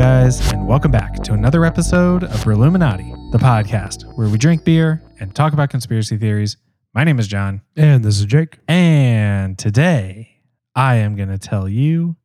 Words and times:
guys, 0.00 0.50
and 0.50 0.66
welcome 0.66 0.90
back 0.90 1.12
to 1.16 1.34
another 1.34 1.62
episode 1.62 2.24
of 2.24 2.46
Illuminati, 2.46 3.12
the 3.32 3.38
podcast 3.38 4.04
where 4.16 4.30
we 4.30 4.38
drink 4.38 4.64
beer 4.64 5.02
and 5.20 5.34
talk 5.34 5.52
about 5.52 5.68
conspiracy 5.68 6.16
theories. 6.16 6.56
My 6.94 7.04
name 7.04 7.18
is 7.18 7.28
John, 7.28 7.60
And 7.76 8.02
this 8.02 8.18
is 8.18 8.24
Jake. 8.24 8.56
and 8.66 9.58
today 9.58 10.40
I 10.74 10.94
am 10.94 11.16
going 11.16 11.28
to 11.28 11.36
tell 11.36 11.68
you 11.68 12.16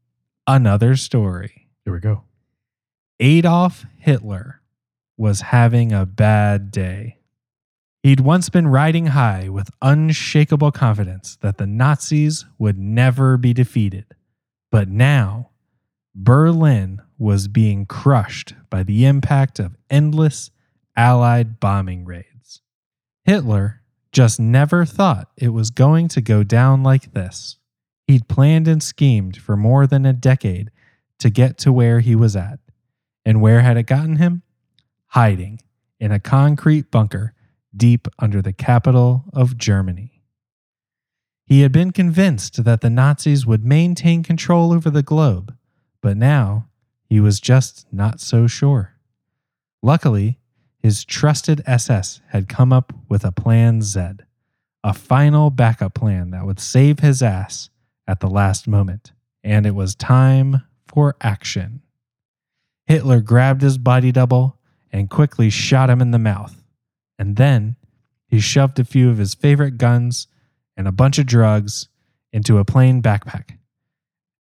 another 0.48 0.96
story. 0.96 1.68
Here 1.84 1.94
we 1.94 2.00
go. 2.00 2.24
Adolf 3.20 3.84
Hitler 3.98 4.62
was 5.18 5.42
having 5.42 5.92
a 5.92 6.06
bad 6.06 6.72
day. 6.72 7.18
He'd 8.04 8.22
once 8.22 8.48
been 8.48 8.68
riding 8.68 9.08
high 9.08 9.50
with 9.50 9.70
unshakable 9.82 10.72
confidence 10.72 11.38
that 11.42 11.58
the 11.58 11.68
Nazis 11.68 12.46
would 12.58 12.80
never 12.80 13.36
be 13.36 13.52
defeated. 13.52 14.06
But 14.72 14.88
now, 14.88 15.50
Berlin 16.16 17.02
was 17.18 17.48
being 17.48 17.86
crushed 17.86 18.54
by 18.70 18.84
the 18.84 19.06
impact 19.06 19.60
of 19.60 19.78
endless 19.90 20.52
Allied 20.98 21.60
bombing 21.60 22.06
raids. 22.06 22.62
Hitler 23.26 23.82
just 24.12 24.40
never 24.40 24.86
thought 24.86 25.30
it 25.36 25.50
was 25.50 25.70
going 25.70 26.08
to 26.08 26.22
go 26.22 26.42
down 26.42 26.84
like 26.84 27.14
this. 27.14 27.58
He'd 28.08 28.30
planned 28.30 28.68
and 28.68 28.82
schemed 28.82 29.36
for 29.38 29.58
more 29.58 29.88
than 29.88 30.06
a 30.06 30.14
decade 30.14 30.72
to 31.20 31.30
get 31.30 31.58
to 31.60 31.74
where 31.74 32.00
he 32.00 32.16
was 32.16 32.36
at. 32.36 32.60
And 33.26 33.42
where 33.42 33.62
had 33.62 33.78
it 33.78 33.88
gotten 33.88 34.18
him? 34.18 34.44
Hiding 35.08 35.60
in 36.00 36.12
a 36.12 36.20
concrete 36.20 36.92
bunker 36.92 37.34
deep 37.76 38.08
under 38.20 38.42
the 38.42 38.54
capital 38.54 39.26
of 39.34 39.58
Germany. 39.58 40.22
He 41.46 41.62
had 41.62 41.72
been 41.72 41.92
convinced 41.92 42.64
that 42.64 42.82
the 42.82 42.90
Nazis 42.90 43.46
would 43.46 43.66
maintain 43.66 44.24
control 44.24 44.72
over 44.72 44.90
the 44.90 45.04
globe, 45.04 45.56
but 46.02 46.16
now 46.16 46.70
he 47.06 47.20
was 47.20 47.40
just 47.40 47.86
not 47.92 48.20
so 48.20 48.48
sure. 48.48 48.96
Luckily, 49.82 50.40
his 50.80 51.06
trusted 51.06 51.62
SS 51.66 52.22
had 52.30 52.50
come 52.50 52.74
up 52.74 52.94
with 53.10 53.24
a 53.24 53.32
Plan 53.32 53.82
Z, 53.82 54.02
a 54.84 54.94
final 54.94 55.50
backup 55.50 55.94
plan 55.94 56.32
that 56.32 56.46
would 56.46 56.60
save 56.60 57.00
his 57.00 57.22
ass 57.22 57.70
at 58.08 58.20
the 58.20 58.30
last 58.30 58.68
moment, 58.68 59.14
and 59.44 59.66
it 59.66 59.76
was 59.76 59.96
time 59.96 60.62
for 60.88 61.16
action. 61.22 61.82
Hitler 62.86 63.22
grabbed 63.22 63.62
his 63.62 63.78
body 63.78 64.12
double 64.12 64.60
and 64.92 65.10
quickly 65.10 65.50
shot 65.50 65.90
him 65.90 66.02
in 66.02 66.12
the 66.12 66.20
mouth. 66.20 66.64
And 67.18 67.36
then 67.36 67.76
he 68.28 68.40
shoved 68.40 68.80
a 68.80 68.86
few 68.86 69.10
of 69.10 69.18
his 69.18 69.34
favorite 69.34 69.78
guns 69.78 70.28
and 70.78 70.88
a 70.88 70.92
bunch 70.92 71.18
of 71.18 71.26
drugs 71.26 71.90
into 72.32 72.58
a 72.58 72.66
plain 72.66 73.02
backpack. 73.02 73.55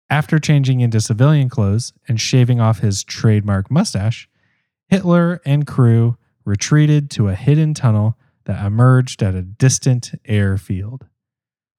After 0.09 0.39
changing 0.39 0.81
into 0.81 1.01
civilian 1.01 1.49
clothes 1.49 1.93
and 2.07 2.19
shaving 2.19 2.59
off 2.59 2.79
his 2.79 3.03
trademark 3.03 3.71
mustache, 3.71 4.29
Hitler 4.87 5.41
and 5.45 5.65
crew 5.65 6.17
retreated 6.43 7.09
to 7.11 7.27
a 7.27 7.35
hidden 7.35 7.73
tunnel 7.73 8.17
that 8.45 8.63
emerged 8.63 9.23
at 9.23 9.33
a 9.33 9.41
distant 9.41 10.11
airfield. 10.25 11.07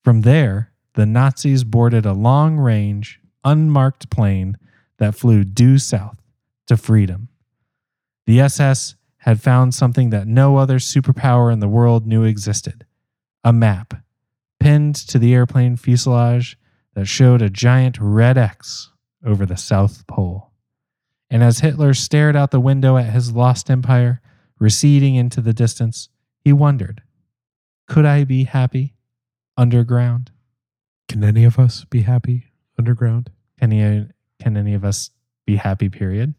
From 0.02 0.22
there, 0.22 0.72
the 0.94 1.06
Nazis 1.06 1.62
boarded 1.62 2.04
a 2.04 2.12
long 2.12 2.56
range, 2.56 3.20
unmarked 3.44 4.10
plane 4.10 4.56
that 4.98 5.14
flew 5.14 5.44
due 5.44 5.78
south 5.78 6.20
to 6.66 6.76
freedom. 6.76 7.28
The 8.26 8.40
SS 8.40 8.96
had 9.18 9.40
found 9.40 9.74
something 9.74 10.10
that 10.10 10.26
no 10.26 10.56
other 10.56 10.78
superpower 10.78 11.52
in 11.52 11.60
the 11.60 11.68
world 11.68 12.06
knew 12.06 12.24
existed 12.24 12.84
a 13.44 13.52
map 13.52 13.94
pinned 14.58 14.96
to 14.96 15.20
the 15.20 15.32
airplane 15.32 15.76
fuselage 15.76 16.58
that 16.96 17.06
showed 17.06 17.42
a 17.42 17.50
giant 17.50 17.98
red 18.00 18.36
X 18.36 18.90
over 19.24 19.46
the 19.46 19.56
South 19.56 20.06
Pole. 20.08 20.50
And 21.28 21.44
as 21.44 21.60
Hitler 21.60 21.92
stared 21.92 22.34
out 22.34 22.50
the 22.50 22.58
window 22.58 22.96
at 22.96 23.12
his 23.12 23.32
lost 23.32 23.70
empire 23.70 24.20
receding 24.58 25.14
into 25.14 25.40
the 25.40 25.52
distance, 25.52 26.08
he 26.40 26.52
wondered 26.52 27.02
could 27.86 28.06
I 28.06 28.24
be 28.24 28.44
happy 28.44 28.96
underground? 29.56 30.32
Can 31.08 31.22
any 31.22 31.44
of 31.44 31.58
us 31.58 31.84
be 31.84 32.02
happy 32.02 32.46
underground? 32.76 33.30
Can, 33.60 33.70
he, 33.70 34.06
can 34.42 34.56
any 34.56 34.74
of 34.74 34.84
us 34.84 35.10
be 35.46 35.56
happy, 35.56 35.88
period? 35.88 36.34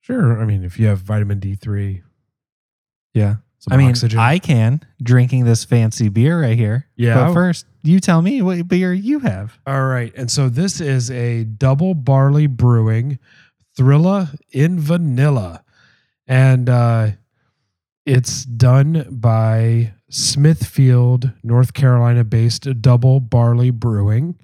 Sure. 0.00 0.40
I 0.40 0.44
mean, 0.44 0.64
if 0.64 0.80
you 0.80 0.88
have 0.88 0.98
vitamin 0.98 1.38
D3, 1.38 2.02
Yeah. 3.14 3.36
Some 3.62 3.74
I 3.74 3.76
mean, 3.76 3.90
oxygen. 3.90 4.18
I 4.18 4.40
can 4.40 4.80
drinking 5.00 5.44
this 5.44 5.64
fancy 5.64 6.08
beer 6.08 6.42
right 6.42 6.58
here. 6.58 6.88
Yeah. 6.96 7.14
But 7.14 7.32
first, 7.32 7.64
you 7.84 8.00
tell 8.00 8.20
me 8.20 8.42
what 8.42 8.66
beer 8.66 8.92
you 8.92 9.20
have. 9.20 9.56
All 9.68 9.86
right. 9.86 10.12
And 10.16 10.28
so 10.28 10.48
this 10.48 10.80
is 10.80 11.12
a 11.12 11.44
double 11.44 11.94
barley 11.94 12.48
brewing 12.48 13.20
Thrilla 13.78 14.36
in 14.50 14.80
vanilla. 14.80 15.62
And 16.26 16.68
uh, 16.68 17.10
it's 18.04 18.44
done 18.44 19.06
by 19.08 19.94
Smithfield, 20.10 21.30
North 21.44 21.72
Carolina 21.72 22.24
based 22.24 22.82
double 22.82 23.20
barley 23.20 23.70
brewing. 23.70 24.40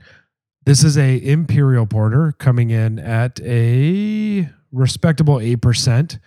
This 0.64 0.84
is 0.84 0.96
a 0.96 1.20
imperial 1.20 1.86
porter 1.86 2.36
coming 2.38 2.70
in 2.70 3.00
at 3.00 3.40
a 3.40 4.48
respectable 4.70 5.38
8%. 5.38 6.20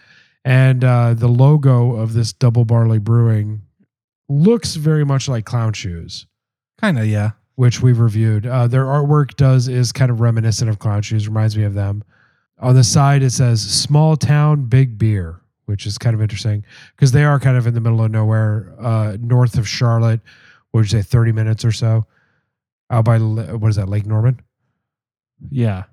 And 0.43 0.83
uh, 0.83 1.13
the 1.13 1.27
logo 1.27 1.95
of 1.95 2.13
this 2.13 2.33
double 2.33 2.65
barley 2.65 2.97
brewing 2.99 3.61
looks 4.27 4.75
very 4.75 5.03
much 5.05 5.27
like 5.29 5.45
clown 5.45 5.73
shoes 5.73 6.25
Kind 6.79 6.97
of, 6.97 7.05
yeah. 7.05 7.31
which 7.55 7.81
we've 7.81 7.99
reviewed. 7.99 8.47
Uh, 8.47 8.65
their 8.67 8.85
artwork 8.85 9.35
does 9.35 9.67
is 9.67 9.91
kind 9.91 10.09
of 10.09 10.19
reminiscent 10.19 10.69
of 10.69 10.79
clown 10.79 11.01
shoes, 11.03 11.27
reminds 11.27 11.55
me 11.55 11.63
of 11.63 11.73
them. 11.75 12.03
On 12.59 12.73
the 12.73 12.83
side, 12.83 13.21
it 13.23 13.31
says 13.31 13.61
"Small 13.61 14.15
Town 14.15 14.65
Big 14.65 14.97
Beer," 14.97 15.41
which 15.65 15.85
is 15.85 15.97
kind 15.99 16.15
of 16.15 16.21
interesting 16.21 16.65
because 16.95 17.11
they 17.11 17.23
are 17.23 17.39
kind 17.39 17.55
of 17.57 17.67
in 17.67 17.73
the 17.75 17.81
middle 17.81 18.03
of 18.03 18.09
nowhere, 18.11 18.73
uh, 18.79 19.17
north 19.19 19.57
of 19.57 19.67
Charlotte. 19.67 20.21
Would 20.73 20.85
you 20.91 20.99
say 20.99 21.01
thirty 21.03 21.31
minutes 21.31 21.63
or 21.65 21.71
so? 21.71 22.05
Out 22.89 23.05
by 23.05 23.17
L- 23.17 23.57
what 23.57 23.69
is 23.69 23.75
that, 23.75 23.89
Lake 23.89 24.05
Norman? 24.05 24.41
Yeah. 25.49 25.83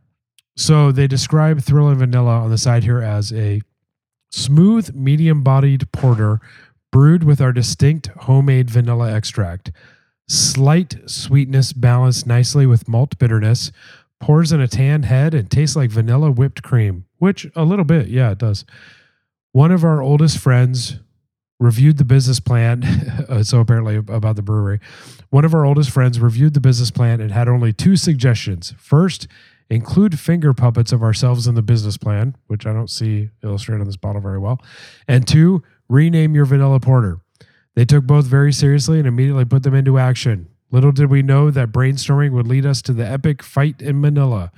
So 0.56 0.91
they 0.92 1.06
describe 1.06 1.58
Thrilla 1.58 1.92
in 1.92 1.98
Vanilla 1.98 2.41
on 2.41 2.50
the 2.50 2.58
side 2.58 2.82
here 2.84 3.00
as 3.00 3.32
a 3.32 3.60
smooth, 4.31 4.94
medium-bodied 4.94 5.91
porter 5.93 6.41
brewed 6.91 7.25
with 7.25 7.41
our 7.41 7.53
distinct 7.53 8.09
homemade 8.09 8.71
vanilla 8.71 9.12
extract. 9.12 9.71
Slight 10.28 10.97
sweetness 11.06 11.72
balanced 11.72 12.27
nicely 12.27 12.67
with 12.67 12.88
malt 12.88 13.19
bitterness. 13.19 13.72
Pours 14.21 14.53
in 14.53 14.61
a 14.61 14.69
tan 14.69 15.05
head 15.05 15.33
and 15.33 15.50
tastes 15.50 15.77
like 15.77 15.91
vanilla 15.91 16.31
whipped 16.31 16.62
cream, 16.62 17.06
which 17.19 17.47
a 17.55 17.65
little 17.65 17.84
bit, 17.84 18.09
yeah, 18.09 18.31
it 18.31 18.38
does. 18.38 18.65
One 19.53 19.71
of 19.71 19.84
our 19.84 20.03
oldest 20.03 20.38
friends 20.38 20.99
reviewed 21.61 21.99
the 21.99 22.05
business 22.05 22.41
plan. 22.41 22.84
uh, 23.28 23.43
so 23.43 23.61
apparently 23.61 23.97
about 23.97 24.37
the 24.37 24.43
brewery. 24.43 24.81
One 25.31 25.44
of 25.44 25.55
our 25.55 25.65
oldest 25.65 25.91
friends 25.91 26.21
reviewed 26.21 26.55
the 26.55 26.61
business 26.61 26.91
plan 26.91 27.21
and 27.21 27.33
had 27.33 27.49
only 27.49 27.72
two 27.72 27.97
suggestions. 27.97 28.75
First, 28.78 29.27
include 29.71 30.19
finger 30.19 30.55
puppets 30.55 30.93
of 30.93 31.03
ourselves 31.03 31.47
in 31.47 31.55
the 31.55 31.62
business 31.62 31.97
plan, 31.97 32.37
which 32.47 32.67
I 32.67 32.73
don't 32.73 32.91
see 32.91 33.31
illustrated 33.43 33.81
on 33.81 33.87
this 33.87 33.97
bottle 33.97 34.21
very 34.21 34.39
well. 34.39 34.61
And 35.06 35.27
two, 35.27 35.62
rename 35.89 36.34
your 36.34 36.47
vanilla 36.47 36.81
porter. 36.81 37.21
They 37.75 37.84
took 37.84 38.05
both 38.05 38.27
very 38.27 38.53
seriously 38.53 38.99
and 38.99 39.06
immediately 39.06 39.45
put 39.45 39.62
them 39.62 39.75
into 39.75 39.99
action. 39.99 40.49
Little 40.70 40.93
did 40.93 41.11
we 41.11 41.23
know 41.23 41.50
that 41.50 41.73
brainstorming 41.73 42.32
would 42.32 42.47
lead 42.47 42.67
us 42.67 42.82
to 42.82 42.93
the 42.93 43.06
epic 43.06 43.43
fight 43.43 43.81
in 43.81 44.00
Manila. 44.00 44.53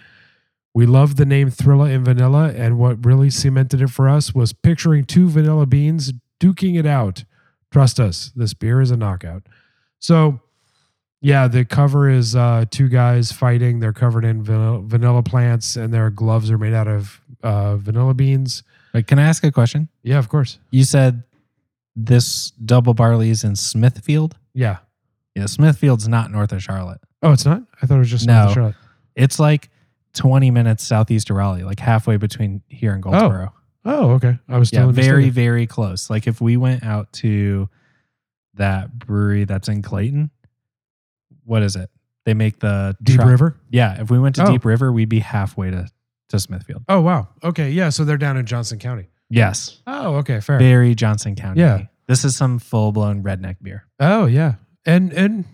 We 0.73 0.87
loved 0.87 1.17
the 1.17 1.27
name 1.27 1.51
Thrilla 1.51 1.91
in 1.93 2.05
Vanilla, 2.05 2.53
and 2.57 2.79
what 2.79 3.05
really 3.05 3.31
cemented 3.31 3.83
it 3.83 3.91
for 3.91 4.09
us 4.09 4.35
was 4.35 4.53
picturing 4.53 5.05
two 5.05 5.29
vanilla 5.29 5.67
beans 5.67 6.13
duking 6.41 6.79
it 6.79 6.87
out. 6.87 7.25
Trust 7.71 8.01
us, 8.01 8.33
this 8.35 8.55
beer 8.55 8.81
is 8.81 8.91
a 8.91 8.97
knockout. 8.97 9.43
So, 9.99 10.41
yeah, 11.21 11.49
the 11.49 11.65
cover 11.65 12.09
is 12.09 12.35
uh, 12.35 12.65
two 12.71 12.89
guys 12.89 13.31
fighting. 13.33 13.81
They're 13.81 13.93
covered 13.93 14.25
in 14.25 14.43
vanilla, 14.43 14.81
vanilla 14.83 15.23
plants, 15.23 15.77
and 15.77 15.93
their 15.93 16.11
gloves 16.11 16.51
are 16.51 16.59
made 16.59 16.73
out 16.73 16.89
of 16.89 17.21
uh, 17.43 17.77
vanilla 17.77 18.15
beans. 18.15 18.63
Wait, 18.95 19.07
can 19.07 19.19
I 19.19 19.23
ask 19.23 19.45
a 19.45 19.53
question? 19.53 19.89
Yeah, 20.03 20.19
of 20.19 20.29
course. 20.29 20.59
You 20.71 20.85
said 20.85 21.23
this 21.95 22.51
double 22.53 22.95
barley 22.95 23.31
is 23.31 23.45
in 23.45 23.57
Smithfield? 23.57 24.37
Yeah. 24.55 24.79
Yeah, 25.35 25.47
Smithfield's 25.47 26.09
not 26.09 26.31
north 26.31 26.53
of 26.53 26.63
Charlotte. 26.63 27.01
Oh, 27.23 27.33
it's 27.33 27.45
not. 27.45 27.63
I 27.83 27.87
thought 27.87 27.97
it 27.97 27.99
was 27.99 28.11
just 28.11 28.27
No. 28.27 28.35
North 28.35 28.49
of 28.49 28.55
Charlotte. 28.55 28.77
It's 29.15 29.39
like 29.39 29.69
20 30.15 30.51
minutes 30.51 30.83
southeast 30.85 31.31
of 31.31 31.37
Raleigh, 31.37 31.65
like 31.65 31.79
halfway 31.81 32.17
between 32.17 32.63
here 32.69 32.93
and 32.93 33.03
Goldsboro. 33.03 33.53
Oh, 33.85 34.11
okay. 34.13 34.39
I 34.49 34.59
was 34.59 34.73
yeah, 34.73 34.87
very, 34.91 35.31
very 35.31 35.67
close. 35.67 36.11
Like 36.11 36.27
if 36.27 36.41
we 36.41 36.57
went 36.57 36.83
out 36.83 37.13
to 37.15 37.69
that 38.55 38.99
brewery 38.99 39.45
that's 39.45 39.69
in 39.69 39.83
Clayton, 39.83 40.31
what 41.51 41.65
is 41.65 41.75
it? 41.75 41.91
They 42.25 42.33
make 42.35 42.61
the 42.61 42.97
Deep 43.03 43.19
River. 43.19 43.57
Yeah, 43.71 44.01
if 44.01 44.09
we 44.11 44.21
went 44.21 44.37
to 44.37 44.45
Oh. 44.47 44.53
Deep 44.53 44.65
River, 44.65 44.93
we'd 44.93 45.09
be 45.09 45.19
halfway 45.19 45.71
to, 45.73 45.89
to 46.29 46.39
Smithfield. 46.39 46.85
Oh, 46.89 47.01
wow. 47.01 47.27
Okay, 47.43 47.71
yeah. 47.71 47.89
So 47.89 48.05
they're 48.05 48.17
down 48.19 48.37
in 48.37 48.47
Johnston 48.47 48.79
County. 48.79 49.09
Yes. 49.29 49.81
Oh, 49.87 50.17
okay, 50.17 50.39
fair. 50.39 50.59
Very 50.61 50.95
Johnston 50.95 51.35
County. 51.35 51.61
Yeah. 51.61 51.87
This 52.07 52.25
is 52.25 52.37
some 52.37 52.61
full 52.61 52.93
blown 52.93 53.25
redneck 53.25 53.57
beer. 53.63 53.85
Oh, 53.99 54.27
yeah, 54.27 54.55
and 54.87 55.13
and 55.13 55.45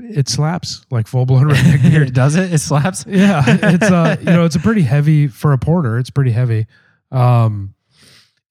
it 0.00 0.28
slaps 0.28 0.84
like 0.90 1.06
full 1.06 1.24
blown 1.24 1.44
redneck 1.48 1.82
beer. 1.90 2.04
Does 2.22 2.36
it? 2.36 2.52
It 2.52 2.58
slaps? 2.58 3.06
yeah, 3.08 3.42
it's 3.46 3.90
uh, 3.90 4.16
you 4.20 4.26
know, 4.26 4.44
it's 4.44 4.56
a 4.56 4.60
pretty 4.60 4.82
heavy 4.82 5.26
for 5.28 5.52
a 5.52 5.58
porter. 5.58 5.98
It's 5.98 6.10
pretty 6.10 6.32
heavy. 6.32 6.66
Um, 7.10 7.74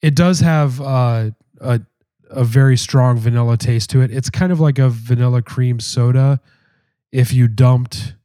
it 0.02 0.16
does 0.16 0.40
have 0.40 0.82
uh, 0.82 1.32
a 1.60 1.82
a 2.30 2.44
very 2.44 2.78
strong 2.78 3.18
vanilla 3.18 3.58
taste 3.58 3.90
to 3.92 4.02
it. 4.02 4.12
It's 4.12 4.30
kind 4.30 4.52
of 4.52 4.60
like 4.60 4.80
a 4.80 4.90
vanilla 4.90 5.42
cream 5.42 5.80
soda 5.80 6.40
if 7.12 7.34
you 7.34 7.48
dumped 7.48 8.16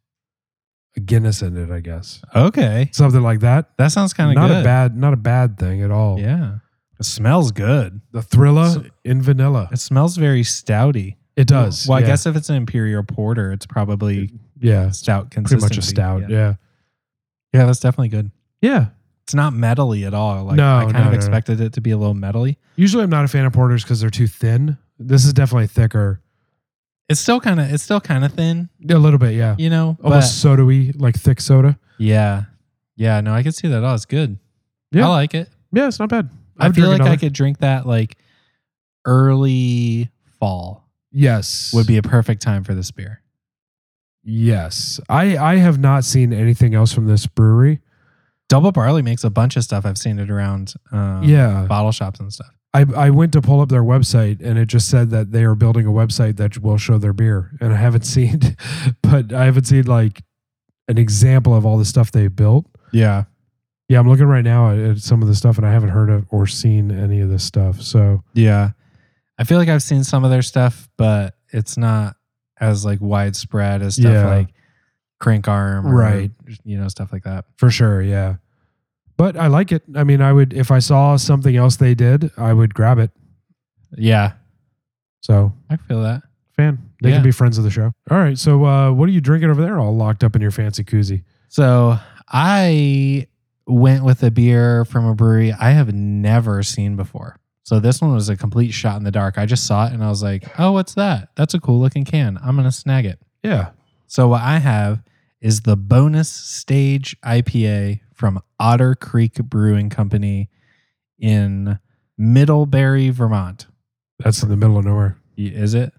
a 0.96 1.00
Guinness 1.00 1.42
in 1.42 1.56
it, 1.56 1.70
I 1.70 1.80
guess. 1.80 2.20
Okay. 2.34 2.88
Something 2.92 3.22
like 3.22 3.40
that. 3.40 3.70
That 3.78 3.88
sounds 3.88 4.12
kind 4.12 4.30
of 4.30 4.34
Not 4.36 4.48
good. 4.48 4.60
a 4.60 4.64
bad 4.64 4.96
not 4.96 5.12
a 5.12 5.16
bad 5.16 5.58
thing 5.58 5.82
at 5.82 5.90
all. 5.90 6.18
Yeah. 6.18 6.58
It 6.98 7.04
smells 7.04 7.52
good. 7.52 8.00
The 8.12 8.20
Thrilla 8.20 8.74
So- 8.74 8.84
in 9.04 9.22
vanilla. 9.22 9.68
It 9.72 9.78
smells 9.78 10.16
very 10.16 10.42
stouty. 10.42 11.16
It 11.36 11.46
does. 11.46 11.86
Well, 11.86 11.96
I 11.96 12.00
yeah. 12.00 12.06
guess 12.08 12.26
if 12.26 12.36
it's 12.36 12.50
an 12.50 12.56
imperial 12.56 13.02
porter, 13.04 13.52
it's 13.52 13.64
probably 13.66 14.30
yeah, 14.58 14.90
stout 14.90 15.30
pretty 15.30 15.46
consistency. 15.48 15.76
much 15.76 15.78
a 15.78 15.82
stout. 15.82 16.20
Yeah. 16.22 16.28
Yeah. 16.28 16.54
Yeah, 17.54 17.66
that's 17.66 17.80
definitely 17.80 18.08
good. 18.10 18.30
Yeah. 18.60 18.88
It's 19.22 19.34
not 19.34 19.52
metally 19.54 20.06
at 20.06 20.12
all. 20.12 20.44
Like 20.44 20.56
No, 20.56 20.76
I 20.78 20.82
kind 20.82 20.94
no, 20.94 21.00
of 21.02 21.06
no. 21.06 21.12
expected 21.12 21.60
it 21.60 21.72
to 21.74 21.80
be 21.80 21.92
a 21.92 21.96
little 21.96 22.14
metally. 22.14 22.56
Usually 22.76 23.04
I'm 23.04 23.10
not 23.10 23.24
a 23.24 23.28
fan 23.28 23.44
of 23.46 23.52
porters 23.52 23.84
because 23.84 24.00
they're 24.00 24.10
too 24.10 24.26
thin. 24.26 24.76
This 24.98 25.24
is 25.24 25.32
definitely 25.32 25.68
thicker. 25.68 26.20
It's 27.10 27.20
still 27.20 27.40
kind 27.40 27.58
of 27.58 27.72
it's 27.72 27.82
still 27.82 28.00
kind 28.00 28.24
of 28.24 28.32
thin, 28.32 28.70
A 28.88 28.94
little 28.94 29.18
bit, 29.18 29.34
yeah. 29.34 29.56
you 29.58 29.68
know. 29.68 29.98
Almost 30.02 30.40
soda-y, 30.40 30.92
like 30.96 31.16
thick 31.16 31.40
soda. 31.40 31.76
Yeah, 31.98 32.44
yeah. 32.96 33.20
No, 33.20 33.34
I 33.34 33.42
can 33.42 33.50
see 33.50 33.66
that. 33.68 33.82
Oh, 33.82 33.92
it's 33.94 34.06
good. 34.06 34.38
Yeah. 34.92 35.06
I 35.06 35.08
like 35.08 35.34
it. 35.34 35.48
Yeah, 35.72 35.88
it's 35.88 35.98
not 35.98 36.08
bad. 36.08 36.30
I, 36.58 36.68
would 36.68 36.76
feel 36.76 36.86
drink 36.86 37.00
like 37.00 37.00
I 37.00 37.04
another. 37.06 37.20
could 37.20 37.32
drink 37.32 37.58
that 37.58 37.84
like 37.86 38.16
early 39.04 40.08
fall 40.38 40.88
Yes. 41.10 41.72
would 41.74 41.86
be 41.86 41.96
a 41.96 42.02
perfect 42.02 42.42
time 42.42 42.62
for 42.64 42.74
this 42.74 42.90
beer. 42.92 43.22
Yes. 44.22 45.00
I 45.08 45.36
I 45.36 45.56
have 45.56 45.78
not 45.80 46.04
seen 46.04 46.32
anything 46.32 46.74
else 46.74 46.92
from 46.92 47.06
this 47.06 47.26
brewery. 47.26 47.80
Double 48.48 48.70
Barley 48.72 49.02
makes 49.02 49.24
a 49.24 49.30
bunch 49.30 49.56
of 49.56 49.64
stuff. 49.64 49.84
I've 49.86 49.98
seen 49.98 50.18
it 50.18 50.30
around 50.30 50.74
um, 50.92 51.22
yeah. 51.24 51.66
bottle 51.68 51.92
shops 51.92 52.20
and 52.20 52.32
stuff. 52.32 52.50
I 52.72 52.84
I 52.96 53.10
went 53.10 53.32
to 53.32 53.42
pull 53.42 53.60
up 53.60 53.68
their 53.68 53.82
website 53.82 54.40
and 54.44 54.58
it 54.58 54.66
just 54.66 54.88
said 54.88 55.10
that 55.10 55.32
they 55.32 55.44
are 55.44 55.54
building 55.54 55.86
a 55.86 55.90
website 55.90 56.36
that 56.36 56.58
will 56.58 56.78
show 56.78 56.98
their 56.98 57.12
beer. 57.12 57.50
And 57.60 57.72
I 57.72 57.76
haven't 57.76 58.02
seen 58.14 58.56
but 59.02 59.32
I 59.32 59.44
haven't 59.44 59.64
seen 59.64 59.84
like 59.86 60.22
an 60.88 60.98
example 60.98 61.54
of 61.54 61.64
all 61.66 61.78
the 61.78 61.84
stuff 61.84 62.12
they 62.12 62.28
built. 62.28 62.66
Yeah. 62.92 63.24
Yeah, 63.88 63.98
I'm 63.98 64.08
looking 64.08 64.26
right 64.26 64.44
now 64.44 64.70
at, 64.70 64.78
at 64.78 64.98
some 64.98 65.20
of 65.20 65.26
the 65.28 65.34
stuff 65.34 65.56
and 65.58 65.66
I 65.66 65.72
haven't 65.72 65.88
heard 65.88 66.10
of 66.10 66.26
or 66.30 66.46
seen 66.46 66.92
any 66.92 67.20
of 67.20 67.28
this 67.28 67.42
stuff. 67.44 67.80
So 67.82 68.22
Yeah. 68.34 68.70
I 69.38 69.44
feel 69.44 69.58
like 69.58 69.68
I've 69.68 69.82
seen 69.82 70.04
some 70.04 70.22
of 70.22 70.30
their 70.30 70.42
stuff, 70.42 70.88
but 70.96 71.34
it's 71.48 71.76
not 71.76 72.14
as 72.60 72.84
like 72.84 73.00
widespread 73.00 73.82
as 73.82 73.94
stuff 73.96 74.12
Yeah. 74.12 74.26
like 74.28 74.48
Crank 75.18 75.48
Arm, 75.48 75.86
or, 75.88 75.94
Right. 75.96 76.30
You 76.62 76.78
know, 76.78 76.86
stuff 76.88 77.12
like 77.12 77.24
that. 77.24 77.46
for 77.56 77.70
sure, 77.70 78.00
yeah. 78.00 78.36
But 79.20 79.36
I 79.36 79.48
like 79.48 79.70
it. 79.70 79.82
I 79.94 80.02
mean, 80.04 80.22
I 80.22 80.32
would 80.32 80.54
if 80.54 80.70
I 80.70 80.78
saw 80.78 81.16
something 81.16 81.54
else 81.54 81.76
they 81.76 81.94
did, 81.94 82.30
I 82.38 82.54
would 82.54 82.72
grab 82.72 82.98
it. 82.98 83.10
Yeah, 83.98 84.32
So 85.20 85.52
I 85.68 85.76
feel 85.76 86.00
that. 86.02 86.22
fan. 86.56 86.78
They 87.02 87.10
Yeah. 87.10 87.16
can 87.16 87.22
be 87.24 87.30
friends 87.30 87.58
of 87.58 87.64
the 87.64 87.70
show. 87.70 87.92
All 88.10 88.16
right. 88.18 88.38
So 88.38 88.64
uh, 88.64 88.92
what 88.92 89.08
are 89.10 89.12
you 89.12 89.20
drinking 89.20 89.50
over 89.50 89.60
there 89.60 89.78
all 89.78 89.94
locked 89.94 90.24
up 90.24 90.34
in 90.36 90.40
your 90.42 90.50
fancy 90.50 90.84
koozie? 90.84 91.22
So 91.48 91.98
I 92.28 93.26
went 93.66 94.04
with 94.04 94.22
a 94.22 94.30
beer 94.30 94.84
from 94.86 95.04
a 95.04 95.14
brewery 95.14 95.52
I 95.52 95.70
have 95.72 95.92
never 95.92 96.62
seen 96.62 96.96
before. 96.96 97.36
So 97.62 97.78
this 97.78 98.00
one 98.00 98.14
was 98.14 98.28
a 98.30 98.36
complete 98.38 98.72
shot 98.72 98.96
in 98.96 99.04
the 99.04 99.10
dark. 99.10 99.36
I 99.38 99.44
just 99.46 99.66
saw 99.66 99.86
it 99.86 99.92
and 99.92 100.02
I 100.02 100.08
was 100.08 100.22
like, 100.22 100.44
"Oh, 100.58 100.72
what's 100.72 100.94
that? 100.94 101.28
That's 101.36 101.52
a 101.54 101.60
cool 101.60 101.78
looking 101.80 102.04
can. 102.06 102.38
I'm 102.42 102.56
gonna 102.56 102.72
snag 102.72 103.04
it." 103.04 103.18
Yeah. 103.42 103.70
So 104.06 104.28
what 104.28 104.40
I 104.42 104.58
have 104.60 105.02
is 105.40 105.60
the 105.62 105.76
bonus 105.76 106.28
stage 106.30 107.16
IPA 107.22 108.00
from 108.20 108.40
Otter 108.60 108.94
Creek 108.94 109.34
Brewing 109.36 109.88
Company 109.88 110.50
in 111.18 111.78
Middlebury, 112.18 113.08
Vermont. 113.08 113.66
That's 114.18 114.42
in 114.42 114.50
the 114.50 114.58
middle 114.58 114.76
of 114.76 114.84
nowhere. 114.84 115.16
Is 115.38 115.72
it? 115.72 115.94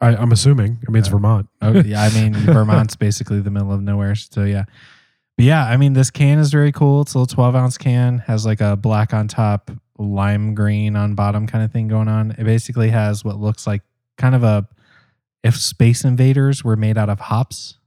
I, 0.00 0.14
I'm 0.14 0.30
assuming. 0.30 0.78
I 0.86 0.90
mean, 0.92 1.00
it's 1.00 1.08
Yeah. 1.08 1.14
Uh, 1.14 1.18
Vermont. 1.18 1.48
Okay, 1.60 1.88
yeah, 1.88 2.02
I 2.02 2.10
mean 2.10 2.34
Vermont's 2.36 2.94
basically 2.94 3.40
the 3.40 3.50
middle 3.50 3.72
of 3.72 3.82
nowhere. 3.82 4.14
So 4.14 4.44
yeah. 4.44 4.64
But 5.36 5.44
yeah, 5.44 5.66
I 5.66 5.76
mean 5.76 5.94
this 5.94 6.08
can 6.10 6.38
is 6.38 6.52
very 6.52 6.70
cool. 6.70 7.02
It's 7.02 7.14
a 7.14 7.18
little 7.18 7.34
12 7.34 7.56
ounce 7.56 7.76
can, 7.76 8.18
has 8.20 8.46
like 8.46 8.60
a 8.60 8.76
black 8.76 9.12
on 9.12 9.26
top, 9.26 9.72
lime 9.98 10.54
green 10.54 10.94
on 10.94 11.16
bottom 11.16 11.48
kind 11.48 11.64
of 11.64 11.72
thing 11.72 11.88
going 11.88 12.06
on. 12.06 12.30
It 12.38 12.44
basically 12.44 12.90
has 12.90 13.24
what 13.24 13.38
looks 13.38 13.66
like 13.66 13.82
kind 14.16 14.36
of 14.36 14.44
a 14.44 14.68
if 15.42 15.56
Space 15.56 16.04
Invaders 16.04 16.62
were 16.62 16.76
made 16.76 16.96
out 16.96 17.08
of 17.08 17.18
hops. 17.18 17.78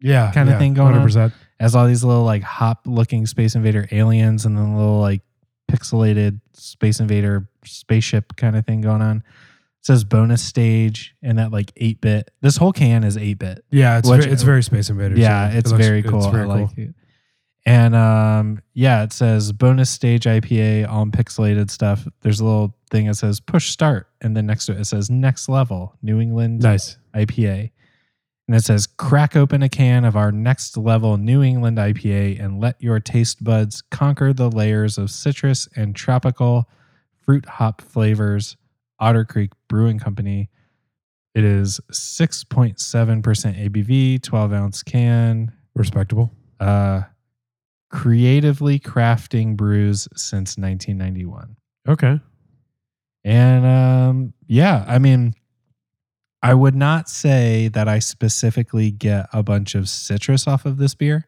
Yeah. 0.00 0.32
Kinda 0.32 0.52
yeah, 0.52 0.58
thing 0.58 0.72
going 0.72 0.94
on. 0.94 1.36
100%. 1.58 1.62
has 1.62 1.74
all 1.74 1.86
these 1.86 2.04
little 2.04 2.24
like 2.24 2.42
hop 2.42 2.82
looking 2.86 3.26
space 3.26 3.54
invader 3.54 3.88
aliens 3.92 4.44
and 4.46 4.56
then 4.56 4.76
little 4.76 5.00
like 5.00 5.22
pixelated 5.70 6.40
space 6.54 7.00
invader 7.00 7.48
spaceship 7.64 8.36
kind 8.36 8.56
of 8.56 8.64
thing 8.66 8.80
going 8.80 9.02
on. 9.02 9.18
It 9.18 9.86
says 9.86 10.04
bonus 10.04 10.42
stage 10.42 11.14
and 11.22 11.38
that 11.38 11.52
like 11.52 11.72
8 11.76 12.00
bit. 12.00 12.30
This 12.40 12.56
whole 12.56 12.72
can 12.72 13.04
is 13.04 13.16
8 13.16 13.38
bit. 13.38 13.64
Yeah. 13.70 13.98
It's, 13.98 14.08
Which- 14.08 14.22
very, 14.22 14.32
it's 14.32 14.42
very 14.42 14.62
Space 14.62 14.90
Invaders. 14.90 15.18
Yeah, 15.18 15.50
It 15.50 15.56
it's 15.58 15.70
looks- 15.72 15.84
very 15.84 16.02
cool. 16.02 16.18
It's 16.18 16.26
very 16.26 16.44
I 16.44 16.46
like 16.62 16.78
it. 16.78 16.94
And 17.68 17.96
um 17.96 18.62
yeah, 18.74 19.02
it 19.02 19.12
says 19.12 19.50
bonus 19.52 19.90
stage 19.90 20.22
IPA 20.24 20.88
in 21.02 21.10
pixelated 21.10 21.68
stuff. 21.70 22.06
There's 22.22 22.38
a 22.38 22.44
little 22.44 22.76
thing 22.92 23.06
that 23.08 23.16
says 23.16 23.40
push 23.40 23.70
start 23.70 24.06
and 24.20 24.36
then 24.36 24.46
next 24.46 24.66
to 24.66 24.72
it 24.72 24.80
it 24.80 24.84
says 24.86 25.10
next 25.10 25.48
level 25.48 25.94
New 26.00 26.20
England 26.20 26.60
Nice. 26.62 26.96
IPA. 27.14 27.72
And 28.48 28.56
it 28.56 28.62
says, 28.64 28.86
crack 28.86 29.34
open 29.34 29.62
a 29.62 29.68
can 29.68 30.04
of 30.04 30.16
our 30.16 30.30
next 30.30 30.76
level 30.76 31.16
New 31.16 31.42
England 31.42 31.78
IPA 31.78 32.40
and 32.42 32.60
let 32.60 32.80
your 32.80 33.00
taste 33.00 33.42
buds 33.42 33.82
conquer 33.90 34.32
the 34.32 34.48
layers 34.48 34.98
of 34.98 35.10
citrus 35.10 35.68
and 35.74 35.96
tropical 35.96 36.68
fruit 37.24 37.44
hop 37.46 37.80
flavors. 37.80 38.56
Otter 38.98 39.24
Creek 39.24 39.52
Brewing 39.68 39.98
Company. 39.98 40.48
It 41.34 41.44
is 41.44 41.80
6.7% 41.92 42.78
ABV, 43.68 44.22
12 44.22 44.52
ounce 44.52 44.82
can. 44.82 45.52
Respectable. 45.74 46.32
Uh, 46.58 47.02
creatively 47.90 48.78
crafting 48.78 49.56
brews 49.56 50.08
since 50.16 50.56
1991. 50.56 51.56
Okay. 51.88 52.20
And 53.24 53.66
um, 53.66 54.32
yeah, 54.46 54.84
I 54.88 54.98
mean, 54.98 55.34
I 56.50 56.54
would 56.54 56.74
not 56.76 57.08
say 57.08 57.68
that 57.68 57.88
I 57.88 57.98
specifically 57.98 58.90
get 58.90 59.28
a 59.32 59.42
bunch 59.42 59.74
of 59.74 59.88
citrus 59.88 60.46
off 60.46 60.64
of 60.64 60.76
this 60.76 60.94
beer. 60.94 61.26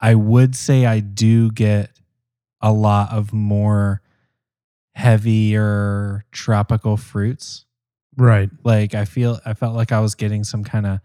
I 0.00 0.14
would 0.14 0.54
say 0.54 0.86
I 0.86 1.00
do 1.00 1.50
get 1.50 1.90
a 2.60 2.72
lot 2.72 3.12
of 3.12 3.32
more 3.32 4.02
heavier 4.94 6.24
tropical 6.30 6.96
fruits. 6.96 7.64
Right. 8.16 8.50
Like 8.64 8.94
I 8.94 9.04
feel 9.04 9.40
I 9.44 9.54
felt 9.54 9.74
like 9.74 9.92
I 9.92 10.00
was 10.00 10.14
getting 10.14 10.44
some 10.44 10.62
kind 10.64 10.86
of 10.86 11.00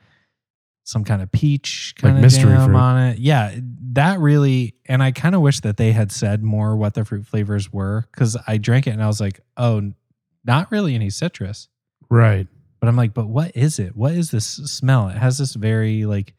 some 0.83 1.03
kind 1.03 1.21
of 1.23 1.31
peach 1.31 1.95
Like 1.97 2.01
kind 2.03 2.17
of 2.17 2.21
mystery 2.21 2.55
fruit. 2.55 2.75
on 2.75 3.01
it. 3.07 3.17
Yeah, 3.17 3.55
that 3.93 4.19
really 4.19 4.75
and 4.85 5.01
I 5.01 5.11
kind 5.11 5.33
of 5.33 5.41
wish 5.41 5.61
that 5.61 5.77
they 5.77 5.93
had 5.93 6.11
said 6.11 6.43
more 6.43 6.75
what 6.75 6.93
the 6.93 7.05
fruit 7.05 7.25
flavors 7.25 7.71
were 7.73 8.05
cuz 8.11 8.37
I 8.47 8.57
drank 8.57 8.85
it 8.87 8.91
and 8.91 9.01
I 9.01 9.07
was 9.07 9.19
like, 9.19 9.39
"Oh, 9.57 9.93
not 10.43 10.71
really 10.71 10.93
any 10.93 11.09
citrus." 11.09 11.69
Right. 12.09 12.47
But 12.85 12.89
I'm 12.89 12.95
like, 12.97 13.15
"But 13.15 13.27
what 13.29 13.51
is 13.57 13.79
it? 13.79 13.95
What 13.95 14.11
is 14.13 14.29
this 14.29 14.45
smell?" 14.45 15.07
It 15.09 15.17
has 15.17 15.39
this 15.39 15.55
very 15.55 16.05
like 16.05 16.35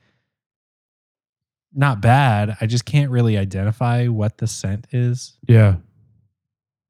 not 1.75 2.01
bad. 2.01 2.57
I 2.61 2.67
just 2.67 2.85
can't 2.85 3.11
really 3.11 3.37
identify 3.37 4.07
what 4.07 4.39
the 4.39 4.47
scent 4.47 4.87
is 4.93 5.37
Yeah. 5.49 5.79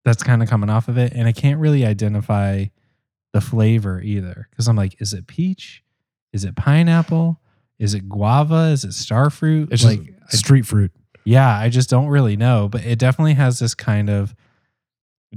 that's 0.05 0.23
kind 0.23 0.43
of 0.43 0.51
coming 0.51 0.69
off 0.69 0.89
of 0.89 0.99
it 0.99 1.15
and 1.15 1.27
I 1.27 1.33
can't 1.33 1.59
really 1.59 1.87
identify 1.87 2.67
the 3.33 3.41
flavor 3.41 3.99
either 4.03 4.47
cuz 4.55 4.69
I'm 4.69 4.77
like, 4.77 5.01
"Is 5.01 5.15
it 5.15 5.27
peach? 5.27 5.83
Is 6.35 6.45
it 6.45 6.55
pineapple? 6.55 7.41
Is 7.79 7.95
it 7.95 8.11
guava? 8.11 8.69
Is 8.73 8.85
it 8.85 8.93
star 8.93 9.31
fruit?" 9.31 9.71
It's 9.73 9.85
like 9.85 10.05
just 10.05 10.35
I 10.35 10.37
street 10.37 10.67
fruit. 10.67 10.93
Yeah, 11.25 11.49
I 11.57 11.71
just 11.71 11.89
don't 11.89 12.09
really 12.09 12.37
know, 12.37 12.69
but 12.69 12.85
it 12.85 12.99
definitely 12.99 13.35
has 13.35 13.59
this 13.59 13.75
kind 13.75 14.11
of 14.11 14.35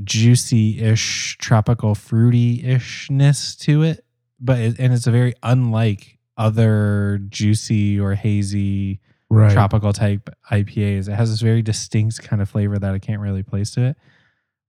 juicy-ish, 0.03 1.38
tropical 1.39 1.95
fruity-ishness 1.95 3.55
to 3.57 3.83
it. 3.83 4.05
But 4.39 4.60
it, 4.60 4.79
and 4.79 4.93
it's 4.93 5.08
a 5.08 5.12
very 5.12 5.34
unlike 5.43 6.17
other 6.38 7.19
juicy 7.29 8.00
or 8.00 8.15
hazy 8.15 9.00
Right. 9.31 9.51
tropical 9.51 9.93
type 9.93 10.27
IPAs. 10.51 11.08
It 11.08 11.13
has 11.13 11.29
this 11.29 11.41
very 11.41 11.62
distinct 11.62 12.24
kind 12.24 12.41
of 12.41 12.50
flavor 12.50 12.79
that 12.79 12.93
I 12.96 12.98
can't 12.98 13.22
really 13.22 13.43
place 13.43 13.69
to 13.75 13.81
it. 13.84 13.98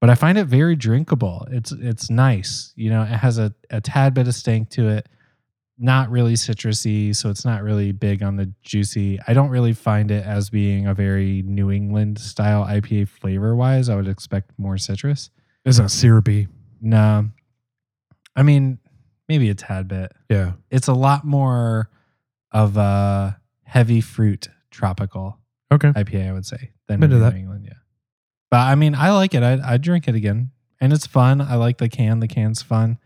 But 0.03 0.11
I 0.11 0.15
find 0.15 0.37
it 0.37 0.45
very 0.45 0.77
drinkable. 0.77 1.47
It's 1.51 1.73
it's 1.73 2.11
nice. 2.11 2.73
You 2.77 2.91
know, 2.91 3.03
it 3.03 3.09
has 3.09 3.39
a, 3.39 3.55
a 3.71 3.81
tad 3.81 4.13
bit 4.13 4.29
of 4.29 4.35
stank 4.35 4.69
to 4.71 4.89
it. 4.89 5.09
Not 5.79 6.11
really 6.11 6.35
citrusy, 6.35 7.17
so 7.17 7.31
it's 7.31 7.47
not 7.47 7.63
really 7.63 7.93
big 7.93 8.23
on 8.23 8.37
the 8.37 8.53
juicy. 8.63 9.19
I 9.27 9.33
don't 9.33 9.49
really 9.49 9.73
find 9.73 10.11
it 10.11 10.27
as 10.27 10.51
being 10.51 10.87
a 10.87 10.93
very 10.93 11.41
New 11.47 11.71
England 11.71 12.19
style 12.19 12.67
IPA 12.67 13.09
flavor 13.09 13.57
wise. 13.57 13.89
I 13.89 13.97
would 13.97 14.09
expect 14.09 14.51
more 14.59 14.77
citrus. 14.77 15.31
It's 15.65 15.79
not 15.79 15.91
syrupy. 15.91 16.49
No. 16.83 17.31
I 18.37 18.43
mean, 18.43 18.79
maybe 19.31 19.49
a 19.49 19.55
tad 19.55 19.87
bit 19.87 20.13
Yeah. 20.29 20.53
it's 20.71 20.89
a 20.89 20.93
lot 20.93 21.25
more 21.25 21.89
of 22.51 22.77
a 22.77 23.41
heavy 23.63 24.01
fruit 24.01 24.49
tropical 24.73 25.39
Okay. 25.73 25.89
IPA, 25.93 26.29
I 26.29 26.33
would 26.33 26.45
say, 26.47 26.71
than 26.89 26.99
New 26.99 27.21
that. 27.21 27.35
England. 27.37 27.65
Yeah. 27.65 27.75
But 28.51 28.67
I 28.67 28.75
mean, 28.75 28.97
I 28.97 29.13
like 29.13 29.35
it. 29.35 29.45
I 29.45 29.61
I 29.65 29.77
drink 29.77 30.09
it 30.09 30.17
again, 30.17 30.51
and 30.81 30.93
it's 30.93 31.07
fun. 31.07 31.41
I 31.41 31.55
like 31.55 31.79
the 31.79 31.89
can. 31.89 32.19
The 32.19 32.27
can's 32.27 32.61
fun, 32.61 32.99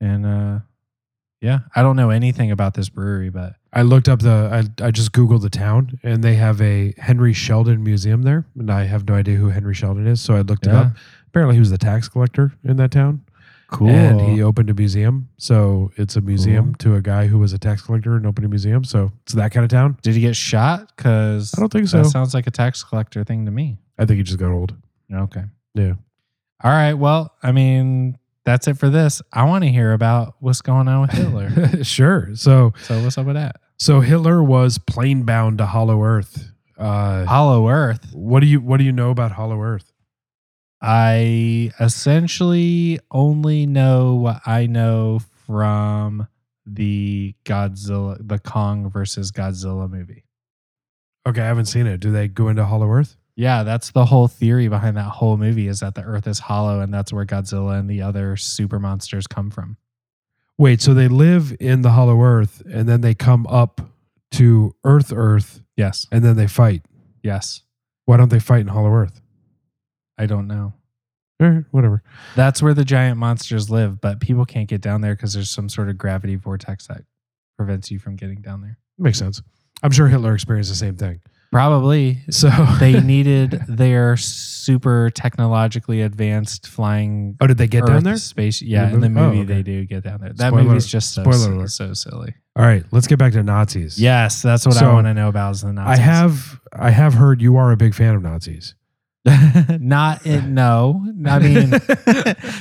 and 0.00 0.24
uh, 0.24 0.58
yeah, 1.40 1.58
I 1.74 1.82
don't 1.82 1.96
know 1.96 2.10
anything 2.10 2.52
about 2.52 2.74
this 2.74 2.88
brewery, 2.88 3.28
but 3.30 3.56
I 3.72 3.82
looked 3.82 4.08
up 4.08 4.20
the. 4.20 4.30
I, 4.80 4.86
I 4.86 4.90
just 4.92 5.10
googled 5.10 5.42
the 5.42 5.50
town, 5.50 5.98
and 6.04 6.22
they 6.22 6.36
have 6.36 6.60
a 6.62 6.94
Henry 6.98 7.32
Sheldon 7.32 7.82
museum 7.82 8.22
there, 8.22 8.46
and 8.56 8.70
I 8.70 8.84
have 8.84 9.08
no 9.08 9.14
idea 9.14 9.36
who 9.36 9.48
Henry 9.48 9.74
Sheldon 9.74 10.06
is. 10.06 10.20
So 10.20 10.36
I 10.36 10.42
looked 10.42 10.68
it 10.68 10.72
up. 10.72 10.92
Apparently, 11.26 11.56
he 11.56 11.60
was 11.60 11.70
the 11.70 11.78
tax 11.78 12.08
collector 12.08 12.52
in 12.62 12.76
that 12.76 12.92
town, 12.92 13.22
cool. 13.74 13.88
and 13.90 14.20
he 14.20 14.42
opened 14.42 14.70
a 14.70 14.74
museum. 14.74 15.28
So 15.38 15.90
it's 15.96 16.16
a 16.16 16.20
museum 16.20 16.74
to 16.76 16.94
a 16.94 17.02
guy 17.02 17.26
who 17.26 17.38
was 17.38 17.52
a 17.52 17.58
tax 17.58 17.82
collector 17.82 18.16
and 18.16 18.26
opened 18.26 18.46
a 18.46 18.48
museum. 18.48 18.84
So 18.84 19.12
it's 19.24 19.34
that 19.34 19.52
kind 19.52 19.64
of 19.64 19.70
town. 19.70 19.98
Did 20.02 20.14
he 20.14 20.20
get 20.20 20.36
shot? 20.36 20.92
Because 20.96 21.52
I 21.56 21.60
don't 21.60 21.72
think 21.72 21.88
so. 21.88 22.02
that 22.02 22.08
sounds 22.10 22.34
like 22.34 22.46
a 22.46 22.50
tax 22.50 22.82
collector 22.82 23.24
thing 23.24 23.44
to 23.46 23.50
me. 23.50 23.78
I 23.98 24.04
think 24.06 24.18
he 24.18 24.22
just 24.22 24.38
got 24.38 24.50
old. 24.52 24.74
Okay. 25.12 25.44
Yeah. 25.74 25.94
All 26.62 26.70
right. 26.70 26.94
Well, 26.94 27.34
I 27.42 27.52
mean, 27.52 28.18
that's 28.44 28.68
it 28.68 28.78
for 28.78 28.88
this. 28.90 29.22
I 29.32 29.44
want 29.44 29.64
to 29.64 29.70
hear 29.70 29.92
about 29.92 30.36
what's 30.40 30.62
going 30.62 30.88
on 30.88 31.02
with 31.02 31.10
Hitler. 31.12 31.84
sure. 31.84 32.30
So 32.34 32.72
so 32.82 33.02
what's 33.02 33.18
up 33.18 33.26
with 33.26 33.36
that? 33.36 33.56
so 33.76 34.00
Hitler 34.00 34.42
was 34.42 34.78
plane 34.78 35.24
bound 35.24 35.58
to 35.58 35.66
Hollow 35.66 36.02
Earth. 36.02 36.50
Uh, 36.76 37.24
Hollow 37.24 37.68
Earth. 37.68 38.12
what 38.12 38.40
do 38.40 38.46
you 38.46 38.60
what 38.60 38.78
do 38.78 38.84
you 38.84 38.92
know 38.92 39.10
about 39.10 39.32
Hollow 39.32 39.60
Earth? 39.60 39.92
I 40.86 41.72
essentially 41.80 43.00
only 43.10 43.64
know 43.64 44.14
what 44.16 44.42
I 44.44 44.66
know 44.66 45.20
from 45.46 46.28
the 46.66 47.34
Godzilla, 47.44 48.16
the 48.20 48.38
Kong 48.38 48.90
versus 48.90 49.32
Godzilla 49.32 49.90
movie. 49.90 50.24
Okay, 51.26 51.40
I 51.40 51.46
haven't 51.46 51.66
seen 51.66 51.86
it. 51.86 52.00
Do 52.00 52.12
they 52.12 52.28
go 52.28 52.48
into 52.48 52.66
Hollow 52.66 52.90
Earth? 52.90 53.16
Yeah, 53.34 53.62
that's 53.62 53.92
the 53.92 54.04
whole 54.04 54.28
theory 54.28 54.68
behind 54.68 54.98
that 54.98 55.04
whole 55.08 55.38
movie 55.38 55.68
is 55.68 55.80
that 55.80 55.94
the 55.94 56.02
Earth 56.02 56.26
is 56.26 56.38
hollow, 56.38 56.80
and 56.80 56.92
that's 56.92 57.12
where 57.12 57.24
Godzilla 57.24 57.78
and 57.78 57.88
the 57.88 58.02
other 58.02 58.36
super 58.36 58.78
monsters 58.78 59.26
come 59.26 59.50
from. 59.50 59.78
Wait, 60.58 60.82
so 60.82 60.92
they 60.92 61.08
live 61.08 61.56
in 61.60 61.80
the 61.82 61.90
Hollow 61.92 62.20
Earth 62.20 62.62
and 62.70 62.88
then 62.88 63.00
they 63.00 63.14
come 63.14 63.46
up 63.48 63.80
to 64.32 64.74
Earth 64.84 65.12
Earth 65.16 65.62
Yes, 65.76 66.06
and 66.12 66.22
then 66.24 66.36
they 66.36 66.46
fight. 66.46 66.82
yes. 67.22 67.62
Why 68.04 68.18
don't 68.18 68.28
they 68.28 68.38
fight 68.38 68.60
in 68.60 68.68
Hollow 68.68 68.92
Earth? 68.92 69.20
I 70.18 70.26
don't 70.26 70.46
know. 70.46 70.74
All 71.40 71.48
right, 71.48 71.64
whatever. 71.72 72.02
That's 72.36 72.62
where 72.62 72.74
the 72.74 72.84
giant 72.84 73.18
monsters 73.18 73.68
live, 73.68 74.00
but 74.00 74.20
people 74.20 74.44
can't 74.44 74.68
get 74.68 74.80
down 74.80 75.00
there 75.00 75.14
because 75.16 75.34
there's 75.34 75.50
some 75.50 75.68
sort 75.68 75.88
of 75.88 75.98
gravity 75.98 76.36
vortex 76.36 76.86
that 76.86 77.02
prevents 77.56 77.90
you 77.90 77.98
from 77.98 78.14
getting 78.16 78.40
down 78.40 78.60
there. 78.62 78.78
Makes 78.98 79.18
sense. 79.18 79.42
I'm 79.82 79.90
sure 79.90 80.06
Hitler 80.06 80.34
experienced 80.34 80.70
the 80.70 80.76
same 80.76 80.96
thing. 80.96 81.20
Probably. 81.50 82.18
So 82.30 82.48
they 82.80 83.00
needed 83.00 83.60
their 83.68 84.16
super 84.16 85.10
technologically 85.10 86.02
advanced 86.02 86.66
flying 86.68 87.36
Oh, 87.40 87.46
did 87.46 87.58
they 87.58 87.66
get 87.68 87.82
Earth 87.82 87.88
down 87.90 88.04
there? 88.04 88.16
space. 88.16 88.62
Yeah, 88.62 88.92
in 88.92 89.00
the 89.00 89.08
movie? 89.08 89.38
Oh, 89.38 89.42
okay. 89.42 89.52
they 89.54 89.62
do 89.62 89.84
get 89.84 90.04
down 90.04 90.20
there. 90.20 90.32
That 90.32 90.48
Spoiler- 90.48 90.64
movie's 90.64 90.86
just 90.86 91.14
so, 91.14 91.22
spoiler 91.22 91.68
so 91.68 91.92
silly. 91.94 92.34
All 92.56 92.64
right, 92.64 92.84
let's 92.92 93.08
get 93.08 93.18
back 93.18 93.32
to 93.32 93.42
Nazis. 93.42 94.00
Yes, 94.00 94.40
that's 94.42 94.64
what 94.66 94.80
I 94.80 94.92
want 94.92 95.08
to 95.08 95.14
know 95.14 95.28
about 95.28 95.52
is 95.56 95.62
the 95.62 95.74
I 95.78 95.96
have 95.96 96.60
I 96.72 96.90
have 96.90 97.14
heard 97.14 97.42
you 97.42 97.56
are 97.56 97.72
a 97.72 97.76
big 97.76 97.94
fan 97.94 98.14
of 98.14 98.22
Nazis. 98.22 98.74
Not 99.80 100.26
in, 100.26 100.54
no. 100.54 101.02
I 101.24 101.38
mean, 101.38 101.72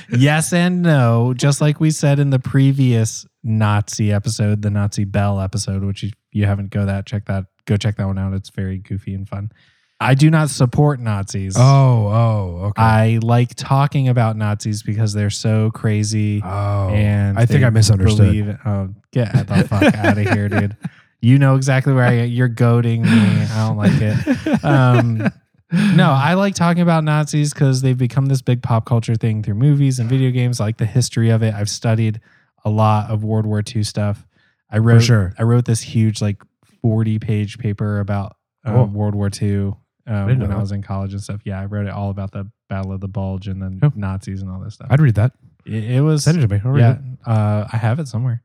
yes 0.18 0.54
and 0.54 0.82
no. 0.82 1.34
Just 1.36 1.60
like 1.60 1.80
we 1.80 1.92
said 1.92 2.20
in 2.20 2.30
the 2.30 2.40
previous 2.40 3.26
Nazi 3.44 4.14
episode, 4.14 4.62
the 4.62 4.70
Nazi 4.70 5.04
Bell 5.04 5.42
episode, 5.42 5.84
which 5.84 6.04
if 6.04 6.14
you 6.32 6.46
haven't 6.46 6.70
go 6.70 6.86
that 6.86 7.06
check 7.06 7.26
that 7.26 7.46
go 7.66 7.76
check 7.76 7.98
that 7.98 8.08
one 8.08 8.18
out. 8.18 8.34
It's 8.34 8.50
very 8.50 8.78
goofy 8.78 9.14
and 9.14 9.28
fun. 9.28 9.52
I 10.00 10.16
do 10.16 10.30
not 10.30 10.50
support 10.50 11.00
Nazis. 11.00 11.56
Oh, 11.58 12.08
oh, 12.08 12.66
okay. 12.68 12.82
I 12.82 13.20
like 13.22 13.56
talking 13.56 14.10
about 14.10 14.36
Nazis 14.36 14.84
because 14.84 15.14
they're 15.14 15.30
so 15.30 15.72
crazy 15.72 16.42
oh, 16.44 16.90
and 16.90 17.38
I 17.38 17.46
think 17.46 17.64
I 17.64 17.70
misunderstood. 17.70 18.26
Believe, 18.26 18.58
oh, 18.66 18.90
get 19.12 19.32
the 19.48 19.68
fuck 19.68 19.84
out 19.96 20.18
of 20.18 20.30
here, 20.30 20.50
dude. 20.50 20.76
You 21.22 21.40
know 21.40 21.56
exactly 21.56 21.94
where 21.94 22.04
I 22.04 22.14
am. 22.14 22.30
You're 22.30 22.50
goading 22.50 23.04
me. 23.04 23.10
I 23.12 23.68
don't 23.68 23.78
like 23.78 23.94
it. 23.94 24.66
Um, 24.66 25.32
no, 25.74 26.12
I 26.12 26.36
like 26.36 26.56
talking 26.56 26.82
about 26.82 27.04
Nazis 27.04 27.54
because 27.54 27.82
they've 27.82 27.98
become 27.98 28.28
this 28.28 28.42
big 28.42 28.62
pop 28.62 28.86
culture 28.86 29.16
thing 29.16 29.42
through 29.44 29.56
movies 29.56 30.00
and 30.00 30.10
video 30.10 30.30
games. 30.32 30.62
I 30.62 30.66
like 30.66 30.78
the 30.78 30.86
history 30.86 31.30
of 31.30 31.42
it. 31.44 31.54
I've 31.54 31.70
studied 31.70 32.22
a 32.64 32.70
lot 32.70 33.10
of 33.10 33.24
World 33.24 33.46
War 33.46 33.62
II 33.76 33.84
stuff. 33.84 34.26
I 34.70 34.78
wrote 34.78 35.02
sure. 35.04 35.34
I 35.38 35.44
wrote 35.44 35.66
this 35.66 35.82
huge 35.82 36.22
like 36.22 36.42
40 36.82 37.20
page 37.20 37.58
paper 37.58 38.00
about 38.00 38.38
um, 38.66 38.74
Cool. 38.76 38.86
World 38.88 39.16
War 39.16 39.30
II 39.42 39.74
um, 40.08 40.26
when 40.26 40.42
I 40.44 40.48
that. 40.48 40.60
was 40.60 40.72
in 40.72 40.82
college 40.82 41.14
and 41.14 41.22
stuff. 41.22 41.42
Yeah, 41.46 41.60
I 41.60 41.66
wrote 41.66 41.86
it 41.88 41.92
all 41.94 42.10
about 42.10 42.32
the 42.32 42.50
Battle 42.70 42.92
of 42.94 43.02
the 43.02 43.08
Bulge 43.08 43.48
and 43.48 43.62
then 43.62 43.80
Oh. 43.84 43.92
Nazis 43.96 44.42
and 44.42 44.50
all 44.52 44.60
this 44.60 44.76
stuff. 44.76 44.88
I'd 44.90 45.02
read 45.02 45.16
that. 45.16 45.34
it, 45.66 45.84
it 45.84 46.02
was 46.02 46.24
Send 46.24 46.38
it 46.38 46.42
to 46.42 46.48
me. 46.48 46.62
I'll 46.64 46.72
read 46.72 46.80
yeah, 46.82 46.92
it. 46.92 47.20
uh, 47.28 47.68
I 47.72 47.78
have 47.78 48.00
it 48.00 48.08
somewhere. 48.08 48.42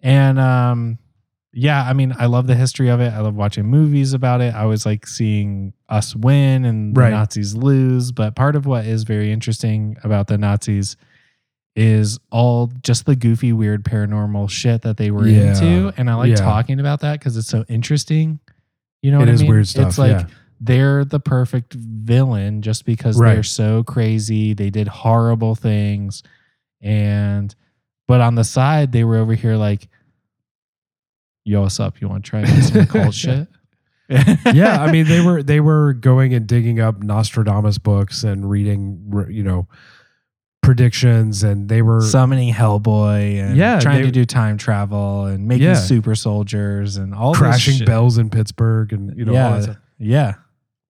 And 0.00 0.38
um, 0.38 0.98
yeah, 1.52 1.84
I 1.86 1.92
mean, 1.92 2.14
I 2.18 2.26
love 2.26 2.46
the 2.46 2.54
history 2.54 2.88
of 2.88 3.00
it. 3.00 3.12
I 3.12 3.20
love 3.20 3.34
watching 3.34 3.66
movies 3.66 4.12
about 4.14 4.40
it. 4.40 4.54
I 4.54 4.62
always 4.62 4.86
like 4.86 5.06
seeing 5.06 5.72
us 5.88 6.16
win 6.16 6.64
and 6.64 6.94
the 6.94 7.00
Nazis 7.10 7.54
lose. 7.54 8.10
But 8.12 8.34
part 8.34 8.56
of 8.56 8.64
what 8.66 8.86
is 8.86 9.04
very 9.04 9.30
interesting 9.32 9.96
about 10.02 10.28
the 10.28 10.38
Nazis 10.38 10.96
is 11.76 12.18
all 12.30 12.70
just 12.82 13.06
the 13.06 13.16
goofy, 13.16 13.52
weird 13.52 13.84
paranormal 13.84 14.48
shit 14.50 14.82
that 14.82 14.96
they 14.96 15.10
were 15.10 15.26
Yeah. 15.26 15.50
into. 15.58 15.92
And 15.96 16.08
I 16.10 16.14
like 16.14 16.30
Yeah. 16.30 16.36
talking 16.36 16.80
about 16.80 17.00
that 17.00 17.18
because 17.18 17.36
it's 17.36 17.48
so 17.48 17.64
interesting. 17.68 18.40
You 19.02 19.10
know 19.10 19.18
It 19.18 19.26
what 19.26 19.28
I 19.30 19.36
mean? 19.36 19.50
weird 19.50 19.68
stuff. 19.68 19.88
It's 19.88 19.98
like 19.98 20.10
yeah. 20.20 20.26
they're 20.60 21.04
the 21.04 21.20
perfect 21.20 21.74
villain 21.74 22.62
just 22.62 22.84
because 22.84 23.18
Right. 23.18 23.34
they're 23.34 23.42
so 23.42 23.82
crazy. 23.82 24.52
They 24.54 24.70
did 24.70 24.86
horrible 24.88 25.54
things. 25.54 26.22
And, 26.80 27.54
but 28.08 28.20
on 28.20 28.34
the 28.36 28.44
side, 28.44 28.92
they 28.92 29.04
were 29.04 29.16
over 29.16 29.34
here 29.34 29.56
like, 29.56 29.88
yo, 31.44 31.62
what's 31.62 31.80
up? 31.80 32.00
You 32.00 32.08
want 32.08 32.24
to 32.24 32.30
try 32.30 32.44
some 32.44 32.80
occult 32.82 33.14
shit? 33.14 33.48
yeah, 34.08 34.82
I 34.82 34.90
mean 34.92 35.06
they 35.06 35.20
were 35.24 35.42
they 35.42 35.60
were 35.60 35.94
going 35.94 36.34
and 36.34 36.46
digging 36.46 36.80
up 36.80 37.02
Nostradamus 37.02 37.78
books 37.78 38.24
and 38.24 38.48
reading 38.50 39.26
you 39.30 39.42
know 39.42 39.66
predictions 40.62 41.42
and 41.42 41.68
they 41.68 41.82
were 41.82 42.00
summoning 42.02 42.52
Hellboy 42.54 43.40
and 43.42 43.56
Yeah, 43.56 43.80
trying 43.80 44.02
they- 44.02 44.06
to 44.08 44.12
do 44.12 44.24
time 44.24 44.58
travel 44.58 45.24
and 45.26 45.48
making 45.48 45.64
Yeah. 45.66 45.74
super 45.74 46.14
soldiers 46.14 46.96
and 46.96 47.14
all 47.14 47.32
this 47.32 47.40
crashing 47.40 47.74
shit. 47.78 47.86
bells 47.86 48.16
in 48.18 48.30
Pittsburgh 48.30 48.92
and 48.92 49.16
you 49.16 49.24
know 49.24 49.32
all 49.32 49.36
yeah, 49.38 49.56
that 49.56 49.62
stuff. 49.64 49.76
yeah, 49.98 50.34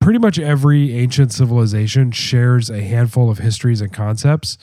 pretty 0.00 0.18
much 0.18 0.38
every 0.38 0.92
ancient 0.94 1.32
civilization 1.32 2.10
shares 2.10 2.68
a 2.70 2.82
handful 2.82 3.30
of 3.30 3.38
histories 3.38 3.80
and 3.80 3.92
concepts. 3.92 4.58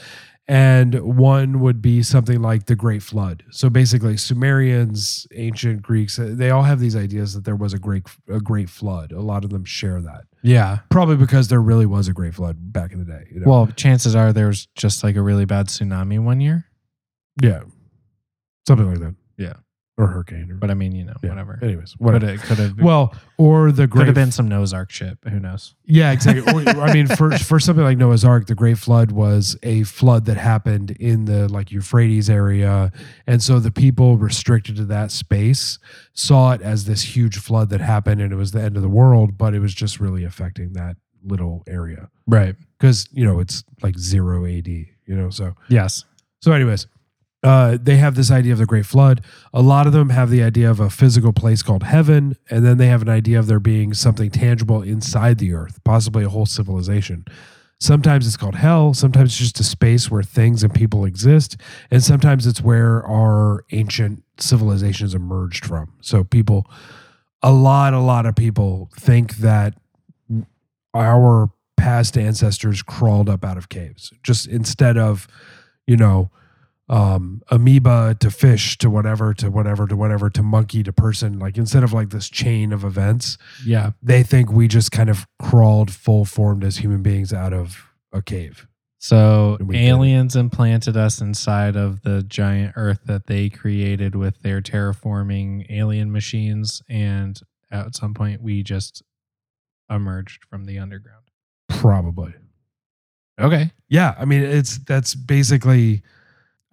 And 0.49 0.99
one 1.01 1.59
would 1.59 1.79
be 1.79 2.01
something 2.01 2.41
like 2.41 2.65
the 2.65 2.75
Great 2.75 3.03
Flood. 3.03 3.43
So 3.51 3.69
basically, 3.69 4.17
Sumerians, 4.17 5.27
ancient 5.35 5.83
Greeks, 5.83 6.17
uh, 6.17 6.31
they 6.31 6.49
all 6.49 6.63
have 6.63 6.79
these 6.79 6.95
ideas 6.95 7.35
that 7.35 7.45
there 7.45 7.55
was 7.55 7.71
a 7.71 7.77
great 7.77 8.07
a 8.27 8.39
great 8.39 8.67
flood. 8.67 9.11
A 9.11 9.21
lot 9.21 9.43
of 9.43 9.51
them 9.51 9.63
share 9.63 10.01
that. 10.01 10.23
yeah. 10.41 10.79
Probably 10.89 11.17
because 11.17 11.49
there 11.49 11.61
really 11.61 11.85
was 11.85 12.07
a 12.07 12.13
great 12.13 12.33
flood 12.33 12.73
back 12.73 12.93
in 12.93 12.99
the 12.99 13.05
day. 13.05 13.27
You 13.31 13.41
know? 13.41 13.49
Well, 13.49 13.67
chances 13.75 14.15
are 14.15 14.33
there 14.33 14.47
was 14.47 14.65
just 14.75 15.03
like 15.03 15.15
a 15.15 15.21
really 15.21 15.45
bad 15.45 15.67
tsunami 15.67 16.19
one 16.19 16.41
year. 16.41 16.65
yeah, 17.39 17.61
something 18.67 18.89
like 18.89 18.99
that. 19.01 19.15
Yeah. 19.37 19.53
Or 19.99 20.07
hurricane. 20.07 20.49
Or, 20.49 20.55
But 20.55 20.71
I 20.71 20.73
mean, 20.75 20.93
you 20.95 21.03
know, 21.03 21.13
yeah. 21.21 21.29
whatever. 21.29 21.59
Anyways, 21.61 21.91
Could 21.91 21.99
whatever. 21.99 22.31
have, 22.31 22.41
could 22.41 22.57
have, 22.57 22.79
Well, 22.81 23.13
or 23.37 23.71
the 23.71 23.85
great 23.85 23.99
could 24.01 24.07
have 24.07 24.15
been 24.15 24.31
some 24.31 24.47
Noah's 24.47 24.73
Ark. 24.73 24.91
But 25.21 25.31
who 25.33 25.39
knows? 25.39 25.75
Yeah, 25.85 26.11
exactly. 26.11 26.51
Or, 26.51 26.67
I 26.81 26.93
mean, 26.93 27.07
for 27.17 27.31
for 27.37 27.59
something 27.59 27.83
like 27.83 27.97
Noah's 27.97 28.23
Ark, 28.25 28.47
the 28.47 28.55
Great 28.55 28.77
Flood 28.77 29.11
was 29.11 29.57
a 29.61 29.83
flood 29.83 30.25
that 30.25 30.37
happened 30.37 30.91
in 30.91 31.25
the 31.25 31.47
like 31.49 31.71
Euphrates 31.71 32.29
area, 32.29 32.91
and 33.27 33.43
so 33.43 33.59
the 33.59 33.71
people 33.71 34.17
restricted 34.17 34.77
to 34.77 34.85
that 34.85 35.11
space 35.11 35.77
saw 36.13 36.53
it 36.53 36.61
as 36.61 36.85
this 36.85 37.03
huge 37.15 37.37
flood 37.37 37.69
that 37.69 37.81
happened, 37.81 38.21
and 38.21 38.31
it 38.31 38.37
was 38.37 38.51
the 38.51 38.61
end 38.61 38.77
of 38.77 38.81
the 38.81 38.89
world. 38.89 39.37
But 39.37 39.53
it 39.53 39.59
was 39.59 39.73
just 39.73 39.99
really 39.99 40.23
affecting 40.23 40.73
that 40.73 40.95
little 41.25 41.63
area 41.67 42.09
Right. 42.27 42.55
because 42.77 43.05
you 43.11 43.25
know 43.25 43.39
it's 43.41 43.63
like 43.83 43.97
zero 43.99 44.45
AD. 44.45 44.67
You 44.69 44.87
know, 45.15 45.29
so 45.29 45.55
Yes. 45.67 46.05
so, 46.41 46.51
anyways, 46.53 46.87
uh, 47.41 47.77
they 47.81 47.95
have 47.95 48.15
this 48.15 48.31
idea 48.31 48.51
of 48.51 48.59
the 48.59 48.65
Great 48.65 48.85
Flood. 48.85 49.21
A 49.53 49.61
lot 49.61 49.87
of 49.87 49.93
them 49.93 50.09
have 50.09 50.29
the 50.29 50.43
idea 50.43 50.69
of 50.69 50.79
a 50.79 50.89
physical 50.89 51.31
place 51.31 51.61
called 51.61 51.83
heaven, 51.83 52.35
and 52.49 52.65
then 52.65 52.77
they 52.77 52.87
have 52.87 53.01
an 53.01 53.09
idea 53.09 53.39
of 53.39 53.47
there 53.47 53.61
being 53.61 53.93
something 53.93 54.29
tangible 54.29 54.81
inside 54.81 55.37
the 55.37 55.53
earth, 55.53 55.81
possibly 55.83 56.23
a 56.23 56.29
whole 56.29 56.45
civilization. 56.45 57.25
Sometimes 57.79 58.27
it's 58.27 58.35
called 58.35 58.55
hell. 58.55 58.93
Sometimes 58.93 59.29
it's 59.29 59.37
just 59.37 59.59
a 59.61 59.63
space 59.63 60.11
where 60.11 60.21
things 60.21 60.63
and 60.63 60.73
people 60.73 61.05
exist, 61.05 61.55
and 61.89 62.03
sometimes 62.03 62.45
it's 62.45 62.61
where 62.61 63.05
our 63.05 63.63
ancient 63.71 64.23
civilizations 64.37 65.15
emerged 65.15 65.65
from. 65.65 65.93
So, 66.01 66.25
people, 66.25 66.69
a 67.41 67.53
lot, 67.53 67.93
a 67.93 68.01
lot 68.01 68.25
of 68.25 68.35
people 68.35 68.89
think 68.97 69.37
that 69.37 69.75
our 70.93 71.49
past 71.77 72.17
ancestors 72.17 72.81
crawled 72.81 73.29
up 73.29 73.45
out 73.45 73.57
of 73.57 73.69
caves, 73.69 74.11
just 74.23 74.45
instead 74.47 74.97
of, 74.97 75.25
you 75.87 75.95
know, 75.95 76.29
um, 76.89 77.41
amoeba 77.49 78.15
to 78.19 78.31
fish 78.31 78.77
to 78.79 78.89
whatever 78.89 79.33
to 79.35 79.51
whatever 79.51 79.85
to 79.87 79.95
whatever 79.95 80.29
to 80.31 80.41
monkey 80.43 80.81
to 80.83 80.91
person. 80.91 81.37
Like 81.39 81.57
instead 81.57 81.83
of 81.83 81.93
like 81.93 82.09
this 82.09 82.29
chain 82.29 82.73
of 82.73 82.83
events, 82.83 83.37
Yeah. 83.63 83.91
they 84.01 84.23
think 84.23 84.51
we 84.51 84.67
just 84.67 84.91
kind 84.91 85.09
of 85.09 85.27
crawled 85.39 85.91
full 85.91 86.25
formed 86.25 86.63
as 86.63 86.77
human 86.77 87.03
beings 87.03 87.31
out 87.31 87.53
of 87.53 87.85
a 88.11 88.21
cave. 88.23 88.65
So 88.97 89.55
And 89.59 89.67
we 89.69 89.75
did 89.77 89.83
it. 89.83 89.87
aliens 89.87 90.35
implanted 90.35 90.97
us 90.97 91.21
inside 91.21 91.75
of 91.77 92.01
the 92.01 92.23
giant 92.23 92.73
Earth 92.75 93.01
that 93.05 93.27
they 93.27 93.49
created 93.49 94.15
with 94.15 94.41
their 94.41 94.59
terraforming 94.61 95.65
alien 95.69 96.11
machines, 96.11 96.81
and 96.89 97.39
at 97.71 97.95
some 97.95 98.13
point 98.13 98.41
we 98.41 98.61
just 98.63 99.03
emerged 99.89 100.43
from 100.45 100.65
the 100.65 100.79
underground. 100.79 101.23
Probably. 101.69 102.33
Okay. 103.39 103.71
Yeah, 103.87 104.15
I 104.19 104.25
mean 104.25 104.41
it's 104.41 104.79
that's 104.79 105.15
basically 105.15 106.01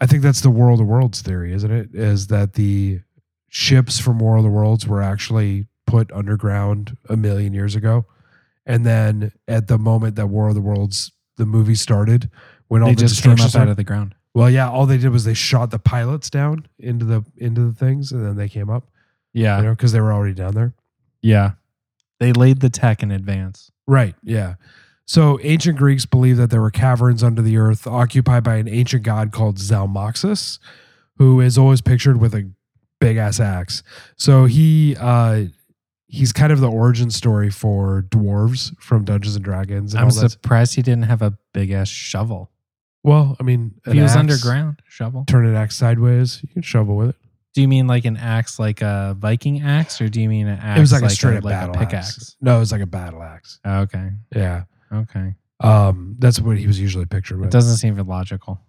I 0.00 0.07
think 0.07 0.23
that's 0.23 0.41
the 0.43 0.50
World 0.50 0.81
of 0.81 0.87
Worlds 0.87 1.23
theory, 1.23 1.53
isn't 1.53 1.71
it? 1.71 1.95
Is 1.95 2.26
that 2.29 2.55
the 2.55 3.00
ships 3.49 3.99
from 3.99 4.19
War 4.19 4.37
of 4.37 4.43
the 4.43 4.50
Worlds 4.50 4.87
were 4.87 5.03
actually 5.03 5.67
put 5.87 6.11
underground 6.12 6.97
a 7.09 7.17
million 7.17 7.55
years 7.55 7.75
ago. 7.75 8.05
And 8.67 8.85
then 8.85 9.33
at 9.47 9.69
the 9.69 9.79
moment 9.79 10.17
that 10.17 10.26
War 10.26 10.49
of 10.49 10.55
the 10.55 10.61
Worlds 10.61 11.12
the 11.37 11.47
movie 11.47 11.75
started, 11.76 12.31
when 12.69 12.83
all 12.83 12.88
They 12.88 12.95
the 12.95 13.00
just 13.03 13.23
came 13.23 13.35
destruction 13.37 13.61
up 13.61 13.67
out 13.67 13.71
of 13.71 13.76
the 13.76 13.85
ground. 13.85 14.15
well, 14.35 14.50
yeah, 14.50 14.69
all 14.69 14.87
they 14.87 14.99
did 14.99 15.11
was 15.11 15.25
they 15.25 15.35
shot 15.35 15.71
the 15.71 15.79
pilots 15.79 16.29
down 16.31 16.67
into 16.79 17.05
the 17.05 17.25
into 17.37 17.61
the 17.67 17.73
things, 17.75 18.11
and 18.12 18.25
then 18.26 18.37
they 18.37 18.49
came 18.49 18.69
up, 18.71 18.88
Yeah. 19.33 19.59
you 19.59 19.65
know, 19.65 19.71
because 19.71 19.93
they 19.93 20.00
were 20.00 20.12
already 20.12 20.35
down 20.35 20.55
there. 20.55 20.75
Yeah. 21.23 21.53
They 22.19 22.33
laid 22.33 22.61
the 22.61 22.71
tech 22.71 23.03
in 23.03 23.11
advance. 23.11 23.71
Right. 23.87 24.15
Yeah. 24.23 24.55
So 25.07 25.39
ancient 25.43 25.79
Greeks 25.79 26.05
believed 26.05 26.39
that 26.41 26.51
there 26.51 26.61
were 26.61 26.71
caverns 26.71 27.23
under 27.23 27.41
the 27.41 27.57
earth 27.57 27.87
occupied 27.87 28.43
by 28.45 28.57
an 28.57 28.69
ancient 28.69 29.05
god 29.05 29.33
called 29.33 29.57
Zalmoxis, 29.57 30.59
who 31.17 31.41
is 31.41 31.57
always 31.57 31.81
pictured 31.81 32.21
with 32.21 32.35
a 32.35 32.51
big 33.01 33.17
ass 33.17 33.39
axe. 33.39 33.83
So 34.17 34.47
he 34.47 34.97
uh 34.99 35.45
he's 36.09 36.33
kind 36.33 36.53
of 36.53 36.61
the 36.61 36.71
origin 36.71 37.11
story 37.11 37.51
for 37.51 38.05
dwarves 38.09 38.77
from 38.81 39.05
Dungeons 39.05 39.37
and 39.37 39.45
Dragons 39.45 39.95
and 39.95 40.03
I'm 40.05 40.11
surprised 40.11 40.75
he 40.75 40.83
didn't 40.83 41.05
have 41.05 41.23
a 41.23 41.37
big 41.53 41.71
ass 41.71 41.89
shovel. 41.89 42.51
Well, 43.05 43.37
I 43.39 43.45
mean, 43.45 43.75
If 43.87 43.93
he 43.93 44.01
was 44.01 44.13
axe, 44.13 44.19
underground, 44.19 44.83
shovel. 44.89 45.25
Turn 45.29 45.47
an 45.47 45.55
axe 45.55 45.77
sideways, 45.77 46.41
you 46.43 46.49
can 46.49 46.63
shovel 46.63 46.97
with 46.97 47.11
it. 47.11 47.17
Do 47.55 47.61
you 47.61 47.69
mean 47.69 47.87
like 47.87 48.05
an 48.05 48.17
axe, 48.17 48.59
like 48.59 48.83
a 48.83 49.17
Viking 49.19 49.63
axe, 49.63 50.01
or 50.01 50.09
do 50.09 50.21
you 50.21 50.29
mean 50.29 50.49
an 50.49 50.59
axe? 50.59 50.79
it 50.79 50.81
was 50.81 50.93
like, 50.93 51.05
a 51.05 51.11
straight 51.11 51.37
up 51.39 51.45
like 51.45 51.53
battle 51.53 51.77
a 51.77 51.79
axe. 51.79 51.87
pickaxe? 51.87 52.37
No, 52.41 52.57
it 52.57 52.59
was 52.59 52.73
like 52.73 52.83
a 52.83 52.87
battle 52.87 53.23
axe. 53.23 53.61
Oh, 53.65 53.81
okay. 53.83 54.11
Yeah. 54.35 54.65
Okay. 54.93 55.35
Um, 55.61 56.16
that's 56.19 56.40
what 56.40 56.59
he 56.59 56.66
was 56.66 56.78
usually 56.78 57.07
pictured 57.07 57.38
with. 57.38 57.49
It 57.49 57.52
doesn't 57.52 57.76
seem 57.76 57.99
illogical. 57.99 58.61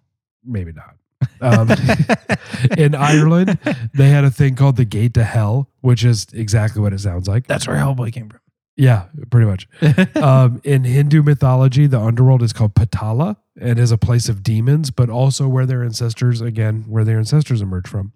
Maybe 0.44 0.72
not. 0.72 0.96
Um, 1.40 1.70
in 2.78 2.94
Ireland, 2.94 3.58
they 3.94 4.08
had 4.08 4.24
a 4.24 4.30
thing 4.30 4.54
called 4.54 4.76
the 4.76 4.84
Gate 4.84 5.14
to 5.14 5.24
Hell, 5.24 5.68
which 5.80 6.04
is 6.04 6.26
exactly 6.32 6.80
what 6.80 6.92
it 6.92 7.00
sounds 7.00 7.28
like. 7.28 7.46
That's 7.46 7.66
where 7.66 7.76
Hellboy 7.76 8.12
came 8.12 8.28
from. 8.28 8.40
Yeah, 8.76 9.06
pretty 9.30 9.46
much. 9.46 9.68
Um, 10.22 10.60
in 10.64 10.84
Hindu 10.84 11.22
mythology, 11.22 11.86
the 11.86 12.00
underworld 12.00 12.42
is 12.42 12.52
called 12.52 12.74
Patala 12.74 13.36
and 13.60 13.78
is 13.78 13.90
a 13.90 13.98
place 13.98 14.28
of 14.28 14.42
demons, 14.42 14.90
but 14.90 15.08
also 15.08 15.48
where 15.48 15.66
their 15.66 15.82
ancestors, 15.82 16.40
again, 16.40 16.84
where 16.88 17.04
their 17.04 17.18
ancestors 17.18 17.60
emerged 17.60 17.88
from. 17.88 18.12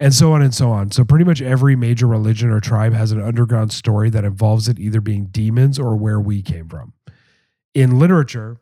And 0.00 0.14
so 0.14 0.32
on 0.32 0.42
and 0.42 0.54
so 0.54 0.70
on. 0.70 0.90
So, 0.90 1.04
pretty 1.04 1.24
much 1.24 1.42
every 1.42 1.74
major 1.74 2.06
religion 2.06 2.50
or 2.50 2.60
tribe 2.60 2.92
has 2.92 3.12
an 3.12 3.20
underground 3.20 3.72
story 3.72 4.10
that 4.10 4.24
involves 4.24 4.68
it 4.68 4.78
either 4.78 5.00
being 5.00 5.26
demons 5.26 5.78
or 5.78 5.96
where 5.96 6.20
we 6.20 6.40
came 6.40 6.68
from. 6.68 6.92
In 7.78 7.96
literature, 8.00 8.56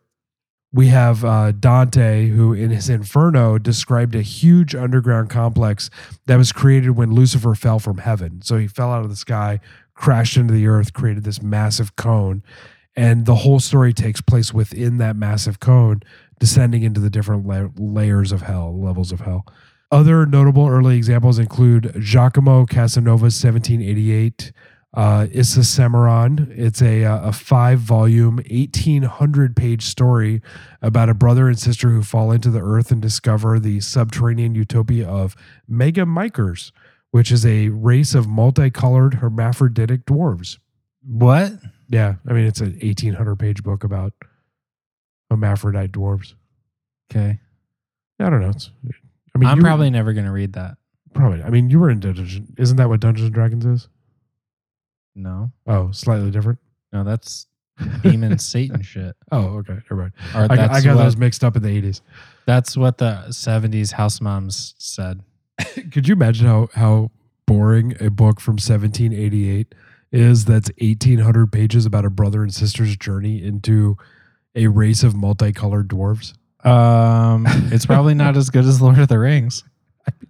we 0.71 0.89
have 0.89 1.25
uh, 1.25 1.51
Dante, 1.51 2.27
who 2.27 2.53
in 2.53 2.69
his 2.69 2.87
Inferno 2.87 3.57
described 3.57 4.13
a 4.13 4.21
huge 4.21 4.75
underground 4.75 5.31
complex 5.31 5.89
that 6.27 6.35
was 6.35 6.51
created 6.51 6.91
when 6.91 7.15
Lucifer 7.15 7.55
fell 7.55 7.79
from 7.79 7.97
heaven. 7.97 8.43
So 8.43 8.59
he 8.59 8.67
fell 8.67 8.91
out 8.91 9.03
of 9.03 9.09
the 9.09 9.15
sky, 9.15 9.59
crashed 9.95 10.37
into 10.37 10.53
the 10.53 10.67
earth, 10.67 10.93
created 10.93 11.23
this 11.23 11.41
massive 11.41 11.95
cone. 11.95 12.43
And 12.95 13.25
the 13.25 13.37
whole 13.37 13.59
story 13.59 13.91
takes 13.91 14.21
place 14.21 14.53
within 14.53 14.99
that 14.99 15.15
massive 15.15 15.59
cone, 15.59 16.03
descending 16.39 16.83
into 16.83 16.99
the 16.99 17.09
different 17.09 17.47
la- 17.47 17.69
layers 17.75 18.31
of 18.31 18.43
hell, 18.43 18.79
levels 18.79 19.11
of 19.11 19.21
hell. 19.21 19.47
Other 19.89 20.27
notable 20.27 20.67
early 20.67 20.95
examples 20.95 21.39
include 21.39 21.91
Giacomo 21.99 22.67
Casanova's 22.67 23.43
1788 23.43 24.51
uh, 24.93 25.27
Icosameron. 25.27 26.49
It's 26.57 26.81
a, 26.81 27.05
uh, 27.05 27.29
a 27.29 27.31
five 27.31 27.79
volume, 27.79 28.37
1800 28.49 29.55
page 29.55 29.83
story 29.83 30.41
about 30.81 31.09
a 31.09 31.13
brother 31.13 31.47
and 31.47 31.59
sister 31.59 31.89
who 31.89 32.03
fall 32.03 32.31
into 32.31 32.49
the 32.49 32.61
earth 32.61 32.91
and 32.91 33.01
discover 33.01 33.59
the 33.59 33.79
subterranean 33.79 34.55
utopia 34.55 35.07
of 35.07 35.35
Megamicres, 35.69 36.71
which 37.11 37.31
is 37.31 37.45
a 37.45 37.69
race 37.69 38.15
of 38.15 38.27
multicolored 38.27 39.15
hermaphroditic 39.15 40.05
dwarves. 40.05 40.57
What? 41.03 41.53
Yeah, 41.89 42.15
I 42.27 42.33
mean, 42.33 42.45
it's 42.45 42.59
an 42.59 42.77
1800 42.81 43.37
page 43.37 43.63
book 43.63 43.83
about 43.83 44.13
hermaphrodite 45.29 45.91
dwarves. 45.91 46.33
Okay. 47.11 47.39
I 48.19 48.29
don't 48.29 48.41
know. 48.41 48.49
It's, 48.49 48.71
I 49.35 49.37
mean, 49.37 49.49
I'm 49.49 49.59
probably 49.59 49.89
never 49.89 50.13
going 50.13 50.25
to 50.25 50.31
read 50.31 50.53
that. 50.53 50.77
probably. 51.13 51.43
I 51.43 51.49
mean, 51.49 51.69
you 51.69 51.79
were 51.79 51.89
in 51.89 51.99
Dungeons. 51.99 52.39
Isn't 52.57 52.77
that 52.77 52.89
what 52.89 52.99
Dungeons 52.99 53.27
and 53.27 53.33
Dragons 53.33 53.65
is? 53.65 53.87
No. 55.17 55.51
Oh, 55.65 55.91
slightly 55.91 56.31
different. 56.31 56.59
No, 56.93 57.03
that's 57.03 57.47
demon 58.01 58.37
Satan 58.39 58.81
shit. 58.81 59.15
Oh, 59.31 59.57
okay. 59.57 59.73
Never 59.73 59.95
mind. 59.95 60.13
Or 60.35 60.43
I, 60.43 60.47
got- 60.47 60.55
that's 60.57 60.73
I 60.73 60.81
got 60.81 60.95
what, 60.95 61.03
those 61.03 61.17
mixed 61.17 61.43
up 61.43 61.55
in 61.55 61.63
the 61.63 61.81
80s. 61.81 62.01
That's 62.45 62.77
what 62.77 62.97
the 62.99 63.23
70s 63.29 63.93
house 63.93 64.21
moms 64.21 64.75
said. 64.77 65.21
Could 65.91 66.07
you 66.07 66.13
imagine 66.13 66.45
how 66.45 66.69
how 66.75 67.11
boring 67.47 67.95
a 67.99 68.09
book 68.11 68.39
from 68.39 68.53
1788 68.53 69.73
is? 70.11 70.45
That's 70.45 70.69
1800 70.79 71.51
pages 71.51 71.85
about 71.85 72.05
a 72.05 72.09
brother 72.11 72.43
and 72.43 72.53
sister's 72.53 72.95
journey 72.95 73.43
into 73.43 73.97
a 74.55 74.67
race 74.67 75.01
of 75.03 75.15
multicolored 75.15 75.87
dwarves. 75.87 76.33
Um, 76.65 77.45
it's 77.71 77.85
probably 77.85 78.13
not 78.13 78.37
as 78.37 78.49
good 78.49 78.65
as 78.65 78.81
Lord 78.81 78.99
of 78.99 79.07
the 79.07 79.17
Rings. 79.19 79.63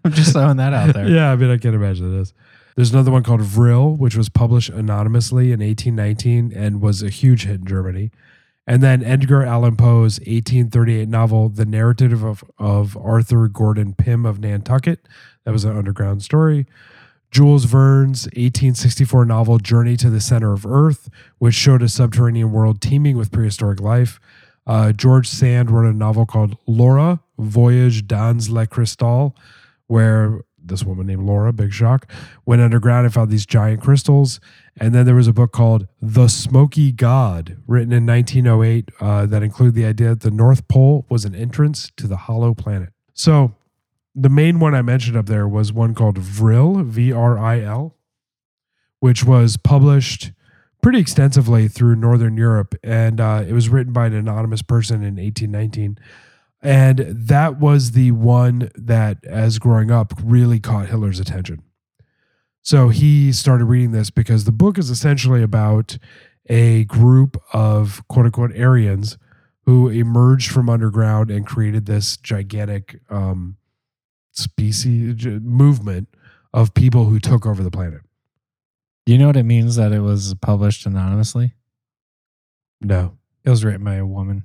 I'm 0.03 0.11
just 0.13 0.31
throwing 0.33 0.57
that 0.57 0.73
out 0.73 0.93
there. 0.93 1.07
Yeah, 1.07 1.31
I 1.31 1.35
mean, 1.35 1.49
I 1.49 1.57
can't 1.57 1.75
imagine 1.75 2.17
it 2.17 2.21
is. 2.21 2.33
There's 2.77 2.93
another 2.93 3.09
one 3.09 3.23
called 3.23 3.41
Vril, 3.41 3.95
which 3.95 4.15
was 4.15 4.29
published 4.29 4.69
anonymously 4.69 5.45
in 5.45 5.61
1819 5.61 6.53
and 6.55 6.79
was 6.79 7.01
a 7.01 7.09
huge 7.09 7.45
hit 7.45 7.61
in 7.61 7.65
Germany. 7.65 8.11
And 8.67 8.83
then 8.83 9.03
Edgar 9.03 9.41
Allan 9.41 9.75
Poe's 9.75 10.19
1838 10.19 11.09
novel, 11.09 11.49
The 11.49 11.65
Narrative 11.65 12.23
of, 12.23 12.43
of 12.59 12.95
Arthur 12.95 13.47
Gordon 13.47 13.95
Pym 13.95 14.27
of 14.27 14.39
Nantucket. 14.39 15.07
That 15.43 15.53
was 15.53 15.65
an 15.65 15.75
underground 15.75 16.21
story. 16.21 16.67
Jules 17.31 17.65
Verne's 17.65 18.25
1864 18.25 19.25
novel, 19.25 19.57
Journey 19.57 19.97
to 19.97 20.11
the 20.11 20.21
Center 20.21 20.53
of 20.53 20.63
Earth, 20.63 21.09
which 21.39 21.55
showed 21.55 21.81
a 21.81 21.89
subterranean 21.89 22.51
world 22.51 22.79
teeming 22.79 23.17
with 23.17 23.31
prehistoric 23.31 23.81
life. 23.81 24.19
Uh, 24.67 24.91
George 24.91 25.27
Sand 25.27 25.71
wrote 25.71 25.89
a 25.89 25.93
novel 25.93 26.27
called 26.27 26.57
Laura, 26.67 27.21
Voyage 27.39 28.05
dans 28.05 28.51
le 28.51 28.67
Cristal, 28.67 29.35
where 29.87 30.41
this 30.67 30.83
woman 30.83 31.07
named 31.07 31.23
Laura, 31.23 31.51
big 31.53 31.73
shock, 31.73 32.11
went 32.45 32.61
underground 32.61 33.05
and 33.05 33.13
found 33.13 33.29
these 33.29 33.45
giant 33.45 33.81
crystals. 33.81 34.39
And 34.79 34.93
then 34.93 35.05
there 35.05 35.15
was 35.15 35.27
a 35.27 35.33
book 35.33 35.51
called 35.51 35.87
The 36.01 36.27
Smoky 36.27 36.91
God, 36.91 37.57
written 37.67 37.91
in 37.91 38.05
1908, 38.05 38.91
uh, 38.99 39.25
that 39.25 39.43
included 39.43 39.75
the 39.75 39.85
idea 39.85 40.09
that 40.09 40.21
the 40.21 40.31
North 40.31 40.67
Pole 40.67 41.05
was 41.09 41.25
an 41.25 41.35
entrance 41.35 41.91
to 41.97 42.07
the 42.07 42.17
hollow 42.17 42.53
planet. 42.53 42.89
So 43.13 43.55
the 44.13 44.29
main 44.29 44.59
one 44.59 44.73
I 44.73 44.81
mentioned 44.81 45.15
up 45.15 45.27
there 45.27 45.47
was 45.47 45.71
one 45.71 45.93
called 45.93 46.17
Vril, 46.17 46.83
V 46.83 47.11
R 47.11 47.37
I 47.37 47.61
L, 47.61 47.95
which 48.99 49.23
was 49.23 49.57
published 49.57 50.31
pretty 50.81 50.99
extensively 50.99 51.67
through 51.67 51.95
Northern 51.95 52.37
Europe. 52.37 52.75
And 52.83 53.19
uh, 53.19 53.43
it 53.47 53.53
was 53.53 53.69
written 53.69 53.93
by 53.93 54.07
an 54.07 54.13
anonymous 54.13 54.61
person 54.61 55.03
in 55.03 55.15
1819. 55.15 55.97
And 56.61 56.99
that 56.99 57.59
was 57.59 57.91
the 57.91 58.11
one 58.11 58.71
that, 58.75 59.23
as 59.25 59.59
growing 59.59 59.91
up, 59.91 60.13
really 60.23 60.59
caught 60.59 60.87
Hitler's 60.87 61.19
attention. 61.19 61.61
So 62.63 62.89
he 62.89 63.31
started 63.31 63.65
reading 63.65 63.91
this 63.91 64.09
because 64.09 64.43
the 64.43 64.51
book 64.51 64.77
is 64.77 64.89
essentially 64.89 65.41
about 65.41 65.97
a 66.47 66.85
group 66.85 67.41
of 67.53 68.05
quote 68.07 68.25
unquote 68.25 68.57
Aryans 68.57 69.17
who 69.65 69.89
emerged 69.89 70.51
from 70.51 70.69
underground 70.69 71.29
and 71.29 71.45
created 71.45 71.85
this 71.85 72.17
gigantic 72.17 72.99
um, 73.09 73.57
species 74.31 75.25
movement 75.25 76.07
of 76.53 76.73
people 76.73 77.05
who 77.05 77.19
took 77.19 77.45
over 77.45 77.61
the 77.61 77.71
planet. 77.71 78.01
Do 79.05 79.13
you 79.13 79.19
know 79.19 79.27
what 79.27 79.37
it 79.37 79.43
means 79.43 79.75
that 79.75 79.91
it 79.91 79.99
was 79.99 80.33
published 80.35 80.85
anonymously? 80.85 81.53
No. 82.81 83.17
It 83.43 83.49
was 83.49 83.63
written 83.63 83.83
by 83.83 83.95
a 83.95 84.05
woman. 84.05 84.43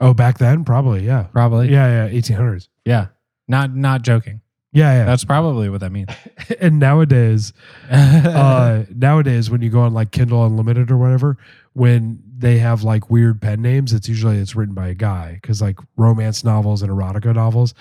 Oh, 0.00 0.12
back 0.14 0.38
then, 0.38 0.64
probably, 0.64 1.04
yeah, 1.06 1.24
Probably. 1.32 1.70
yeah, 1.70 2.06
yeah, 2.06 2.14
eighteen 2.14 2.36
hundreds, 2.36 2.68
Yeah. 2.84 3.06
Not 3.48 3.74
not 3.74 4.02
joking. 4.02 4.40
yeah, 4.72 4.92
yeah. 4.92 5.04
That's 5.04 5.24
probably 5.24 5.68
what 5.70 5.80
that 5.80 5.90
means. 5.92 6.08
and 6.60 6.78
nowadays, 6.78 7.52
uh, 7.90 8.84
nowadays 8.94 9.48
when 9.50 9.62
you 9.62 9.70
go 9.70 9.80
on 9.80 9.94
like 9.94 10.10
Kindle 10.10 10.44
Unlimited 10.44 10.90
or 10.90 10.96
whatever, 10.96 11.38
when 11.72 12.22
they 12.38 12.58
have 12.58 12.82
like 12.82 13.08
weird 13.08 13.40
pen 13.40 13.62
names, 13.62 13.92
it's 13.92 14.08
usually 14.08 14.36
it's 14.38 14.54
written 14.56 14.74
by 14.74 14.88
a 14.88 14.94
guy 14.94 15.38
because 15.40 15.62
like 15.62 15.78
romance 15.96 16.44
novels 16.44 16.82
and 16.82 16.90
erotica 16.90 17.34
novels, 17.34 17.72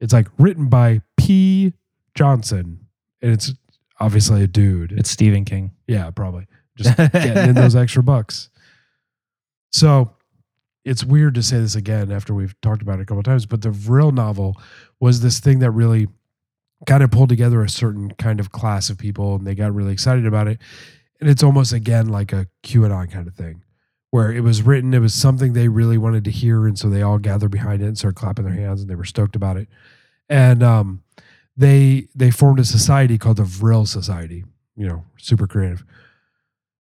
It's 0.00 0.12
like 0.12 0.28
written 0.38 0.68
by 0.68 1.02
P. 1.16 1.74
Johnson, 2.14 2.86
and 3.22 3.30
it's 3.32 3.52
obviously 4.00 4.42
a 4.42 4.46
dude. 4.46 4.92
It's 4.92 5.10
Stephen 5.10 5.44
King. 5.44 5.72
Yeah, 5.86 6.10
probably. 6.10 6.46
Just 6.78 6.96
getting 6.96 7.50
in 7.50 7.54
those 7.54 7.76
extra 7.76 8.02
bucks. 8.02 8.48
So 9.72 10.12
it's 10.86 11.04
weird 11.04 11.34
to 11.34 11.42
say 11.42 11.58
this 11.58 11.74
again 11.74 12.12
after 12.12 12.32
we've 12.32 12.58
talked 12.60 12.80
about 12.80 13.00
it 13.00 13.02
a 13.02 13.04
couple 13.04 13.18
of 13.18 13.24
times, 13.24 13.44
but 13.44 13.60
the 13.60 13.72
real 13.72 14.12
novel 14.12 14.56
was 15.00 15.20
this 15.20 15.40
thing 15.40 15.58
that 15.58 15.72
really 15.72 16.06
kind 16.86 17.02
of 17.02 17.10
pulled 17.10 17.28
together 17.28 17.60
a 17.62 17.68
certain 17.68 18.12
kind 18.12 18.38
of 18.38 18.52
class 18.52 18.88
of 18.88 18.96
people 18.96 19.34
and 19.34 19.44
they 19.44 19.56
got 19.56 19.74
really 19.74 19.92
excited 19.92 20.24
about 20.26 20.46
it. 20.46 20.60
And 21.20 21.28
it's 21.28 21.42
almost 21.42 21.72
again 21.72 22.08
like 22.08 22.32
a 22.32 22.46
QAnon 22.62 23.10
kind 23.10 23.26
of 23.26 23.34
thing 23.34 23.64
where 24.10 24.30
it 24.30 24.42
was 24.42 24.62
written, 24.62 24.94
it 24.94 25.00
was 25.00 25.12
something 25.12 25.52
they 25.52 25.66
really 25.66 25.98
wanted 25.98 26.24
to 26.24 26.30
hear. 26.30 26.68
And 26.68 26.78
so 26.78 26.88
they 26.88 27.02
all 27.02 27.18
gathered 27.18 27.50
behind 27.50 27.82
it 27.82 27.86
and 27.86 27.98
started 27.98 28.16
clapping 28.16 28.44
their 28.44 28.54
hands 28.54 28.80
and 28.80 28.88
they 28.88 28.94
were 28.94 29.04
stoked 29.04 29.34
about 29.34 29.56
it. 29.56 29.68
And 30.28 30.62
um, 30.62 31.02
they 31.56 32.06
they 32.14 32.30
formed 32.30 32.60
a 32.60 32.64
society 32.64 33.18
called 33.18 33.38
the 33.38 33.44
Vril 33.44 33.86
Society, 33.86 34.44
you 34.76 34.86
know, 34.86 35.04
super 35.18 35.48
creative. 35.48 35.84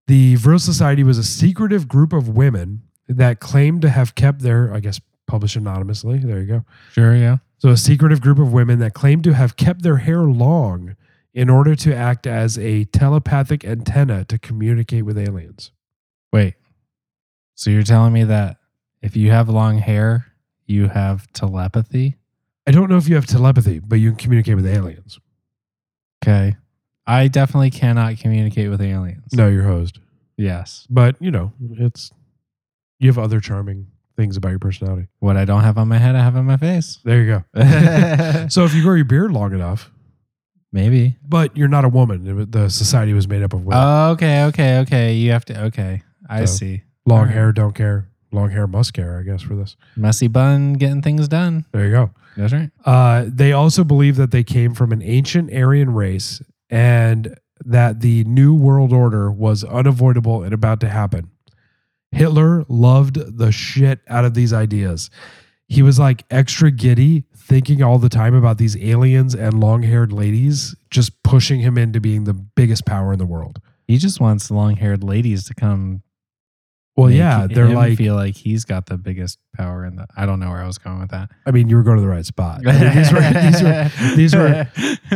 The 0.09 0.35
Vril 0.35 0.59
Society 0.59 1.03
was 1.03 1.17
a 1.17 1.25
secretive 1.25 1.89
group 1.89 2.13
of 2.13 2.29
women 2.29 2.83
that 3.09 3.41
claimed 3.41 3.83
to 3.83 3.91
have 3.91 4.15
kept 4.15 4.41
their, 4.41 4.73
I 4.73 4.81
guess, 4.81 5.01
published 5.27 5.57
anonymously. 5.57 6.19
There 6.19 6.41
you 6.41 6.47
go. 6.47 6.65
Sure, 6.93 7.15
yeah. 7.15 7.39
So, 7.59 7.71
a 7.71 7.77
secretive 7.77 8.21
group 8.21 8.39
of 8.39 8.53
women 8.53 8.79
that 8.81 8.95
claimed 8.95 9.25
to 9.25 9.35
have 9.35 9.57
kept 9.57 9.83
their 9.83 9.99
hair 9.99 10.23
long 10.23 10.97
in 11.35 11.51
order 11.51 11.75
to 11.75 11.95
act 11.95 12.27
as 12.27 12.57
a 12.59 12.85
telepathic 12.85 13.65
antenna 13.65 14.25
to 14.27 14.39
communicate 14.39 15.05
with 15.05 15.19
aliens. 15.19 15.73
Wait. 16.33 16.55
So 17.57 17.71
you're 17.71 17.83
telling 17.83 18.13
me 18.13 18.25
that 18.25 18.57
if 19.03 19.17
you 19.17 19.31
have 19.31 19.49
long 19.49 19.79
hair, 19.79 20.33
you 20.67 20.89
have 20.89 21.31
telepathy? 21.33 22.17
I 22.67 22.71
don't 22.71 22.89
know 22.89 22.97
if 22.97 23.09
you 23.09 23.17
have 23.17 23.27
telepathy, 23.27 23.81
but 23.81 23.97
you 23.97 24.11
can 24.11 24.17
communicate 24.17 24.57
with 24.57 24.67
aliens. 24.67 25.19
Okay. 26.25 26.57
I 27.07 27.29
definitely 27.29 27.71
cannot 27.71 28.17
communicate 28.19 28.71
with 28.71 28.81
aliens. 28.81 29.33
No, 29.33 29.49
you're 29.49 29.65
hosed. 29.65 29.99
Yes. 30.37 30.87
But, 30.89 31.17
you 31.21 31.31
know, 31.31 31.53
it's, 31.61 32.11
you 32.99 33.09
have 33.09 33.19
other 33.19 33.41
charming 33.41 33.89
things 34.17 34.37
about 34.37 34.51
your 34.51 34.59
personality. 34.59 35.09
What 35.19 35.37
I 35.37 35.45
don't 35.45 35.63
have 35.63 35.77
on 35.79 35.89
my 35.89 35.99
head, 35.99 36.15
I 36.15 36.21
have 36.23 36.37
on 36.37 36.45
my 36.45 36.57
face. 36.57 36.99
There 37.05 37.23
you 37.23 37.45
go. 37.55 38.47
So, 38.49 38.65
if 38.65 38.75
you 38.75 38.83
grow 38.83 38.95
your 38.95 39.05
beard 39.05 39.33
long 39.33 39.53
enough, 39.53 39.91
Maybe. 40.73 41.17
but 41.27 41.57
you're 41.57 41.69
not 41.69 41.85
a 41.85 41.89
woman, 41.89 42.51
the 42.51 42.69
society 42.69 43.13
was 43.13 43.27
made 43.29 43.43
up 43.43 43.53
of 43.53 43.65
women. 43.65 43.81
Oh, 43.83 44.11
okay, 44.13 44.45
okay, 44.45 44.79
okay. 44.81 45.15
You 45.15 45.31
have 45.33 45.45
to. 45.47 45.65
Okay, 45.67 46.03
I 46.29 46.45
So- 46.45 46.55
see. 46.57 46.83
long 47.07 47.29
hair, 47.29 47.53
don't 47.53 47.75
care. 47.75 48.09
Long 48.33 48.51
hair, 48.51 48.67
must 48.67 48.93
care, 48.95 49.19
I 49.19 49.23
guess, 49.23 49.43
for 49.43 49.55
this. 49.55 49.77
Messy 49.97 50.27
bun, 50.27 50.73
getting 50.73 51.03
things 51.03 51.29
done. 51.29 51.67
There 51.73 51.85
you 51.85 51.93
go. 51.93 52.11
That's 52.37 52.53
right. 52.53 52.71
Uh, 52.85 53.27
they 53.29 53.53
also 53.53 53.85
believe 53.85 54.17
that 54.17 54.33
they 54.33 54.43
came 54.43 54.75
from 54.75 54.91
an 54.91 55.03
ancient 55.03 55.53
Aryan 55.55 55.95
race 55.95 56.43
and 56.69 57.39
that 57.65 58.01
the 58.01 58.25
New 58.25 58.53
World 58.53 58.93
Order 58.93 59.31
was 59.31 59.63
unavoidable 59.63 60.43
and 60.43 60.53
about 60.53 60.81
to 60.81 60.89
happen. 60.89 61.31
Hitler 62.15 62.65
loved 62.69 63.39
the 63.39 63.51
shit 63.51 64.01
out 64.09 64.25
of 64.25 64.35
these 64.35 64.53
ideas. 64.53 65.11
He 65.67 65.83
was 65.83 65.99
like 65.99 66.25
extra 66.31 66.71
giddy, 66.71 67.25
thinking 67.37 67.83
all 67.83 67.99
the 67.99 68.09
time 68.09 68.35
about 68.35 68.59
these 68.59 68.77
aliens 68.77 69.35
and 69.35 69.59
long 69.61 69.83
haired 69.83 70.13
ladies, 70.13 70.75
just 70.91 71.23
pushing 71.23 71.61
him 71.61 71.77
into 71.77 72.01
being 72.01 72.25
the 72.25 72.35
biggest 72.35 72.87
power 72.87 73.13
in 73.13 73.19
the 73.19 73.27
world. 73.27 73.61
He 73.87 73.99
just 73.99 74.21
wants 74.21 74.49
the 74.49 74.55
long-haired 74.55 75.05
ladies 75.05 75.45
to 75.45 75.55
come. 75.55 76.03
Well, 76.97 77.09
make 77.09 77.19
yeah, 77.19 77.49
they're 77.51 77.67
him 77.67 77.75
like, 77.75 77.99
feel 77.99 78.15
like 78.15 78.37
he's 78.37 78.65
got 78.65 78.87
the 78.87 78.97
biggest 78.97 79.39
power 79.57 79.85
in 79.85 79.97
the. 79.97 80.07
I 80.17 80.27
don't 80.27 80.39
know 80.39 80.51
where 80.51 80.63
I 80.63 80.67
was 80.67 80.79
going 80.79 81.01
with 81.01 81.11
that. 81.11 81.29
I 81.45 81.51
mean, 81.51 81.69
you 81.69 81.75
were 81.77 81.83
going 81.83 81.97
to 81.97 82.03
the 82.03 82.09
right 82.09 82.25
spot. 82.25 82.61
I 82.65 82.73
mean, 82.73 82.95
these 82.97 83.13
were, 83.13 83.31
these 83.41 83.63
were, 83.63 83.91
these 84.17 84.35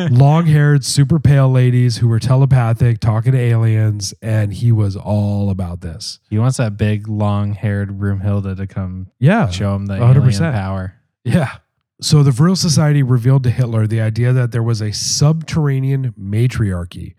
were 0.01 0.09
long 0.11 0.47
haired, 0.47 0.85
super 0.85 1.21
pale 1.21 1.49
ladies 1.49 1.99
who 1.99 2.09
were 2.09 2.19
telepathic, 2.19 2.99
talking 2.99 3.31
to 3.31 3.39
aliens, 3.39 4.13
and 4.21 4.53
he 4.55 4.73
was 4.73 4.97
all 4.97 5.51
about 5.51 5.81
this. 5.81 6.19
he 6.29 6.37
wants 6.39 6.57
that 6.57 6.77
big, 6.77 7.07
long-haired 7.07 7.97
Broomhilda 7.97 8.57
to 8.57 8.67
come 8.67 9.07
Yeah. 9.21 9.49
show 9.49 9.77
him 9.77 9.87
the 9.87 9.95
100%. 9.99 10.41
alien 10.41 10.53
power. 10.53 10.95
Yeah. 11.23 11.59
So 12.01 12.23
the 12.25 12.31
Vril 12.33 12.57
Society 12.57 13.03
revealed 13.05 13.45
to 13.45 13.51
Hitler 13.51 13.87
the 13.87 14.01
idea 14.01 14.33
that 14.33 14.51
there 14.51 14.63
was 14.65 14.81
a 14.81 14.93
subterranean 14.93 16.13
matriarchy, 16.17 17.15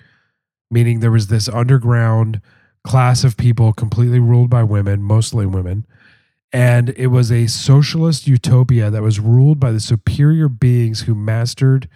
meaning 0.72 1.00
there 1.00 1.12
was 1.12 1.28
this 1.28 1.48
underground 1.48 2.42
class 2.84 3.24
of 3.24 3.38
people 3.38 3.74
completely 3.74 4.20
ruled 4.20 4.50
by 4.50 4.64
women, 4.64 5.02
mostly 5.02 5.46
women. 5.46 5.86
And 6.52 6.90
it 6.98 7.08
was 7.08 7.32
a 7.32 7.48
socialist 7.48 8.28
utopia 8.28 8.90
that 8.90 9.04
was 9.04 9.20
ruled 9.20 9.60
by 9.60 9.72
the 9.72 9.80
superior 9.80 10.50
beings 10.50 11.02
who 11.02 11.14
mastered 11.14 11.88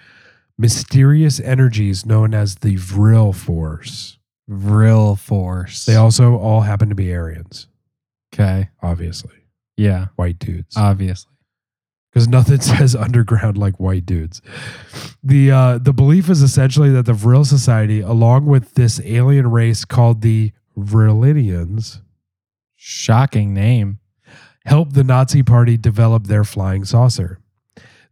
mysterious 0.57 1.39
energies 1.39 2.05
known 2.05 2.33
as 2.33 2.55
the 2.55 2.75
Vril 2.75 3.33
Force. 3.33 4.19
Vril 4.47 5.15
force. 5.15 5.85
They 5.85 5.95
also 5.95 6.35
all 6.35 6.61
happen 6.61 6.89
to 6.89 6.95
be 6.95 7.13
Aryans, 7.13 7.67
okay. 8.33 8.69
obviously, 8.81 9.37
Yeah, 9.77 10.07
white 10.17 10.37
dudes. 10.37 10.75
obviously. 10.75 11.31
because 12.11 12.27
nothing 12.27 12.59
says 12.61 12.93
underground 12.93 13.57
like 13.57 13.79
white 13.79 14.05
dudes. 14.05 14.41
The 15.23 15.49
uh, 15.49 15.77
the 15.77 15.93
belief 15.93 16.29
is 16.29 16.41
essentially 16.41 16.89
that 16.91 17.05
the 17.05 17.13
Vril 17.13 17.45
Society, 17.45 18.01
along 18.01 18.45
with 18.45 18.73
this 18.73 18.99
alien 19.05 19.49
race 19.49 19.85
called 19.85 20.21
the 20.21 20.51
Vrilidians, 20.77 22.01
Shocking 22.85 23.53
name. 23.53 23.99
helped 24.65 24.93
the 24.93 25.05
Nazi 25.05 25.41
Party 25.41 25.77
develop 25.77 26.27
their 26.27 26.43
flying 26.43 26.83
saucer. 26.83 27.39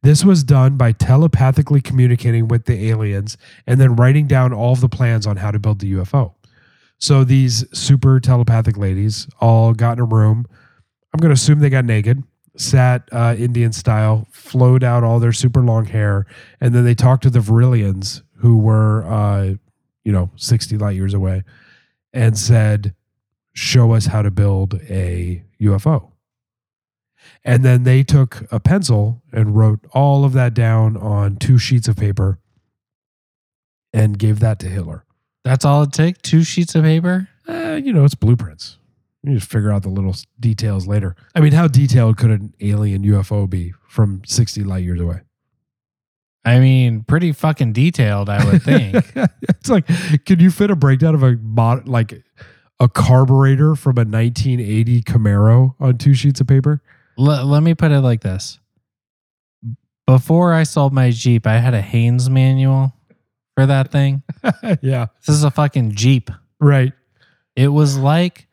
This 0.02 0.24
was 0.24 0.46
done 0.46 0.78
by 0.78 0.94
telepathically 0.94 1.82
communicating 1.82 2.48
with 2.48 2.66
the 2.66 2.90
aliens 2.90 3.38
and 3.68 3.82
then 3.82 3.98
writing 3.98 4.28
down 4.28 4.54
all 4.54 4.72
of 4.72 4.80
the 4.80 4.88
plans 4.88 5.28
on 5.28 5.38
how 5.38 5.52
to 5.52 5.60
build 5.60 5.80
the 5.80 5.92
UFO. 5.94 6.34
So 6.98 7.26
these 7.26 7.66
super 7.78 8.22
telepathic 8.22 8.78
ladies 8.78 9.28
all 9.42 9.74
got 9.74 9.98
in 9.98 10.00
a 10.00 10.06
room. 10.06 10.46
I'm 11.14 11.20
going 11.20 11.32
to 11.32 11.34
assume 11.34 11.60
they 11.60 11.70
got 11.70 11.84
naked, 11.84 12.24
sat 12.56 13.10
uh, 13.12 13.36
Indian 13.38 13.74
style, 13.74 14.26
flowed 14.32 14.86
out 14.86 15.04
all 15.04 15.20
their 15.20 15.34
super 15.34 15.62
long 15.62 15.86
hair, 15.86 16.26
and 16.62 16.74
then 16.74 16.86
they 16.86 16.96
talked 16.96 17.24
to 17.24 17.30
the 17.30 17.42
Virilians 17.42 18.24
who 18.38 18.58
were, 18.58 19.04
uh, 19.06 19.56
you 20.06 20.14
know, 20.14 20.32
60 20.38 20.78
light 20.78 20.96
years 20.96 21.14
away 21.14 21.44
and 22.14 22.38
said, 22.38 22.96
Show 23.54 23.92
us 23.92 24.06
how 24.06 24.22
to 24.22 24.32
build 24.32 24.76
a 24.90 25.44
UFO. 25.62 26.12
And 27.44 27.64
then 27.66 27.84
they 27.84 28.02
took 28.04 28.46
a 28.52 28.60
pencil 28.60 29.22
and 29.32 29.56
wrote 29.56 29.80
all 29.92 30.24
of 30.24 30.34
that 30.34 30.54
down 30.54 30.96
on 30.96 31.36
two 31.36 31.58
sheets 31.58 31.88
of 31.88 31.98
paper 31.98 32.40
and 33.94 34.18
gave 34.18 34.40
that 34.40 34.60
to 34.60 34.68
Hitler. 34.68 35.04
That's 35.44 35.66
all 35.66 35.84
it 35.84 35.92
takes. 35.92 36.20
Two 36.22 36.44
sheets 36.44 36.76
of 36.76 36.84
paper. 36.84 37.28
Eh, 37.48 37.78
you 37.78 37.92
know, 37.92 38.06
it's 38.06 38.16
blueprints. 38.16 38.78
You 39.24 39.36
just 39.36 39.52
figure 39.52 39.72
out 39.72 39.84
the 39.84 39.90
little 39.90 40.16
details 40.40 40.88
later. 40.88 41.16
I 41.36 41.42
mean, 41.42 41.52
how 41.52 41.68
detailed 41.68 42.18
could 42.18 42.32
an 42.32 42.56
alien 42.60 43.04
UFO 43.04 43.50
be 43.50 43.74
from 43.88 44.22
60 44.26 44.64
light 44.64 44.84
years 44.84 45.00
away? 45.00 45.22
I 46.44 46.60
mean, 46.60 47.04
pretty 47.04 47.32
fucking 47.34 47.74
detailed, 47.74 48.28
I 48.30 48.44
would 48.46 48.64
think. 48.64 48.96
it's 49.44 49.70
like, 49.70 49.86
can 50.26 50.40
you 50.40 50.50
fit 50.50 50.72
a 50.72 50.76
breakdown 50.76 51.14
of 51.14 51.22
a 51.24 51.38
mod, 51.38 51.88
like 51.88 52.24
a 52.80 52.90
carburetor 52.90 53.76
from 53.76 53.98
a 53.98 54.02
1980 54.06 55.04
Camaro 55.04 55.76
on 55.80 55.98
two 56.00 56.14
sheets 56.16 56.42
of 56.42 56.48
paper? 56.48 56.82
L- 57.20 57.46
let 57.46 57.62
me 57.62 57.76
put 57.76 57.92
it 57.92 58.00
like 58.00 58.22
this. 58.22 58.58
Before 60.08 60.54
I 60.54 60.64
sold 60.64 60.94
my 60.94 61.12
Jeep, 61.12 61.46
I 61.46 61.58
had 61.60 61.74
a 61.74 61.82
Haynes 61.82 62.30
manual 62.30 62.94
for 63.56 63.66
that 63.66 63.92
thing. 63.92 64.24
yeah, 64.82 65.08
This 65.26 65.36
is 65.36 65.44
a 65.44 65.52
fucking 65.52 65.92
Jeep. 65.92 66.32
right. 66.60 66.94
It 67.56 67.68
was 67.68 67.98
like 67.98 68.48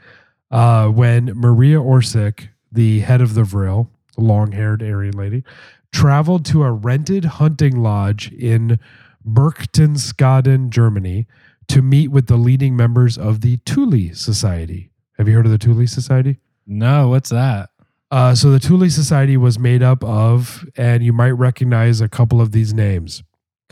uh, 0.51 0.89
when 0.89 1.33
Maria 1.35 1.79
Orsic, 1.79 2.49
the 2.71 3.01
head 3.01 3.21
of 3.21 3.35
the 3.35 3.45
Vril, 3.45 3.91
the 4.17 4.23
long 4.23 4.53
haired 4.53 4.83
Aryan 4.83 5.17
lady, 5.17 5.45
traveled 5.93 6.45
to 6.47 6.63
a 6.63 6.73
rented 6.73 7.25
hunting 7.25 7.83
lodge 7.83 8.33
in 8.33 8.79
Berchtesgaden, 9.27 10.71
Germany, 10.71 11.27
to 11.69 11.83
meet 11.83 12.09
with 12.09 12.27
the 12.27 12.37
leading 12.37 12.77
members 12.77 13.19
of 13.19 13.41
the 13.41 13.59
Thule 13.67 14.15
Society. 14.15 14.91
Have 15.19 15.27
you 15.27 15.35
heard 15.35 15.47
of 15.47 15.53
the 15.53 15.59
Thule 15.59 15.87
Society? 15.87 16.39
No, 16.67 17.09
what's 17.09 17.31
that? 17.31 17.71
Uh, 18.11 18.35
so 18.35 18.51
the 18.51 18.61
Thule 18.61 18.89
Society 18.89 19.37
was 19.37 19.59
made 19.59 19.83
up 19.83 20.05
of, 20.05 20.65
and 20.77 21.03
you 21.03 21.13
might 21.13 21.33
recognize 21.33 22.01
a 22.01 22.09
couple 22.09 22.41
of 22.41 22.53
these 22.53 22.73
names 22.73 23.23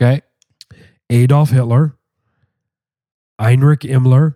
Okay. 0.01 0.21
Adolf 1.09 1.51
Hitler, 1.51 1.95
Heinrich 3.39 3.81
Himmler, 3.81 4.35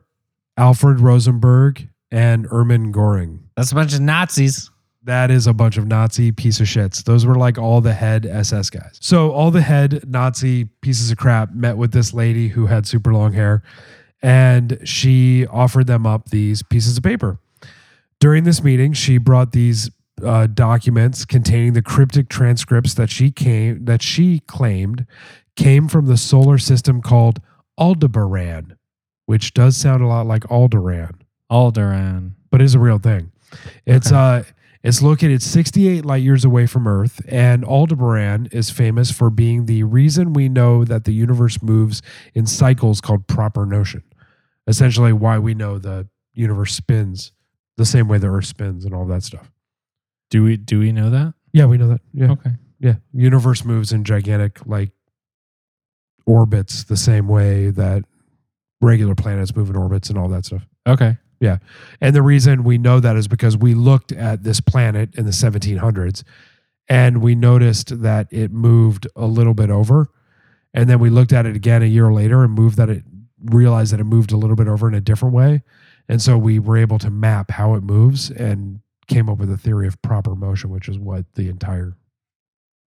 Alfred 0.58 1.00
Rosenberg, 1.00 1.90
and 2.12 2.46
Hermann 2.48 2.92
Goring. 2.92 3.50
That's 3.56 3.72
a 3.72 3.76
bunch 3.76 3.94
of 3.94 4.02
Nazis. 4.02 4.70
That 5.04 5.32
is 5.32 5.48
a 5.48 5.54
bunch 5.54 5.78
of 5.78 5.88
Nazi 5.88 6.32
piece 6.32 6.60
of 6.60 6.68
shits. 6.68 7.04
Those 7.04 7.26
were 7.26 7.36
like 7.36 7.58
all 7.58 7.82
the 7.82 7.94
head 7.94 8.26
SS 8.26 8.70
guys. 8.70 9.00
So 9.02 9.32
all 9.32 9.50
the 9.50 9.62
head 9.62 10.04
Nazi 10.08 10.66
pieces 10.82 11.10
of 11.10 11.18
crap 11.18 11.54
met 11.54 11.78
with 11.78 11.92
this 11.92 12.14
lady 12.14 12.50
who 12.50 12.68
had 12.68 12.86
super 12.86 13.14
long 13.14 13.34
hair, 13.34 13.64
and 14.22 14.80
she 14.84 15.48
offered 15.48 15.88
them 15.88 16.06
up 16.06 16.30
these 16.30 16.62
pieces 16.64 16.98
of 16.98 17.04
paper. 17.04 17.40
During 18.20 18.44
this 18.44 18.64
meeting, 18.64 18.94
she 18.94 19.18
brought 19.18 19.54
these 19.54 19.90
uh, 20.24 20.48
documents 20.48 21.26
containing 21.26 21.74
the 21.74 21.82
cryptic 21.82 22.28
transcripts 22.30 22.94
that 22.96 23.10
she 23.10 23.32
came 23.32 23.86
that 23.86 24.02
she 24.02 24.40
claimed 24.42 25.06
came 25.56 25.88
from 25.88 26.06
the 26.06 26.18
solar 26.18 26.58
system 26.58 27.02
called 27.02 27.40
Aldebaran, 27.78 28.78
which 29.26 29.54
does 29.54 29.78
sound 29.78 30.04
a 30.04 30.08
lot 30.08 30.26
like 30.26 30.44
Alderan 30.44 31.22
Alderaan. 31.52 32.34
but 32.50 32.62
is 32.62 32.76
a 32.76 32.80
real 32.80 33.00
thing. 33.00 33.32
It's 33.86 34.12
uh 34.12 34.44
it's 34.84 35.02
located 35.02 35.42
68 35.42 36.06
light 36.06 36.24
years 36.24 36.46
away 36.46 36.66
from 36.66 36.88
Earth, 36.88 37.22
and 37.28 37.66
Aldebaran 37.66 38.48
is 38.52 38.70
famous 38.70 39.12
for 39.12 39.30
being 39.30 39.66
the 39.66 39.84
reason 39.84 40.32
we 40.32 40.48
know 40.48 40.86
that 40.86 41.04
the 41.04 41.12
universe 41.14 41.62
moves 41.62 42.02
in 42.34 42.46
cycles 42.46 43.02
called 43.02 43.28
proper 43.28 43.66
motion. 43.66 44.04
Essentially, 44.68 45.12
why 45.12 45.38
we 45.38 45.54
know 45.54 45.80
the 45.80 46.08
universe 46.34 46.74
spins 46.74 47.34
the 47.80 47.86
same 47.86 48.08
way 48.08 48.18
the 48.20 48.28
Earth 48.28 48.46
spins 48.46 48.84
and 48.86 48.94
all 48.94 49.06
that 49.06 49.24
stuff. 49.24 49.50
Do 50.30 50.44
we 50.44 50.58
do 50.58 50.80
we 50.80 50.92
know 50.92 51.10
that? 51.10 51.34
Yeah, 51.54 51.66
we 51.66 51.78
know 51.78 51.88
that. 51.88 52.02
Yeah, 52.14 52.32
Okay. 52.34 52.52
yeah. 52.80 52.96
Universe 53.14 53.66
moves 53.66 53.92
in 53.92 54.04
gigantic 54.04 54.60
like 54.68 54.92
orbits 56.26 56.84
the 56.84 56.98
same 56.98 57.28
way 57.28 57.70
that 57.72 58.04
regular 58.82 59.16
planets 59.16 59.56
move 59.56 59.70
in 59.70 59.76
orbits 59.76 60.10
and 60.10 60.18
all 60.20 60.28
that 60.30 60.46
stuff. 60.46 60.68
Okay. 60.88 61.18
Yeah. 61.40 61.58
And 62.02 62.14
the 62.16 62.22
reason 62.22 62.64
we 62.64 62.78
know 62.78 63.00
that 63.00 63.16
is 63.16 63.28
because 63.28 63.56
we 63.58 63.74
looked 63.74 64.12
at 64.12 64.44
this 64.44 64.60
planet 64.60 65.16
in 65.16 65.26
the 65.26 65.32
1700s 65.32 66.24
and 66.90 67.22
we 67.22 67.34
noticed 67.34 68.02
that 68.02 68.28
it 68.32 68.52
moved 68.52 69.08
a 69.16 69.26
little 69.26 69.54
bit 69.54 69.70
over. 69.70 70.10
And 70.74 70.90
then 70.90 71.00
we 71.00 71.10
looked 71.10 71.32
at 71.34 71.46
it 71.46 71.56
again 71.56 71.82
a 71.82 71.86
year 71.88 72.12
later 72.12 72.44
and 72.44 72.54
moved 72.54 72.78
that 72.78 72.90
it 72.90 73.04
realized 73.46 73.94
that 73.94 74.00
it 74.02 74.04
moved 74.06 74.32
a 74.34 74.38
little 74.38 74.56
bit 74.58 74.68
over 74.68 74.88
in 74.88 74.94
a 74.94 75.02
different 75.02 75.34
way. 75.34 75.64
And 76.10 76.22
so 76.22 76.38
we 76.38 76.60
were 76.60 76.76
able 76.76 77.00
to 77.00 77.10
map 77.10 77.52
how 77.52 77.76
it 77.76 77.84
moves 77.84 78.32
and 78.32 78.82
came 79.08 79.30
up 79.30 79.38
with 79.38 79.52
a 79.52 79.58
theory 79.58 79.88
of 79.88 80.02
proper 80.02 80.36
motion, 80.36 80.70
which 80.72 80.90
is 80.90 80.98
what 80.98 81.26
the 81.36 81.50
entire 81.50 81.96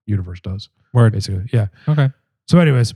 universe 0.05 0.39
does, 0.39 0.69
Word. 0.93 1.13
basically. 1.13 1.45
Yeah. 1.53 1.67
Okay. 1.87 2.09
So, 2.47 2.59
anyways, 2.59 2.93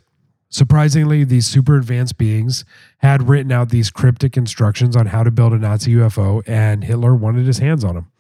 surprisingly, 0.50 1.24
these 1.24 1.46
super 1.48 1.78
advanced 1.78 2.18
beings 2.18 2.66
had 3.00 3.28
written 3.28 3.52
out 3.52 3.70
these 3.70 3.90
cryptic 3.90 4.38
instructions 4.38 4.96
on 4.96 5.08
how 5.08 5.24
to 5.24 5.32
build 5.32 5.54
a 5.54 5.58
Nazi 5.58 5.94
UFO, 5.96 6.42
and 6.48 6.84
Hitler 6.84 7.16
wanted 7.16 7.46
his 7.46 7.60
hands 7.60 7.84
on 7.84 7.96
them. 7.96 8.12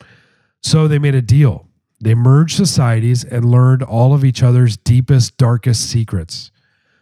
So, 0.61 0.87
they 0.87 0.99
made 0.99 1.15
a 1.15 1.21
deal. 1.21 1.67
They 2.01 2.13
merged 2.13 2.55
societies 2.57 3.23
and 3.23 3.45
learned 3.45 3.83
all 3.83 4.13
of 4.13 4.23
each 4.25 4.43
other's 4.43 4.77
deepest, 4.77 5.37
darkest 5.37 5.89
secrets. 5.89 6.51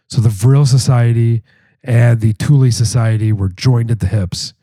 So, 0.08 0.20
the 0.20 0.28
Vril 0.28 0.66
Society 0.66 1.42
and 1.82 2.20
the 2.20 2.32
Thule 2.32 2.70
Society 2.70 3.32
were 3.32 3.48
joined 3.48 3.90
at 3.90 4.00
the 4.00 4.06
hips. 4.06 4.54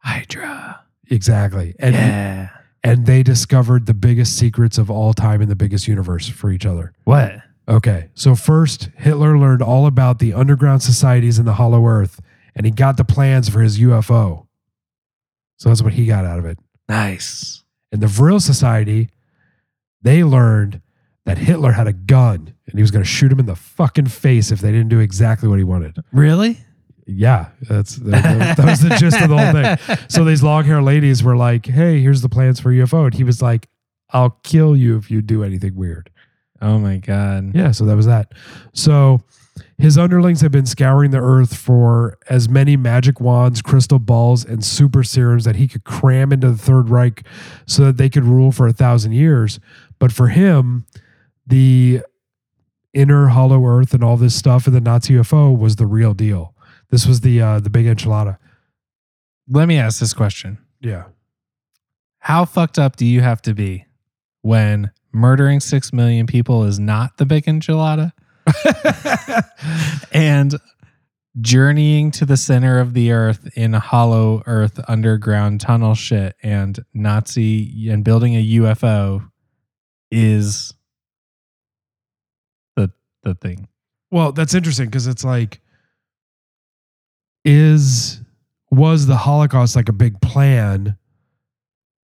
Hydra. 0.00 0.82
Exactly. 1.08 1.74
And, 1.78 1.94
yeah. 1.94 2.48
and 2.82 3.06
they 3.06 3.22
discovered 3.22 3.86
the 3.86 3.94
biggest 3.94 4.36
secrets 4.36 4.78
of 4.78 4.90
all 4.90 5.12
time 5.12 5.42
in 5.42 5.48
the 5.48 5.56
biggest 5.56 5.88
universe 5.88 6.28
for 6.28 6.50
each 6.50 6.66
other. 6.66 6.92
What? 7.04 7.36
Okay, 7.68 8.08
so 8.14 8.34
first, 8.34 8.90
Hitler 8.96 9.38
learned 9.38 9.62
all 9.62 9.86
about 9.86 10.18
the 10.18 10.34
underground 10.34 10.82
societies 10.82 11.38
in 11.38 11.44
the 11.44 11.52
Hollow 11.52 11.86
Earth, 11.86 12.20
and 12.56 12.66
he 12.66 12.72
got 12.72 12.96
the 12.96 13.04
plans 13.04 13.48
for 13.48 13.60
his 13.60 13.78
UFO. 13.78 14.46
So 15.58 15.68
that's 15.68 15.82
what 15.82 15.92
he 15.92 16.06
got 16.06 16.24
out 16.24 16.40
of 16.40 16.46
it. 16.46 16.58
Nice. 16.88 17.62
And 17.92 18.00
the 18.00 18.08
Vril 18.08 18.40
Society, 18.40 19.10
they 20.02 20.24
learned 20.24 20.80
that 21.26 21.38
Hitler 21.38 21.72
had 21.72 21.86
a 21.86 21.92
gun 21.92 22.54
and 22.66 22.74
he 22.74 22.82
was 22.82 22.90
going 22.90 23.04
to 23.04 23.08
shoot 23.08 23.30
him 23.30 23.38
in 23.38 23.46
the 23.46 23.54
fucking 23.54 24.06
face 24.06 24.50
if 24.50 24.60
they 24.60 24.72
didn't 24.72 24.88
do 24.88 24.98
exactly 24.98 25.48
what 25.48 25.58
he 25.58 25.64
wanted. 25.64 25.96
Really? 26.12 26.58
Yeah, 27.12 27.48
that's 27.68 27.96
that, 27.96 28.56
that 28.56 28.66
was 28.66 28.80
the 28.80 28.90
gist 28.90 29.20
of 29.20 29.28
the 29.28 29.36
whole 29.36 29.52
thing. 29.52 29.98
So 30.08 30.24
these 30.24 30.42
long 30.42 30.64
hair 30.64 30.82
ladies 30.82 31.22
were 31.22 31.36
like, 31.36 31.66
"Hey, 31.66 32.00
here's 32.00 32.22
the 32.22 32.28
plans 32.28 32.60
for 32.60 32.70
UFO," 32.70 33.06
and 33.06 33.14
he 33.14 33.24
was 33.24 33.42
like, 33.42 33.68
"I'll 34.10 34.38
kill 34.42 34.76
you 34.76 34.96
if 34.96 35.10
you 35.10 35.22
do 35.22 35.42
anything 35.44 35.74
weird." 35.74 36.10
Oh 36.60 36.78
my 36.78 36.98
god. 36.98 37.54
Yeah, 37.54 37.70
so 37.72 37.84
that 37.86 37.96
was 37.96 38.06
that. 38.06 38.32
So 38.74 39.20
his 39.78 39.96
underlings 39.96 40.40
have 40.42 40.52
been 40.52 40.66
scouring 40.66 41.10
the 41.10 41.18
earth 41.20 41.56
for 41.56 42.18
as 42.28 42.48
many 42.48 42.76
magic 42.76 43.20
wands, 43.20 43.62
crystal 43.62 43.98
balls, 43.98 44.44
and 44.44 44.64
super 44.64 45.02
serums 45.02 45.44
that 45.44 45.56
he 45.56 45.66
could 45.66 45.84
cram 45.84 46.32
into 46.32 46.50
the 46.50 46.58
Third 46.58 46.90
Reich 46.90 47.24
so 47.66 47.86
that 47.86 47.96
they 47.96 48.08
could 48.08 48.24
rule 48.24 48.52
for 48.52 48.66
a 48.66 48.72
thousand 48.72 49.12
years. 49.12 49.58
But 49.98 50.12
for 50.12 50.28
him, 50.28 50.86
the 51.46 52.02
inner 52.92 53.28
hollow 53.28 53.64
earth 53.64 53.94
and 53.94 54.04
all 54.04 54.16
this 54.16 54.34
stuff 54.34 54.66
in 54.66 54.72
the 54.72 54.80
Nazi 54.80 55.14
UFO 55.14 55.56
was 55.56 55.76
the 55.76 55.86
real 55.86 56.14
deal. 56.14 56.54
This 56.90 57.06
was 57.06 57.20
the 57.20 57.40
uh, 57.40 57.60
the 57.60 57.70
big 57.70 57.86
enchilada. 57.86 58.38
Let 59.48 59.66
me 59.66 59.78
ask 59.78 60.00
this 60.00 60.12
question. 60.12 60.58
Yeah. 60.80 61.04
How 62.18 62.44
fucked 62.44 62.78
up 62.78 62.96
do 62.96 63.06
you 63.06 63.20
have 63.20 63.42
to 63.42 63.54
be 63.54 63.86
when 64.42 64.90
murdering 65.12 65.60
six 65.60 65.92
million 65.92 66.26
people 66.26 66.64
is 66.64 66.78
not 66.78 67.16
the 67.16 67.26
big 67.26 67.44
enchilada? 67.46 68.12
and 70.12 70.56
journeying 71.40 72.10
to 72.10 72.26
the 72.26 72.36
center 72.36 72.80
of 72.80 72.92
the 72.94 73.12
earth 73.12 73.48
in 73.56 73.72
hollow 73.72 74.42
earth 74.46 74.80
underground 74.88 75.60
tunnel 75.60 75.94
shit 75.94 76.34
and 76.42 76.84
Nazi 76.92 77.88
and 77.88 78.04
building 78.04 78.34
a 78.34 78.44
UFO 78.56 79.30
is 80.10 80.74
the 82.76 82.90
the 83.22 83.34
thing. 83.34 83.68
Well, 84.10 84.32
that's 84.32 84.54
interesting 84.54 84.86
because 84.86 85.06
it's 85.06 85.24
like, 85.24 85.60
is 87.44 88.20
was 88.70 89.06
the 89.06 89.16
Holocaust 89.16 89.74
like 89.76 89.88
a 89.88 89.92
big 89.92 90.20
plan 90.20 90.96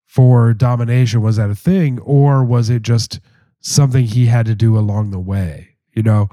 for 0.07 0.53
domination? 0.55 1.23
Was 1.23 1.37
that 1.37 1.51
a 1.51 1.55
thing, 1.55 1.99
or 2.01 2.45
was 2.45 2.71
it 2.71 2.83
just 2.83 3.21
something 3.61 4.05
he 4.05 4.27
had 4.27 4.47
to 4.47 4.55
do 4.55 4.77
along 4.79 5.11
the 5.11 5.19
way? 5.21 5.71
You 5.95 6.03
know, 6.03 6.29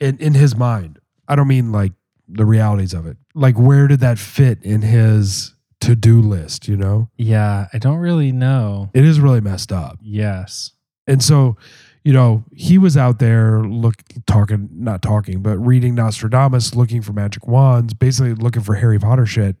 in 0.00 0.18
in 0.18 0.34
his 0.34 0.56
mind. 0.56 0.98
I 1.28 1.34
don't 1.34 1.48
mean 1.48 1.72
like 1.72 1.92
the 2.28 2.44
realities 2.44 2.94
of 2.94 3.06
it. 3.06 3.16
Like, 3.34 3.56
where 3.58 3.88
did 3.88 4.00
that 4.00 4.18
fit 4.18 4.62
in 4.62 4.82
his 4.82 5.54
to 5.80 5.94
do 5.96 6.20
list? 6.20 6.68
You 6.68 6.76
know, 6.76 7.10
Yeah, 7.16 7.66
I 7.72 7.78
don't 7.78 7.98
really 7.98 8.30
know. 8.32 8.90
it 8.94 9.04
is 9.04 9.18
really 9.20 9.40
messed 9.40 9.72
up. 9.72 9.98
Yes. 10.00 10.72
And 11.08 11.22
so, 11.22 11.56
you 12.06 12.12
know, 12.12 12.44
he 12.52 12.78
was 12.78 12.96
out 12.96 13.18
there 13.18 13.64
look 13.64 13.96
talking, 14.28 14.68
not 14.72 15.02
talking, 15.02 15.42
but 15.42 15.58
reading 15.58 15.96
Nostradamus, 15.96 16.76
looking 16.76 17.02
for 17.02 17.12
magic 17.12 17.48
wands, 17.48 17.94
basically 17.94 18.32
looking 18.34 18.62
for 18.62 18.76
Harry 18.76 19.00
Potter 19.00 19.26
shit. 19.26 19.56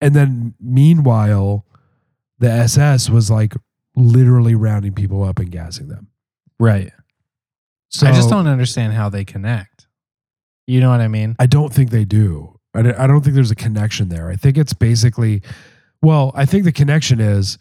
And 0.00 0.16
then 0.16 0.54
meanwhile, 0.58 1.66
the 2.38 2.50
SS 2.50 3.10
was 3.10 3.30
like 3.30 3.52
literally 3.94 4.54
rounding 4.54 4.94
people 4.94 5.22
up 5.22 5.38
and 5.38 5.50
gassing 5.50 5.88
them. 5.88 6.06
Right. 6.58 6.90
So 7.90 8.06
I 8.06 8.12
just 8.12 8.30
don't 8.30 8.46
understand 8.46 8.94
how 8.94 9.10
they 9.10 9.26
connect. 9.26 9.88
You 10.66 10.80
know 10.80 10.88
what 10.88 11.02
I 11.02 11.08
mean? 11.08 11.36
I 11.38 11.44
don't 11.44 11.70
think 11.74 11.90
they 11.90 12.06
do. 12.06 12.58
I 12.74 12.80
don't- 12.80 12.96
I 12.98 13.06
don't 13.06 13.20
think 13.22 13.34
there's 13.34 13.50
a 13.50 13.54
connection 13.56 14.08
there. 14.08 14.30
I 14.30 14.36
think 14.36 14.56
it's 14.56 14.72
basically, 14.72 15.42
well, 16.00 16.32
I 16.34 16.46
think 16.46 16.64
the 16.64 16.72
connection 16.72 17.20
is 17.20 17.58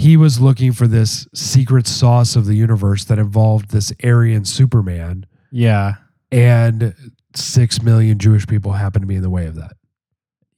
he 0.00 0.16
was 0.16 0.40
looking 0.40 0.72
for 0.72 0.86
this 0.86 1.26
secret 1.34 1.86
sauce 1.86 2.34
of 2.36 2.46
the 2.46 2.54
universe 2.54 3.04
that 3.04 3.18
involved 3.18 3.70
this 3.70 3.92
Aryan 4.02 4.44
Superman. 4.44 5.26
Yeah. 5.52 5.94
and 6.32 6.94
six 7.34 7.82
million 7.82 8.18
Jewish 8.18 8.46
people 8.46 8.72
happened 8.72 9.02
to 9.02 9.06
be 9.06 9.16
in 9.16 9.22
the 9.22 9.30
way 9.30 9.46
of 9.46 9.56
that. 9.56 9.72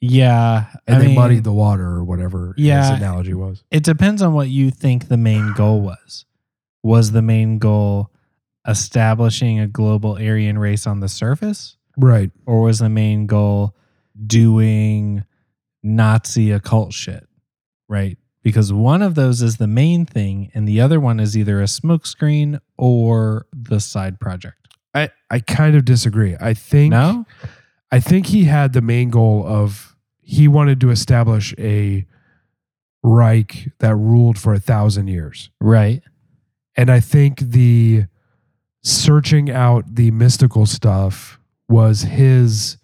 Yeah. 0.01 0.67
And 0.87 0.97
I 0.97 0.99
they 1.01 1.07
mean, 1.07 1.15
muddied 1.17 1.45
the 1.45 1.53
water 1.53 1.85
or 1.87 2.05
whatever 2.05 2.55
Yeah. 2.57 2.91
his 2.91 2.99
analogy 2.99 3.35
was. 3.35 3.63
It 3.71 3.85
depends 3.85 4.21
on 4.23 4.33
what 4.33 4.49
you 4.49 4.71
think 4.71 5.09
the 5.09 5.17
main 5.17 5.53
goal 5.55 5.81
was. 5.81 6.25
Was 6.83 7.13
the 7.13 7.23
main 7.23 7.59
goal 7.59 8.11
establishing 8.67 9.61
a 9.61 9.67
global 9.67 10.13
Aryan 10.17 10.59
race 10.59 10.87
on 10.87 11.01
the 11.01 11.09
surface? 11.09 11.77
Right. 11.97 12.31
Or 12.47 12.63
was 12.63 12.79
the 12.81 12.89
main 12.89 13.27
goal 13.27 13.75
doing 14.27 15.25
Nazi 15.83 16.51
occult 16.51 16.93
shit? 16.93 17.27
Right. 17.89 18.19
Because 18.43 18.73
one 18.73 19.03
of 19.03 19.15
those 19.15 19.43
is 19.43 19.57
the 19.57 19.67
main 19.67 20.05
thing 20.05 20.51
and 20.55 20.67
the 20.67 20.81
other 20.81 20.99
one 21.01 21.21
is 21.21 21.37
either 21.37 21.61
a 21.61 21.67
smokescreen 21.67 22.61
or 22.77 23.47
the 23.53 23.81
side 23.81 24.21
project. 24.21 24.69
I, 24.95 25.11
I 25.31 25.41
kind 25.41 25.75
of 25.77 25.85
disagree. 25.85 26.37
I 26.41 26.55
think 26.55 26.91
No? 26.91 27.25
I 27.91 28.01
think 28.01 28.27
he 28.27 28.45
had 28.45 28.73
the 28.73 28.81
main 28.81 29.11
goal 29.11 29.47
of 29.47 29.97
he 30.21 30.49
wanted 30.49 30.81
to 30.81 30.91
establish 30.91 31.55
a 31.59 32.07
Reich 33.03 33.71
that 33.81 33.95
ruled 33.97 34.39
for 34.39 34.55
a 34.55 34.61
thousand 34.61 35.09
years. 35.09 35.51
Right. 35.61 36.03
And 36.77 36.91
I 36.91 37.01
think 37.01 37.41
the 37.41 38.07
searching 38.83 39.51
out 39.51 39.95
the 39.95 40.11
mystical 40.11 40.67
stuff 40.67 41.39
was 41.69 42.03
his 42.03 42.79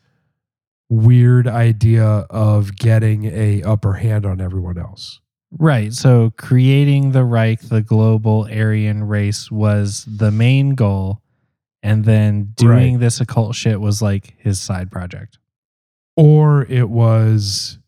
weird 0.88 1.47
idea 1.47 2.05
of 2.05 2.77
getting 2.77 3.27
a 3.27 3.62
upper 3.62 3.94
hand 3.94 4.27
on 4.27 4.40
everyone 4.40 4.79
else. 4.79 5.21
Right. 5.50 5.92
So 5.92 6.32
creating 6.37 7.12
the 7.12 7.24
Reich, 7.24 7.61
the 7.62 7.80
global 7.82 8.46
Aryan 8.50 9.04
race, 9.04 9.50
was 9.50 10.04
the 10.06 10.30
main 10.30 10.74
goal. 10.74 11.22
And 11.82 12.04
then 12.04 12.52
doing 12.56 12.94
Right. 12.94 13.00
this 13.00 13.20
occult 13.20 13.54
shit 13.54 13.80
was 13.80 14.02
like 14.02 14.34
his 14.38 14.58
side 14.61 14.90
project. 14.90 15.38
Or 16.16 16.66
it 16.66 16.90
was 16.90 17.78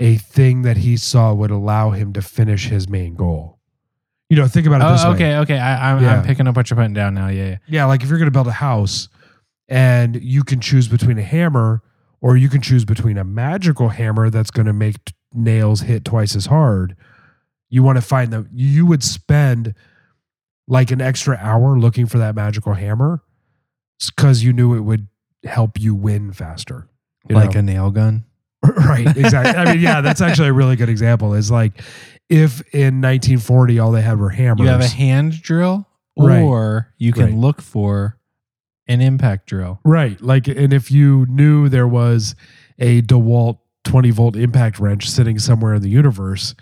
a 0.00 0.16
thing 0.16 0.62
that 0.62 0.78
he 0.78 0.96
saw 0.96 1.34
would 1.34 1.50
allow 1.50 1.90
him 1.90 2.12
to 2.14 2.22
finish 2.22 2.68
his 2.68 2.88
main 2.88 3.14
goal. 3.14 3.58
You 4.30 4.36
know, 4.36 4.48
think 4.48 4.66
about 4.66 4.80
it 4.80 4.84
oh, 4.84 4.92
this 4.92 5.04
Oh, 5.04 5.10
way. 5.10 5.14
okay. 5.16 5.36
Okay. 5.38 5.58
I, 5.58 5.92
I'm, 5.92 6.02
Yeah. 6.02 6.16
I'm 6.18 6.24
picking 6.24 6.46
up 6.48 6.56
what 6.56 6.70
you're 6.70 6.76
putting 6.76 6.94
down 6.94 7.14
now. 7.14 7.28
Yeah. 7.28 7.44
yeah. 7.50 7.56
Yeah, 7.68 7.84
like 7.84 8.02
if 8.02 8.08
you're 8.08 8.18
going 8.18 8.26
to 8.28 8.32
build 8.32 8.46
a 8.48 8.52
house 8.52 9.08
and 9.68 10.16
you 10.22 10.42
can 10.42 10.60
choose 10.60 10.88
between 10.88 11.18
a 11.18 11.22
hammer 11.22 11.82
or 12.22 12.36
you 12.36 12.48
can 12.48 12.62
choose 12.62 12.84
between 12.84 13.18
a 13.18 13.24
magical 13.24 13.90
hammer 13.90 14.30
that's 14.30 14.50
going 14.50 14.66
to 14.66 14.72
make 14.72 15.12
nails 15.32 15.80
hit 15.82 16.04
twice 16.04 16.34
as 16.36 16.46
hard, 16.46 16.96
you 17.68 17.82
want 17.82 17.96
to 17.96 18.02
find 18.02 18.32
them. 18.32 18.48
you 18.52 18.84
would 18.86 19.02
spend 19.02 19.74
like 20.68 20.90
an 20.90 21.00
extra 21.00 21.36
hour 21.40 21.78
looking 21.78 22.06
for 22.06 22.18
that 22.18 22.34
magical 22.34 22.74
hammer 22.74 23.22
cuz 24.16 24.42
you 24.44 24.52
knew 24.52 24.74
it 24.74 24.80
would 24.80 25.08
help 25.44 25.78
you 25.80 25.94
win 25.94 26.32
faster. 26.32 26.88
you 27.28 27.34
like 27.36 27.54
know? 27.54 27.60
a 27.60 27.62
nail 27.62 27.90
gun. 27.90 28.24
right, 28.62 29.06
exactly. 29.16 29.54
I 29.54 29.72
mean, 29.72 29.80
yeah, 29.82 30.00
that's 30.00 30.20
actually 30.20 30.48
a 30.48 30.52
really 30.52 30.76
good 30.76 30.88
example. 30.90 31.32
Is 31.34 31.50
like 31.50 31.80
if 32.28 32.60
in 32.74 33.00
1940 33.00 33.78
all 33.78 33.90
they 33.92 34.02
had 34.02 34.18
were 34.18 34.30
hammers. 34.30 34.60
You 34.64 34.66
have 34.68 34.80
a 34.80 34.86
hand 34.88 35.40
drill, 35.42 35.86
Right. 36.18 36.40
or 36.42 36.92
you 36.98 37.12
can 37.12 37.24
Right. 37.24 37.34
look 37.34 37.62
for 37.62 38.18
an 38.86 39.00
impact 39.00 39.46
drill. 39.46 39.80
Right. 39.84 40.20
Like, 40.20 40.46
and 40.48 40.72
if 40.72 40.90
you 40.90 41.24
knew 41.28 41.68
there 41.68 41.88
was 41.88 42.34
a 42.78 43.00
DeWalt 43.02 43.58
20 43.84 44.10
volt 44.10 44.36
impact 44.36 44.78
wrench 44.78 45.08
sitting 45.08 45.38
somewhere 45.38 45.74
in 45.74 45.82
the 45.82 45.88
universe, 45.88 46.54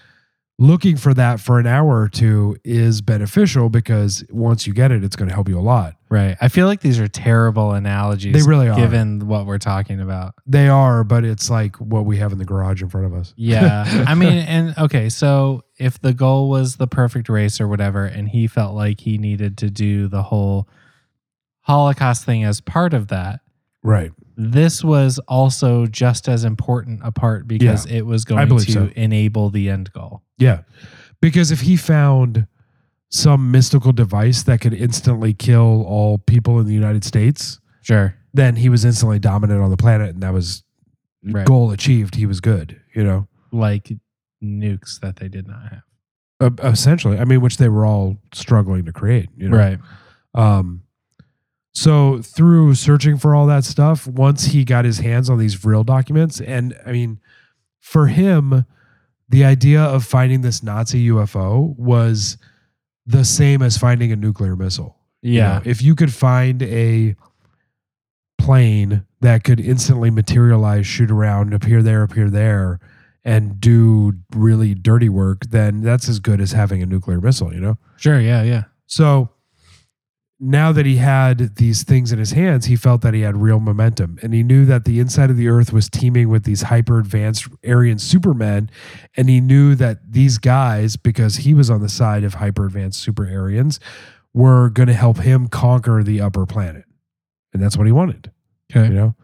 looking 0.59 0.97
for 0.97 1.15
that 1.15 1.41
for 1.41 1.59
an 1.59 1.67
hour 1.67 2.01
or 2.01 2.09
two 2.09 2.57
is 2.65 3.01
beneficial 3.01 3.69
because 3.69 4.25
once 4.31 4.67
you 4.67 4.75
get 4.75 4.91
it, 4.91 5.05
it's 5.05 5.15
going 5.17 5.29
to 5.29 5.35
help 5.35 5.49
you 5.49 5.59
a 5.59 5.63
lot. 5.63 5.95
Right. 6.11 6.37
I 6.41 6.49
feel 6.49 6.67
like 6.67 6.81
these 6.81 6.99
are 6.99 7.07
terrible 7.07 7.73
analogies. 7.73 8.33
They 8.33 8.49
really 8.49 8.69
are. 8.69 8.77
Given 8.77 9.29
what 9.29 9.47
we're 9.47 9.59
talking 9.59 10.01
about. 10.01 10.35
They 10.47 10.69
are, 10.69 11.05
but 11.05 11.25
it's 11.25 11.51
like 11.51 11.77
what 11.77 12.07
we 12.07 12.17
have 12.19 12.33
in 12.33 12.39
the 12.39 12.45
garage 12.45 12.83
in 12.83 12.89
front 12.89 13.07
of 13.07 13.15
us. 13.15 13.35
Yeah. 13.37 14.05
I 14.07 14.15
mean, 14.17 14.33
and 14.33 14.77
okay, 14.79 15.09
so 15.09 15.65
if 15.79 16.01
the 16.01 16.15
goal 16.15 16.49
was 16.49 16.77
the 16.77 16.87
perfect 16.87 17.29
race 17.29 17.61
or 17.61 17.69
whatever, 17.69 18.05
and 18.05 18.29
he 18.29 18.47
felt 18.47 18.75
like 18.75 19.01
he 19.01 19.19
needed 19.19 19.59
to 19.59 19.71
do 19.71 20.09
the 20.09 20.23
whole 20.23 20.69
Holocaust 21.61 22.25
thing 22.25 22.45
as 22.45 22.61
part 22.61 22.95
of 22.95 23.09
that, 23.09 23.41
Right. 23.83 24.13
This 24.41 24.85
was 24.85 25.19
also 25.27 25.85
just 25.87 26.29
as 26.29 26.45
important 26.45 27.01
a 27.03 27.11
part 27.11 27.49
because 27.49 27.85
it 27.87 28.03
was 28.03 28.25
going 28.25 28.49
to 28.49 28.61
so. 28.61 28.89
enable 28.95 29.51
the 29.51 29.69
end 29.69 29.93
goal. 29.93 30.23
Yeah. 30.39 30.61
Because 31.21 31.51
if 31.51 31.63
he 31.63 31.77
found 31.77 32.47
some 33.11 33.51
mystical 33.51 33.91
device 33.93 34.45
that 34.45 34.61
could 34.61 34.75
instantly 34.75 35.35
kill 35.35 35.83
all 35.89 36.19
people 36.19 36.61
in 36.61 36.67
the 36.67 36.73
United 36.73 37.05
States, 37.05 37.59
Sure. 37.83 38.15
then 38.33 38.55
he 38.55 38.69
was 38.69 38.85
instantly 38.85 39.19
dominant 39.19 39.61
on 39.61 39.71
the 39.71 39.77
planet 39.77 40.11
and 40.11 40.23
that 40.23 40.33
was 40.33 40.63
Right. 41.25 41.45
goal 41.45 41.73
achieved. 41.73 42.15
He 42.15 42.25
was 42.27 42.41
good, 42.41 42.81
you 42.95 43.03
know? 43.03 43.27
Like 43.51 43.93
nukes 44.41 45.01
that 45.01 45.17
they 45.17 45.29
did 45.29 45.49
not 45.49 45.63
have. 45.73 45.83
Uh, 46.63 46.69
essentially, 46.69 47.19
I 47.19 47.25
mean, 47.25 47.41
which 47.41 47.57
they 47.57 47.69
were 47.69 47.85
all 47.85 48.19
struggling 48.33 48.85
to 48.85 48.93
create, 48.93 49.31
you 49.37 49.49
know? 49.49 49.57
Right. 49.57 49.79
Um, 50.33 50.83
so 51.79 52.21
through 52.23 52.75
searching 52.75 53.17
for 53.19 53.35
all 53.35 53.47
that 53.47 53.65
stuff, 53.65 54.07
once 54.07 54.47
he 54.47 54.65
got 54.65 54.85
his 54.85 54.99
hands 54.99 55.31
on 55.31 55.39
these 55.39 55.55
Vril 55.55 55.85
documents, 55.85 56.41
and 56.41 56.77
I 56.85 56.93
mean, 56.93 57.21
for 57.81 58.09
him, 58.09 58.65
the 59.29 59.45
idea 59.45 59.81
of 59.83 60.05
finding 60.05 60.41
this 60.41 60.63
Nazi 60.63 61.09
UFO 61.09 61.77
was 61.79 62.37
the 63.07 63.25
same 63.25 63.63
as 63.63 63.77
finding 63.79 64.11
a 64.13 64.17
nuclear 64.17 64.57
missile. 64.57 64.97
You 65.23 65.35
Yeah. 65.35 65.55
know, 65.55 65.63
if 65.65 65.81
you 65.83 65.95
could 65.95 66.13
find 66.13 66.63
a 66.63 67.15
plane 68.39 69.05
that 69.21 69.45
could 69.45 69.61
instantly 69.61 70.11
materialize, 70.11 70.87
shoot 70.87 71.11
around, 71.11 71.53
appear 71.53 71.83
there, 71.83 72.03
appear 72.03 72.31
there, 72.31 72.79
and 73.25 73.61
do 73.61 74.15
really 74.35 74.75
dirty 74.75 75.09
work, 75.09 75.47
then 75.51 75.81
that's 75.83 76.09
as 76.09 76.19
good 76.19 76.41
as 76.41 76.53
having 76.53 76.83
a 76.83 76.87
nuclear 76.87 77.21
missile, 77.21 77.53
you 77.53 77.61
know? 77.61 77.77
Sure. 77.97 78.21
Yeah. 78.21 78.43
Yeah. 78.43 78.65
So 78.87 79.31
now 80.41 80.71
that 80.71 80.87
he 80.87 80.97
had 80.97 81.57
these 81.57 81.83
things 81.83 82.13
in 82.13 82.19
his 82.19 82.31
hands, 82.31 82.67
he 82.67 82.77
felt 82.77 83.01
that 83.03 83.13
he 83.13 83.23
had 83.23 83.37
real 83.37 83.59
momentum. 83.59 84.19
And 84.23 84.33
he 84.33 84.43
knew 84.45 84.65
that 84.67 84.85
the 84.85 85.01
inside 85.01 85.31
of 85.31 85.37
the 85.37 85.49
earth 85.49 85.73
was 85.73 85.89
teeming 85.91 86.29
with 86.29 86.45
these 86.45 86.63
hyper 86.63 86.99
advanced 87.01 87.49
Aryan 87.67 87.99
supermen. 87.99 88.71
And 89.17 89.29
he 89.29 89.41
knew 89.41 89.75
that 89.75 89.99
these 90.09 90.39
guys, 90.39 90.97
because 90.97 91.37
he 91.37 91.55
was 91.55 91.71
on 91.71 91.81
the 91.83 91.89
side 91.89 92.23
of 92.23 92.35
hyper 92.35 92.67
advanced 92.67 93.01
super 93.01 93.27
Aryans, 93.29 93.81
were 94.33 94.71
going 94.71 94.87
to 94.87 94.95
help 94.95 95.19
him 95.19 95.49
conquer 95.49 96.05
the 96.05 96.21
upper 96.21 96.47
planet. 96.47 96.85
And 97.53 97.61
that's 97.61 97.77
what 97.77 97.87
he 97.87 97.93
wanted, 97.93 98.31
Okay. 98.71 98.89
you 98.89 98.95
know? 98.95 99.15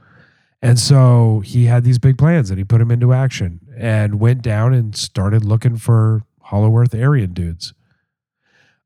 And 0.62 0.81
so 0.81 1.40
he 1.44 1.66
had 1.66 1.85
these 1.85 1.98
big 1.98 2.16
plans 2.16 2.48
and 2.50 2.59
he 2.59 2.64
put 2.64 2.79
them 2.79 2.90
into 2.90 3.12
action 3.12 3.61
and 3.79 4.18
went 4.18 4.40
down 4.42 4.72
and 4.72 4.96
started 4.96 5.44
looking 5.44 5.77
for 5.77 6.22
Hollow 6.40 6.74
Earth 6.77 6.94
Aryan 6.94 7.35
dudes. 7.35 7.74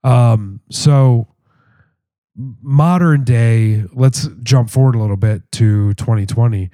Um, 0.03 0.61
so 0.71 1.29
modern 2.63 3.25
day, 3.25 3.85
let's 3.93 4.29
jump 4.43 4.71
forward 4.71 4.95
a 4.95 4.99
little 4.99 5.17
bit 5.17 5.43
to 5.53 5.95
2020. 5.95 6.71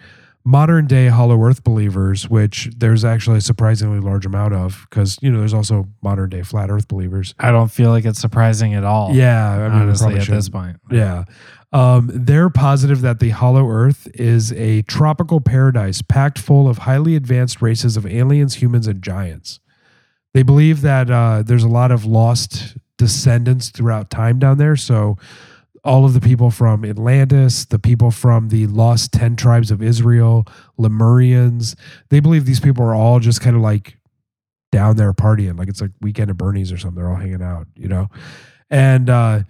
Modern 0.47 0.87
day 0.87 1.07
Hollow 1.07 1.43
Earth 1.43 1.65
believers, 1.65 2.29
which 2.29 2.69
there's 2.77 3.03
actually 3.03 3.39
a 3.39 3.41
surprisingly 3.41 3.99
large 3.99 4.27
amount 4.27 4.53
of, 4.53 4.87
because 4.91 5.17
you 5.23 5.31
know 5.31 5.39
there's 5.39 5.55
also 5.55 5.89
modern 6.03 6.29
day 6.29 6.43
flat 6.43 6.71
Earth 6.71 6.87
believers. 6.87 7.35
I 7.39 7.51
don't 7.51 7.71
feel 7.71 7.89
like 7.89 8.05
it's 8.05 8.21
surprising 8.21 8.75
at 8.75 8.85
all. 8.85 9.15
Yeah, 9.15 9.49
I 9.49 9.69
mean, 9.71 9.83
honestly, 9.83 10.17
at 10.17 10.27
this 10.27 10.51
point. 10.51 10.77
Yeah. 10.91 11.25
Um, 11.73 12.09
they're 12.13 12.51
positive 12.51 13.01
that 13.01 13.21
the 13.21 13.31
Hollow 13.31 13.69
Earth 13.69 14.07
is 14.15 14.53
a 14.53 14.83
tropical 14.83 15.41
paradise 15.41 16.03
packed 16.03 16.39
full 16.39 16.69
of 16.69 16.79
highly 16.79 17.17
advanced 17.17 17.63
races 17.63 17.97
of 17.97 18.07
aliens, 18.07 18.57
humans, 18.57 18.87
and 18.87 19.03
giants. 19.03 19.61
They 20.35 20.43
believe 20.43 20.83
that 20.83 21.11
uh, 21.11 21.43
there's 21.43 21.65
a 21.65 21.69
lot 21.69 21.91
of 21.91 22.05
lost 22.05 22.77
descendants 22.97 23.71
throughout 23.71 24.11
time 24.11 24.39
down 24.39 24.59
there. 24.59 24.77
So, 24.77 25.17
all 25.85 26.05
of 26.05 26.15
the 26.15 26.21
people 26.21 26.51
from 26.51 26.85
Atlantis, 26.85 27.67
the 27.67 27.79
people 27.79 28.11
from 28.11 28.49
the 28.49 28.67
lost 28.67 29.13
10 29.13 29.37
tribes 29.37 29.71
of 29.71 29.83
Israel, 29.83 30.47
Lemurians, 30.79 31.77
they 32.09 32.21
believe 32.21 32.47
these 32.47 32.61
people 32.61 32.85
are 32.85 32.95
all 32.95 33.21
just 33.21 33.41
kind 33.41 33.55
of 33.55 33.63
like 33.63 33.99
down 34.73 34.97
there 34.97 35.13
partying. 35.13 35.59
Like 35.59 35.69
it's 35.69 35.83
like 35.83 35.91
weekend 36.01 36.31
at 36.31 36.39
Bernie's 36.39 36.73
or 36.73 36.79
something. 36.79 36.97
They're 36.97 37.11
all 37.11 37.17
hanging 37.17 37.43
out, 37.43 37.67
you 37.77 37.89
know? 37.89 38.09
And, 38.71 39.11
uh, 39.11 39.43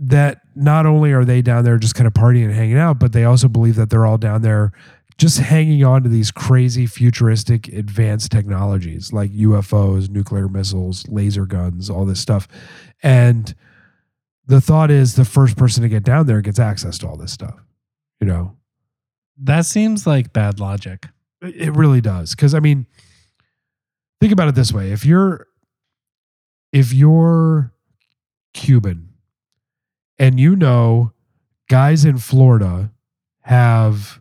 that 0.00 0.40
not 0.54 0.86
only 0.86 1.12
are 1.12 1.24
they 1.24 1.42
down 1.42 1.64
there 1.64 1.78
just 1.78 1.94
kind 1.94 2.06
of 2.06 2.12
partying 2.12 2.44
and 2.44 2.54
hanging 2.54 2.78
out, 2.78 2.98
but 2.98 3.12
they 3.12 3.24
also 3.24 3.48
believe 3.48 3.76
that 3.76 3.90
they're 3.90 4.06
all 4.06 4.18
down 4.18 4.42
there 4.42 4.72
just 5.18 5.38
hanging 5.38 5.84
on 5.84 6.02
to 6.02 6.08
these 6.08 6.30
crazy 6.30 6.86
futuristic 6.86 7.68
advanced 7.68 8.32
technologies 8.32 9.12
like 9.12 9.30
UFOs, 9.32 10.08
nuclear 10.08 10.48
missiles, 10.48 11.06
laser 11.08 11.46
guns, 11.46 11.88
all 11.88 12.04
this 12.04 12.20
stuff. 12.20 12.48
And 13.02 13.54
the 14.46 14.60
thought 14.60 14.90
is 14.90 15.14
the 15.16 15.24
first 15.24 15.56
person 15.56 15.82
to 15.82 15.88
get 15.88 16.02
down 16.04 16.26
there 16.26 16.40
gets 16.42 16.58
access 16.58 16.98
to 16.98 17.08
all 17.08 17.16
this 17.16 17.32
stuff. 17.32 17.58
You 18.20 18.26
know, 18.26 18.56
That 19.38 19.66
seems 19.66 20.06
like 20.06 20.32
bad 20.32 20.60
logic. 20.60 21.06
it 21.42 21.72
really 21.74 22.00
does. 22.00 22.34
Because 22.34 22.54
I 22.54 22.60
mean, 22.60 22.86
think 24.20 24.32
about 24.32 24.48
it 24.48 24.54
this 24.54 24.72
way: 24.72 24.92
if 24.92 25.04
you're 25.04 25.46
if 26.72 26.92
you're 26.92 27.72
Cuban 28.52 29.10
and 30.18 30.38
you 30.40 30.56
know 30.56 31.12
guys 31.68 32.04
in 32.04 32.18
Florida 32.18 32.90
have 33.42 34.20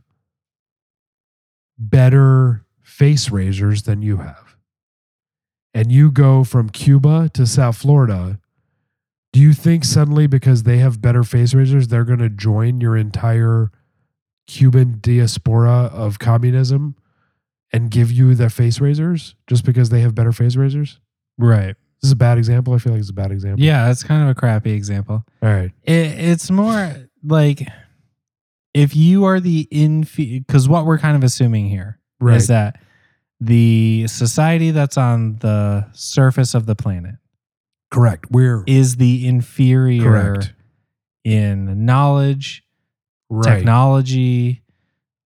better 1.78 2.66
face 2.82 3.30
razors 3.30 3.84
than 3.84 4.02
you 4.02 4.18
have, 4.18 4.56
and 5.74 5.92
you 5.92 6.12
go 6.12 6.44
from 6.44 6.70
Cuba 6.70 7.30
to 7.34 7.46
South 7.48 7.78
Florida, 7.78 8.40
do 9.34 9.40
you 9.42 9.52
think 9.54 9.84
suddenly 9.84 10.26
because 10.28 10.64
they 10.64 10.78
have 10.78 11.02
better 11.02 11.24
face 11.24 11.54
razors, 11.54 11.90
they're 11.90 12.06
going 12.06 12.20
to 12.20 12.30
join 12.30 12.80
your 12.80 12.96
entire 12.96 13.70
Cuban 14.48 15.00
diaspora 15.02 15.90
of 15.92 16.20
communism 16.20 16.96
and 17.72 17.90
give 17.92 18.12
you 18.12 18.36
their 18.36 18.50
face 18.50 18.80
razors 18.80 19.36
just 19.48 19.66
because 19.66 19.90
they 19.90 20.00
have 20.02 20.14
better 20.16 20.32
face 20.32 20.56
razors? 20.56 21.00
Right. 21.38 21.76
This 22.02 22.10
is 22.10 22.12
a 22.12 22.16
bad 22.18 22.38
example. 22.38 22.74
I 22.74 22.78
feel 22.78 22.94
like 22.94 23.00
it's 23.00 23.10
a 23.10 23.14
bad 23.14 23.32
example. 23.32 23.64
Yeah, 23.64 23.88
that's 23.88 24.04
kind 24.04 24.22
of 24.24 24.30
a 24.30 24.36
crappy 24.36 24.72
example. 24.72 25.24
All 25.42 25.50
right. 25.50 25.72
It, 25.84 25.94
it's 26.20 26.52
more 26.52 26.96
like 27.24 27.68
if 28.74 28.96
you 28.96 29.24
are 29.26 29.40
the 29.40 29.68
infi 29.72 30.46
because 30.46 30.68
what 30.70 30.86
we're 30.86 30.98
kind 31.00 31.16
of 31.16 31.24
assuming 31.24 31.70
here 31.70 32.00
is 32.22 32.26
Right. 32.26 32.48
that 32.50 32.80
the 33.40 34.06
society 34.08 34.72
that's 34.72 34.98
on 34.98 35.38
the 35.38 35.88
surface 35.94 36.54
of 36.54 36.66
the 36.66 36.76
planet 36.76 37.16
Correct. 37.94 38.26
We're 38.32 38.64
is 38.66 38.96
the 38.96 39.28
inferior 39.28 40.02
correct. 40.04 40.54
in 41.24 41.86
knowledge, 41.86 42.64
Right. 43.30 43.58
technology, 43.58 44.64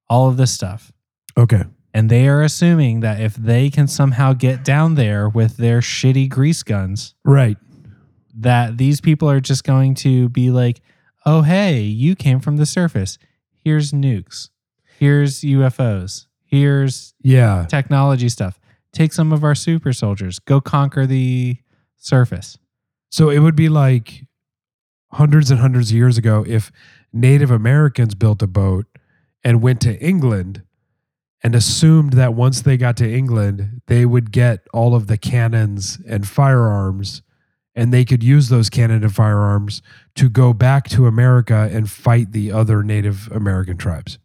all 0.10 0.28
of 0.30 0.38
this 0.38 0.52
stuff. 0.52 0.92
Okay. 1.38 1.64
And 1.94 2.10
they 2.10 2.28
are 2.28 2.42
assuming 2.44 3.00
that 3.00 3.20
if 3.22 3.36
they 3.36 3.70
can 3.70 3.88
somehow 3.88 4.34
get 4.34 4.64
down 4.64 4.96
there 4.96 5.28
with 5.30 5.58
their 5.58 5.80
shitty 5.80 6.30
grease 6.30 6.62
guns, 6.64 7.16
Right. 7.24 7.58
that 8.36 8.78
these 8.78 9.02
people 9.02 9.30
are 9.30 9.40
just 9.40 9.64
going 9.64 9.96
to 9.96 10.30
be 10.30 10.52
like, 10.52 10.82
oh, 11.26 11.42
hey, 11.44 11.82
you 11.82 12.16
came 12.16 12.40
from 12.40 12.58
the 12.58 12.66
surface. 12.66 13.18
Here's 13.64 13.92
nukes. 13.92 14.50
Here's 15.00 15.42
UFOs. 15.44 16.28
Here's 16.46 17.14
Yeah. 17.22 17.66
technology 17.68 18.30
stuff. 18.30 18.60
Take 18.94 19.14
some 19.14 19.32
of 19.32 19.44
our 19.44 19.56
super 19.56 19.94
soldiers. 19.94 20.40
Go 20.40 20.62
conquer 20.62 21.06
the 21.06 21.58
surface. 21.98 22.58
So 23.10 23.30
it 23.30 23.40
would 23.40 23.56
be 23.56 23.70
like 23.70 24.26
hundreds 25.14 25.50
and 25.52 25.60
hundreds 25.60 25.90
of 25.92 25.96
years 25.96 26.18
ago 26.18 26.44
if 26.48 26.72
Native 27.14 27.52
Americans 27.52 28.16
built 28.16 28.42
a 28.42 28.48
boat 28.48 28.86
and 29.44 29.62
went 29.62 29.82
to 29.82 29.98
England 30.04 30.64
and 31.44 31.56
assumed 31.56 32.14
that 32.14 32.34
once 32.34 32.62
they 32.62 32.76
got 32.78 32.98
to 32.98 33.10
England, 33.10 33.82
they 33.88 34.06
would 34.06 34.32
get 34.32 34.68
all 34.74 34.96
of 34.96 35.08
the 35.08 35.18
cannons 35.18 36.00
and 36.08 36.28
firearms 36.28 37.22
and 37.76 37.94
they 37.94 38.04
could 38.04 38.24
use 38.24 38.50
those 38.50 38.70
cannon 38.72 39.04
and 39.04 39.14
firearms 39.14 39.82
to 40.16 40.30
go 40.30 40.52
back 40.52 40.90
to 40.90 41.06
America 41.06 41.70
and 41.72 41.90
fight 41.90 42.32
the 42.32 42.52
other 42.52 42.82
Native 42.84 43.30
American 43.32 43.78
tribes. 43.78 44.18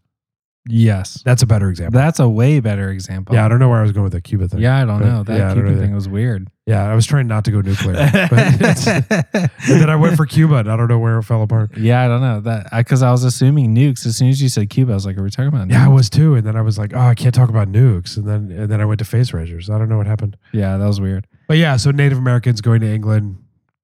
Yes. 0.67 1.23
That's 1.25 1.43
a 1.43 1.47
better 1.47 1.69
example. 1.69 1.99
That's 2.01 2.19
a 2.19 2.29
way 2.29 2.61
better 2.61 2.89
example. 2.91 3.35
yeah, 3.35 3.45
I 3.45 3.49
don't 3.49 3.59
know 3.59 3.69
where 3.69 3.79
I 3.81 3.83
was 3.83 3.93
going 3.93 4.05
with 4.05 4.13
the 4.15 4.21
Cuba 4.23 4.49
thing. 4.49 4.61
Yeah, 4.61 4.81
I 4.81 4.85
don't 4.87 5.01
But- 5.01 5.07
know. 5.07 5.23
That 5.25 5.37
yeah, 5.39 5.53
Cuban 5.53 5.75
know 5.75 5.81
thing 5.81 5.95
was 5.95 6.09
weird. 6.09 6.49
Yeah, 6.67 6.89
I 6.89 6.95
was 6.95 7.07
trying 7.07 7.27
not 7.27 7.45
to 7.47 7.51
go 7.51 7.61
nuclear. 7.61 7.95
but 8.31 9.49
then 9.69 9.91
I 9.91 9.97
went 9.97 10.17
for 10.17 10.27
Cuba 10.27 10.57
and 10.57 10.71
I 10.71 10.77
don't 10.77 10.87
know 10.87 10.99
where 10.99 11.19
it 11.19 11.25
fell 11.25 11.43
apart. 11.43 11.77
yeah, 11.77 12.05
I 12.05 12.09
don't 12.09 12.21
know 12.21 12.41
that 12.43 12.69
because 12.77 13.03
I, 13.03 13.11
was 13.11 13.25
assuming 13.25 13.75
nukes. 13.75 14.07
As 14.07 14.17
soon 14.17 14.29
as 14.29 14.41
you 14.41 14.49
said 14.49 14.71
Cuba, 14.71 14.93
I 14.93 14.95
was 14.95 15.05
like, 15.05 15.17
"Are 15.19 15.23
we 15.25 15.31
talking 15.31 15.49
about?" 15.49 15.69
Yeah, 15.71 15.85
I 15.85 15.89
was 15.89 16.09
too. 16.09 16.35
And 16.37 16.47
then 16.47 16.57
I 16.57 16.63
was 16.63 16.79
like, 16.79 16.95
oh, 16.95 17.01
I 17.01 17.15
can't 17.15 17.35
talk 17.35 17.49
about 17.49 17.67
nukes. 17.69 18.17
And 18.17 18.29
then 18.29 18.51
and 18.57 18.71
then 18.71 18.81
I 18.81 18.85
went 18.85 19.01
to 19.01 19.05
face 19.05 19.33
razors. 19.33 19.71
I 19.71 19.79
don't 19.79 19.89
know 19.89 19.97
what 19.97 20.07
happened. 20.07 20.37
Yeah, 20.53 20.77
that 20.77 20.87
was 20.87 21.01
weird. 21.01 21.27
But 21.49 21.57
yeah, 21.59 21.77
so 21.77 21.91
Native 21.91 22.19
Americans 22.19 22.61
going 22.61 22.81
to 22.83 22.87
England, 22.87 23.43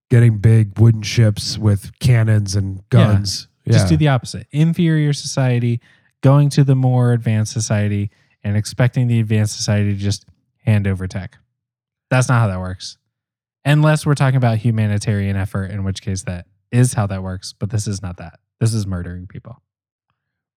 getting 0.09 0.39
big 0.39 0.79
wooden 0.79 1.03
ships 1.03 1.59
with 1.59 1.91
cannons 1.99 2.55
and 2.55 2.89
guns. 2.91 3.49
Yeah. 3.65 3.73
Just 3.73 3.89
do 3.89 3.97
the 3.97 4.09
opposite. 4.09 4.47
Inferior 4.53 5.13
society 5.13 5.81
going 6.23 6.49
to 6.51 6.65
the 6.65 6.75
more 6.77 7.13
advanced 7.13 7.53
society 7.53 8.11
and 8.45 8.57
expecting 8.57 9.09
the 9.09 9.19
advanced 9.21 9.57
society 9.57 9.93
to 9.93 9.99
just 9.99 10.25
hand 10.65 10.87
over 10.87 11.07
tech. 11.07 11.39
That's 12.11 12.29
not 12.29 12.41
how 12.41 12.49
that 12.49 12.59
works. 12.61 12.97
Unless 13.65 14.07
we're 14.07 14.15
talking 14.15 14.37
about 14.37 14.59
humanitarian 14.59 15.37
effort, 15.37 15.67
in 15.71 15.85
which 15.85 16.01
case 16.03 16.23
that 16.23 16.47
is 16.73 16.95
how 16.95 17.07
that 17.09 17.23
works. 17.23 17.53
But 17.59 17.71
this 17.71 17.87
is 17.87 18.01
not 18.03 18.17
that. 18.19 18.41
This 18.61 18.73
is 18.75 18.87
murdering 18.87 19.27
people. 19.27 19.63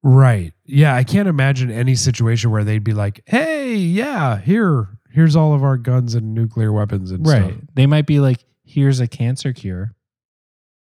right. 0.03 0.53
Yeah, 0.65 0.95
I 0.95 1.03
can't 1.03 1.27
imagine 1.27 1.69
any 1.69 1.93
situation 1.95 2.49
where 2.51 2.63
they'd 2.63 2.83
be 2.83 2.93
like, 2.93 3.21
hey, 3.27 3.75
yeah, 3.75 4.39
here, 4.39 4.87
here's 5.11 5.35
all 5.35 5.53
of 5.53 5.63
our 5.63 5.77
guns 5.77 6.15
and 6.15 6.33
nuclear 6.33 6.71
weapons 6.71 7.11
and 7.11 7.25
Right. 7.27 7.43
stuff. 7.53 7.61
They 7.75 7.85
might 7.85 8.07
be 8.07 8.19
like, 8.19 8.43
here's 8.63 8.99
a 8.99 9.07
cancer 9.07 9.53
cure. 9.53 9.93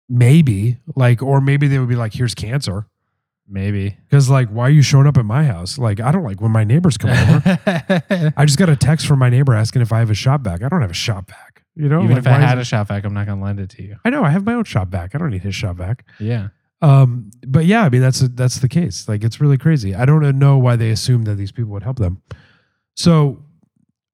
Maybe. 0.09 0.77
Like, 0.95 1.21
or 1.23 1.41
maybe 1.41 1.67
they 1.67 1.79
would 1.79 1.89
be 1.89 1.95
like, 1.95 2.13
here's 2.13 2.35
cancer. 2.35 2.87
Maybe. 3.49 3.97
Because 4.09 4.29
like, 4.29 4.49
why 4.49 4.63
are 4.67 4.69
you 4.71 4.81
showing 4.81 5.07
up 5.07 5.17
at 5.17 5.25
my 5.25 5.43
house? 5.45 5.77
Like, 5.77 5.99
I 6.01 6.11
don't 6.11 6.23
like 6.23 6.41
when 6.41 6.51
my 6.51 6.63
neighbors 6.63 6.97
come 6.97 7.11
over. 7.11 7.59
I 8.37 8.45
just 8.45 8.57
got 8.59 8.69
a 8.69 8.75
text 8.75 9.07
from 9.07 9.19
my 9.19 9.29
neighbor 9.29 9.53
asking 9.53 9.81
if 9.81 9.93
I 9.93 9.99
have 9.99 10.09
a 10.09 10.13
shop 10.15 10.41
vac. 10.41 10.61
I 10.63 10.69
don't 10.69 10.81
have 10.81 10.91
a 10.91 10.95
shop 10.95 11.29
vac. 11.29 11.63
You 11.75 11.87
know, 11.89 11.99
Even 12.03 12.15
Like, 12.15 12.19
if 12.19 12.27
I 12.27 12.31
why 12.31 12.37
is 12.39 12.43
had 12.49 12.57
it- 12.57 12.61
a 12.61 12.65
shop 12.65 12.87
vac, 12.89 13.05
I'm 13.05 13.13
not 13.13 13.25
going 13.25 13.37
to 13.39 13.43
lend 13.45 13.59
it 13.59 13.69
to 13.71 13.83
you. 13.83 13.97
I 14.03 14.09
know 14.09 14.23
I 14.23 14.29
have 14.31 14.45
my 14.45 14.53
own 14.53 14.63
shop 14.65 14.89
vac. 14.89 15.15
I 15.15 15.17
don't 15.17 15.29
need 15.29 15.43
his 15.43 15.55
shop 15.55 15.77
back. 15.77 16.05
Yeah. 16.19 16.49
Um, 16.81 17.31
but 17.47 17.65
yeah, 17.65 17.83
I 17.85 17.89
mean 17.89 18.01
that's 18.01 18.19
that's 18.19 18.59
the 18.59 18.69
case. 18.69 19.07
Like 19.07 19.23
it's 19.23 19.41
really 19.41 19.57
crazy. 19.57 19.95
I 19.95 20.05
don't 20.05 20.37
know 20.37 20.57
why 20.59 20.75
they 20.75 20.91
assumed 20.91 21.25
that 21.25 21.33
these 21.35 21.51
people 21.51 21.71
would 21.71 21.81
help 21.83 21.97
them. 21.97 22.21
So, 22.95 23.43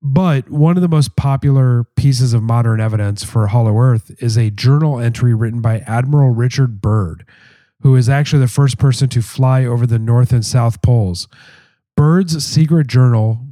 but 0.01 0.49
one 0.49 0.77
of 0.77 0.81
the 0.81 0.87
most 0.87 1.15
popular 1.15 1.85
pieces 1.95 2.33
of 2.33 2.41
modern 2.43 2.79
evidence 2.79 3.23
for 3.23 3.47
Hollow 3.47 3.77
Earth 3.77 4.11
is 4.19 4.37
a 4.37 4.49
journal 4.49 4.99
entry 4.99 5.33
written 5.33 5.61
by 5.61 5.79
Admiral 5.79 6.29
Richard 6.29 6.81
Byrd, 6.81 7.25
who 7.83 7.95
is 7.95 8.09
actually 8.09 8.39
the 8.39 8.47
first 8.47 8.77
person 8.77 9.09
to 9.09 9.21
fly 9.21 9.65
over 9.65 9.85
the 9.85 9.99
North 9.99 10.31
and 10.31 10.45
South 10.45 10.81
poles. 10.81 11.27
Byrd's 11.95 12.43
secret 12.43 12.87
journal. 12.87 13.45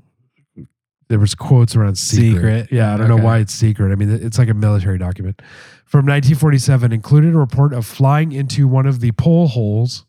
There 1.09 1.19
was 1.19 1.36
quotes 1.36 1.75
around 1.75 1.97
secret. 1.97 2.36
Secret. 2.36 2.71
Yeah, 2.71 2.93
I 2.93 2.97
don't 2.97 3.09
know 3.09 3.17
why 3.17 3.39
it's 3.39 3.53
secret. 3.53 3.91
I 3.91 3.95
mean, 3.95 4.09
it's 4.09 4.39
like 4.39 4.47
a 4.47 4.53
military 4.53 4.97
document 4.97 5.41
from 5.86 6.05
1947 6.05 6.93
included 6.93 7.36
a 7.36 7.38
report 7.38 7.73
of 7.73 7.86
flying 7.86 8.32
into 8.32 8.65
one 8.65 8.86
of 8.86 9.01
the 9.01 9.11
pole 9.11 9.47
holes. 9.47 10.05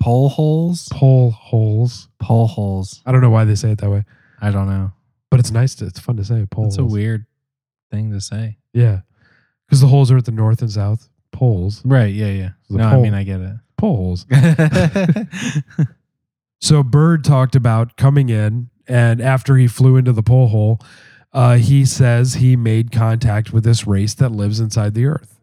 Pole 0.00 0.28
holes? 0.28 0.88
Pole 0.92 1.32
holes. 1.32 2.08
Pole 2.20 2.46
holes. 2.46 3.02
I 3.04 3.10
don't 3.10 3.20
know 3.20 3.30
why 3.30 3.44
they 3.44 3.56
say 3.56 3.72
it 3.72 3.78
that 3.78 3.90
way, 3.90 4.04
I 4.40 4.52
don't 4.52 4.68
know. 4.68 4.92
but 5.32 5.40
it's 5.40 5.50
nice 5.50 5.74
to. 5.76 5.86
It's 5.86 5.98
fun 5.98 6.16
to 6.18 6.24
say 6.24 6.46
pole. 6.48 6.66
That's 6.66 6.78
a 6.78 6.84
weird 6.84 7.26
thing 7.90 8.12
to 8.12 8.20
say. 8.20 8.58
Yeah, 8.72 9.00
because 9.66 9.80
the 9.80 9.88
holes 9.88 10.12
are 10.12 10.16
at 10.18 10.26
the 10.26 10.30
north 10.30 10.62
and 10.62 10.70
south 10.70 11.08
poles. 11.38 11.82
Right. 11.84 12.12
Yeah. 12.12 12.30
Yeah. 12.30 12.50
The 12.68 12.78
no, 12.78 12.88
I 12.88 12.96
mean, 13.00 13.14
I 13.14 13.22
get 13.22 13.40
Pole 13.76 13.96
holes. 13.96 14.26
it. 14.28 15.26
So 16.60 16.82
Byrd 16.82 17.22
talked 17.22 17.54
about 17.54 17.96
coming 17.96 18.30
in, 18.30 18.70
and 18.88 19.20
after 19.20 19.56
he 19.56 19.68
flew 19.68 19.96
into 19.96 20.12
the 20.12 20.24
pole 20.24 20.48
hole, 20.48 20.80
uh, 21.32 21.54
he 21.54 21.84
says 21.84 22.34
he 22.34 22.56
made 22.56 22.90
contact 22.90 23.52
with 23.52 23.62
this 23.62 23.86
race 23.86 24.14
that 24.14 24.32
lives 24.32 24.58
inside 24.58 24.94
the 24.94 25.06
Earth. 25.06 25.38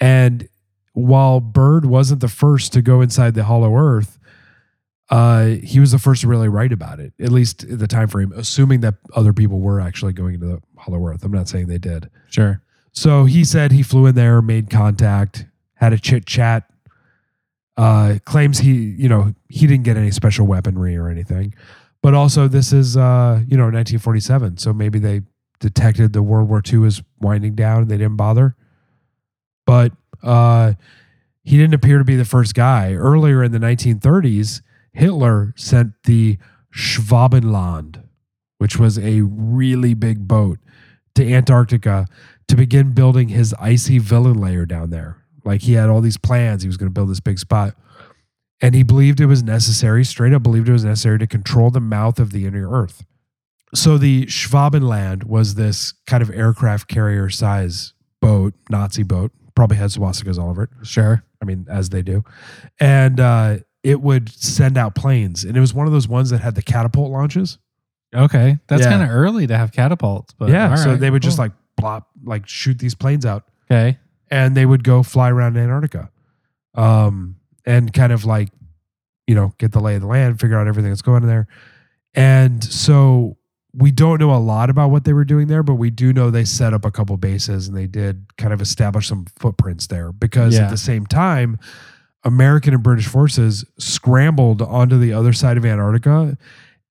And 0.00 0.48
while 0.94 1.40
Byrd 1.40 1.84
wasn't 1.84 2.20
the 2.20 2.28
first 2.28 2.72
to 2.72 2.80
go 2.80 3.02
inside 3.02 3.34
the 3.34 3.44
Hollow 3.44 3.76
Earth, 3.76 4.18
uh, 5.10 5.46
he 5.62 5.78
was 5.78 5.92
the 5.92 5.98
first 5.98 6.22
to 6.22 6.28
really 6.28 6.48
write 6.48 6.72
about 6.72 7.00
it, 7.00 7.12
at 7.20 7.30
least 7.30 7.66
the 7.68 7.86
time 7.86 8.08
frame, 8.08 8.32
assuming 8.34 8.80
that 8.80 8.94
other 9.14 9.34
people 9.34 9.60
were 9.60 9.78
actually 9.78 10.14
going 10.14 10.34
into 10.34 10.46
the 10.46 10.60
Hollow 10.78 11.04
Earth. 11.06 11.22
I'm 11.22 11.32
not 11.32 11.48
saying 11.48 11.66
they 11.66 11.78
did. 11.78 12.08
sure. 12.30 12.62
So 12.96 13.26
he 13.26 13.44
said 13.44 13.72
he 13.72 13.82
flew 13.82 14.06
in 14.06 14.14
there, 14.14 14.40
made 14.40 14.70
contact, 14.70 15.44
had 15.74 15.92
a 15.92 15.98
chit 15.98 16.26
chat. 16.26 16.68
Uh, 17.76 18.18
claims 18.24 18.58
he, 18.58 18.72
you 18.72 19.06
know, 19.06 19.34
he 19.50 19.66
didn't 19.66 19.84
get 19.84 19.98
any 19.98 20.10
special 20.10 20.46
weaponry 20.46 20.96
or 20.96 21.10
anything, 21.10 21.54
but 22.02 22.14
also 22.14 22.48
this 22.48 22.72
is, 22.72 22.96
uh, 22.96 23.42
you 23.46 23.56
know, 23.56 23.64
1947. 23.64 24.56
So 24.56 24.72
maybe 24.72 24.98
they 24.98 25.20
detected 25.60 26.14
the 26.14 26.22
World 26.22 26.48
War 26.48 26.62
II 26.66 26.86
is 26.86 27.02
winding 27.20 27.54
down 27.54 27.82
and 27.82 27.90
they 27.90 27.98
didn't 27.98 28.16
bother. 28.16 28.56
But 29.66 29.92
uh, 30.22 30.72
he 31.44 31.58
didn't 31.58 31.74
appear 31.74 31.98
to 31.98 32.04
be 32.04 32.16
the 32.16 32.24
first 32.24 32.54
guy. 32.54 32.94
Earlier 32.94 33.44
in 33.44 33.52
the 33.52 33.58
1930s, 33.58 34.62
Hitler 34.92 35.52
sent 35.54 35.92
the 36.04 36.38
Schwabenland, 36.74 38.02
which 38.56 38.78
was 38.78 38.98
a 38.98 39.20
really 39.20 39.92
big 39.92 40.26
boat, 40.26 40.58
to 41.14 41.32
Antarctica 41.32 42.06
to 42.48 42.56
begin 42.56 42.92
building 42.92 43.28
his 43.28 43.54
icy 43.58 43.98
villain 43.98 44.34
layer 44.40 44.66
down 44.66 44.90
there. 44.90 45.18
Like 45.44 45.62
he 45.62 45.72
had 45.74 45.88
all 45.88 46.00
these 46.00 46.16
plans. 46.16 46.62
He 46.62 46.68
was 46.68 46.76
going 46.76 46.88
to 46.88 46.92
build 46.94 47.08
this 47.10 47.20
big 47.20 47.38
spot. 47.38 47.74
And 48.60 48.74
he 48.74 48.82
believed 48.82 49.20
it 49.20 49.26
was 49.26 49.42
necessary, 49.42 50.04
straight 50.04 50.32
up 50.32 50.42
believed 50.42 50.68
it 50.68 50.72
was 50.72 50.84
necessary 50.84 51.18
to 51.18 51.26
control 51.26 51.70
the 51.70 51.80
mouth 51.80 52.18
of 52.18 52.32
the 52.32 52.46
inner 52.46 52.70
earth. 52.70 53.04
So 53.74 53.98
the 53.98 54.24
Schwabenland 54.26 55.24
was 55.24 55.56
this 55.56 55.92
kind 56.06 56.22
of 56.22 56.30
aircraft 56.30 56.88
carrier 56.88 57.28
size 57.28 57.92
boat, 58.22 58.54
Nazi 58.70 59.02
boat, 59.02 59.32
probably 59.54 59.76
had 59.76 59.90
swastikas 59.90 60.38
all 60.38 60.48
over 60.48 60.62
it. 60.64 60.70
Sure. 60.84 61.22
I 61.42 61.44
mean, 61.44 61.66
as 61.68 61.90
they 61.90 62.00
do. 62.02 62.24
And 62.80 63.20
uh, 63.20 63.58
it 63.82 64.00
would 64.00 64.30
send 64.30 64.78
out 64.78 64.94
planes. 64.94 65.44
And 65.44 65.56
it 65.56 65.60
was 65.60 65.74
one 65.74 65.86
of 65.86 65.92
those 65.92 66.08
ones 66.08 66.30
that 66.30 66.40
had 66.40 66.54
the 66.54 66.62
catapult 66.62 67.10
launches. 67.10 67.58
Okay. 68.14 68.58
That's 68.68 68.84
Yeah. 68.84 68.90
kind 68.90 69.02
of 69.02 69.10
early 69.10 69.46
to 69.48 69.56
have 69.56 69.72
catapults, 69.72 70.32
but 70.38 70.48
yeah. 70.48 70.74
So 70.76 70.96
they 70.96 71.10
would 71.10 71.22
just 71.22 71.38
like 71.38 71.52
plop, 71.76 72.08
like 72.24 72.46
shoot 72.48 72.78
these 72.78 72.94
planes 72.94 73.24
out. 73.26 73.44
okay. 73.70 73.98
and 74.30 74.56
they 74.56 74.66
would 74.66 74.82
go 74.84 75.02
fly 75.02 75.30
around 75.30 75.56
Antarctica, 75.56 76.10
um, 76.74 77.36
and 77.64 77.92
kind 77.92 78.12
of 78.12 78.24
like, 78.24 78.48
you 79.26 79.34
know, 79.34 79.52
get 79.58 79.72
the 79.72 79.80
lay 79.80 79.94
of 79.96 80.00
the 80.02 80.06
land, 80.06 80.40
figure 80.40 80.58
out 80.58 80.66
everything 80.66 80.90
that's 80.90 81.02
going 81.02 81.22
on 81.22 81.28
there. 81.28 81.46
And 82.14 82.62
so 82.62 83.36
we 83.74 83.90
don't 83.90 84.20
know 84.20 84.32
a 84.34 84.38
lot 84.38 84.70
about 84.70 84.90
what 84.90 85.04
they 85.04 85.12
were 85.12 85.24
doing 85.24 85.48
there, 85.48 85.62
but 85.62 85.74
we 85.74 85.90
do 85.90 86.12
know 86.12 86.30
they 86.30 86.44
set 86.44 86.72
up 86.72 86.84
a 86.84 86.90
couple 86.90 87.16
bases 87.16 87.68
and 87.68 87.76
they 87.76 87.86
did 87.86 88.24
kind 88.38 88.52
of 88.52 88.60
establish 88.62 89.08
some 89.08 89.26
footprints 89.38 89.88
there 89.88 90.12
because 90.12 90.54
Yeah. 90.54 90.64
at 90.64 90.70
the 90.70 90.76
same 90.78 91.06
time, 91.06 91.58
American 92.24 92.72
and 92.72 92.82
British 92.82 93.06
forces 93.06 93.64
scrambled 93.78 94.62
onto 94.62 94.98
the 94.98 95.12
other 95.12 95.32
side 95.32 95.56
of 95.56 95.64
Antarctica 95.66 96.38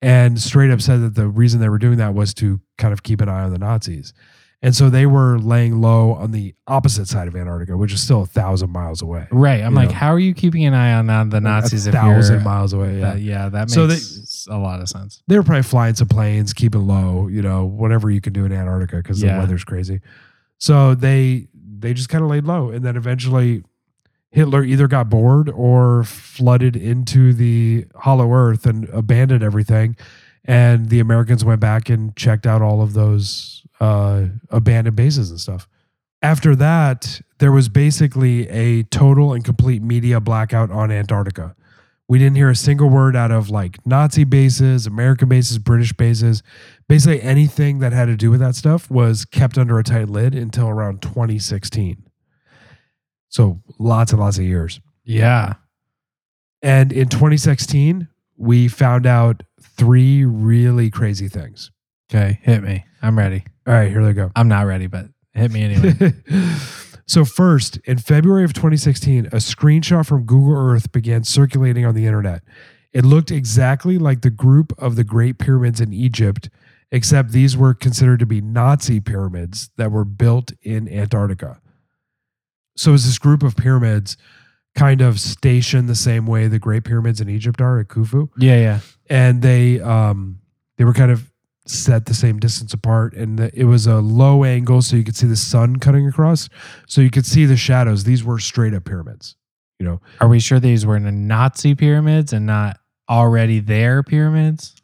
and 0.01 0.39
straight 0.39 0.69
up 0.71 0.79
said 0.81 1.01
that 1.01 1.15
the 1.15 1.27
reason 1.27 1.59
they 1.59 1.69
were 1.69 1.79
doing 1.79 1.97
that 1.97 2.13
was 2.13 2.33
to 2.35 2.61
kind 2.77 2.93
of 2.93 3.01
keep 3.01 3.19
an 3.21 3.29
eye 3.29 3.43
on 3.43 3.51
the 3.51 3.57
Nazis. 3.59 4.13
And 4.61 4.75
so 4.75 4.89
they 4.89 5.05
were 5.05 5.37
laying 5.37 5.79
low 5.79 6.13
on 6.13 6.31
the 6.31 6.55
opposite 6.67 7.07
side 7.07 7.27
of 7.27 7.35
Antarctica, 7.35 7.77
which 7.77 7.93
is 7.93 8.01
still 8.01 8.21
a 8.23 8.25
thousand 8.25 8.71
miles 8.71 9.01
away. 9.01 9.27
Right. 9.31 9.61
I'm 9.61 9.75
like, 9.75 9.89
know. 9.89 9.95
how 9.95 10.07
are 10.13 10.19
you 10.19 10.33
keeping 10.33 10.65
an 10.65 10.73
eye 10.73 10.93
on 10.93 11.07
uh, 11.09 11.23
the 11.25 11.39
Nazis 11.39 11.85
a 11.85 11.89
if 11.89 11.93
thousand 11.95 12.35
you're 12.37 12.43
miles 12.43 12.73
away. 12.73 12.95
Yeah. 12.99 13.01
That, 13.13 13.19
yeah, 13.19 13.49
that 13.49 13.59
makes 13.69 13.73
So 13.73 13.85
they- 13.87 14.55
a 14.55 14.57
lot 14.57 14.81
of 14.81 14.89
sense. 14.89 15.21
they 15.27 15.37
were 15.37 15.43
probably 15.43 15.63
flying 15.63 15.93
some 15.95 16.07
planes, 16.07 16.53
keeping 16.53 16.87
low, 16.87 17.27
you 17.27 17.41
know, 17.43 17.65
whatever 17.65 18.09
you 18.09 18.21
can 18.21 18.33
do 18.33 18.43
in 18.45 18.51
Antarctica 18.51 18.97
because 18.97 19.21
Yeah. 19.21 19.33
the 19.35 19.39
weather's 19.41 19.63
crazy. 19.63 20.01
So 20.57 20.95
they 20.95 21.47
they 21.77 21.93
just 21.93 22.09
kind 22.09 22.23
of 22.23 22.29
laid 22.29 22.45
low, 22.45 22.69
and 22.71 22.83
then 22.83 22.95
eventually 22.95 23.61
Hitler 24.31 24.63
either 24.63 24.87
got 24.87 25.09
bored 25.09 25.49
or 25.49 26.03
flooded 26.05 26.75
into 26.75 27.33
the 27.33 27.85
Hollow 27.95 28.31
Earth 28.33 28.65
and 28.65 28.87
abandoned 28.89 29.43
everything, 29.43 29.95
and 30.45 30.89
the 30.89 30.99
Americans 30.99 31.43
went 31.45 31.59
back 31.59 31.89
and 31.89 32.15
checked 32.15 32.47
out 32.47 32.61
all 32.61 32.81
of 32.81 32.93
those 32.93 33.64
uh, 33.79 34.25
abandoned 34.49 34.95
bases 34.95 35.29
and 35.31 35.39
stuff. 35.39 35.67
After 36.21 36.55
that, 36.55 37.21
there 37.39 37.51
was 37.51 37.69
basically 37.69 38.47
a 38.49 38.83
total 38.83 39.33
and 39.33 39.43
complete 39.43 39.81
media 39.81 40.19
blackout 40.19 40.71
on 40.71 40.91
Antarctica. 40.91 41.55
We 42.07 42.19
didn't 42.19 42.35
hear 42.35 42.49
a 42.49 42.55
single 42.55 42.89
word 42.89 43.15
out 43.15 43.31
of 43.31 43.49
like 43.49 43.85
Nazi 43.85 44.23
bases, 44.23 44.85
American 44.85 45.27
bases, 45.27 45.57
British 45.57 45.93
bases. 45.93 46.43
Basically, 46.87 47.21
anything 47.21 47.79
that 47.79 47.93
had 47.93 48.05
to 48.05 48.15
do 48.15 48.29
with 48.29 48.39
that 48.39 48.55
stuff 48.55 48.89
was 48.91 49.25
kept 49.25 49.57
under 49.57 49.79
a 49.79 49.83
tight 49.83 50.09
lid 50.09 50.35
until 50.35 50.67
around 50.67 51.01
2016. 51.01 52.03
So 53.29 53.61
lots 53.79 54.11
and 54.11 54.21
lots 54.21 54.37
of 54.37 54.43
years. 54.43 54.79
Yeah. 55.03 55.55
And 56.61 56.91
in 56.91 57.09
2016, 57.09 58.07
we 58.37 58.67
found 58.67 59.05
out 59.05 59.43
three 59.61 60.25
really 60.25 60.89
crazy 60.89 61.27
things. 61.27 61.71
Okay. 62.09 62.39
Hit 62.43 62.63
me. 62.63 62.85
I'm 63.01 63.17
ready. 63.17 63.45
All 63.67 63.73
right, 63.73 63.89
here 63.89 64.03
they 64.03 64.13
go. 64.13 64.31
I'm 64.35 64.47
not 64.47 64.65
ready, 64.67 64.87
but 64.87 65.07
hit 65.33 65.51
me 65.51 65.63
anyway. 65.63 66.13
so 67.07 67.25
first, 67.25 67.77
in 67.85 67.97
February 67.97 68.43
of 68.43 68.53
2016, 68.53 69.27
a 69.27 69.37
screenshot 69.37 70.05
from 70.05 70.25
Google 70.25 70.55
Earth 70.55 70.91
began 70.91 71.23
circulating 71.23 71.85
on 71.85 71.95
the 71.95 72.05
internet. 72.05 72.43
It 72.93 73.03
looked 73.03 73.31
exactly 73.31 73.97
like 73.97 74.21
the 74.21 74.29
group 74.29 74.71
of 74.77 74.95
the 74.95 75.03
Great 75.03 75.37
Pyramids 75.37 75.81
in 75.81 75.91
Egypt, 75.91 76.49
except 76.91 77.31
these 77.31 77.57
were 77.57 77.73
considered 77.73 78.19
to 78.19 78.25
be 78.25 78.39
Nazi 78.39 78.99
pyramids 78.99 79.69
that 79.77 79.91
were 79.91 80.05
built 80.05 80.53
in 80.61 80.87
Antarctica. 80.87 81.59
So 82.77 82.93
is 82.93 83.05
this 83.05 83.17
group 83.17 83.43
of 83.43 83.55
pyramids 83.55 84.15
kind 84.75 85.01
of 85.01 85.19
stationed 85.19 85.89
the 85.89 85.95
same 85.95 86.25
way 86.25 86.47
the 86.47 86.59
Great 86.59 86.83
Pyramids 86.83 87.19
in 87.19 87.29
Egypt 87.29 87.61
are 87.61 87.79
at 87.79 87.87
Khufu? 87.87 88.29
yeah, 88.37 88.57
yeah. 88.57 88.79
and 89.09 89.41
they 89.41 89.79
um 89.79 90.39
they 90.77 90.83
were 90.83 90.93
kind 90.93 91.11
of 91.11 91.31
set 91.67 92.05
the 92.05 92.13
same 92.13 92.39
distance 92.39 92.73
apart 92.73 93.13
and 93.13 93.39
the, 93.39 93.59
it 93.59 93.65
was 93.65 93.87
a 93.87 93.95
low 93.95 94.43
angle 94.43 94.81
so 94.81 94.95
you 94.95 95.03
could 95.03 95.15
see 95.15 95.27
the 95.27 95.35
sun 95.35 95.77
cutting 95.77 96.07
across. 96.07 96.47
So 96.87 97.01
you 97.01 97.09
could 97.09 97.25
see 97.25 97.45
the 97.45 97.57
shadows. 97.57 98.03
These 98.03 98.23
were 98.23 98.39
straight 98.39 98.73
up 98.73 98.85
pyramids 98.85 99.35
you 99.79 99.85
know? 99.85 100.01
Are 100.21 100.27
we 100.27 100.39
sure 100.39 100.59
these 100.59 100.85
were 100.85 100.99
Nazi 100.99 101.75
pyramids 101.75 102.33
and 102.33 102.45
not 102.45 102.79
already 103.09 103.59
there 103.59 104.03
pyramids? 104.03 104.75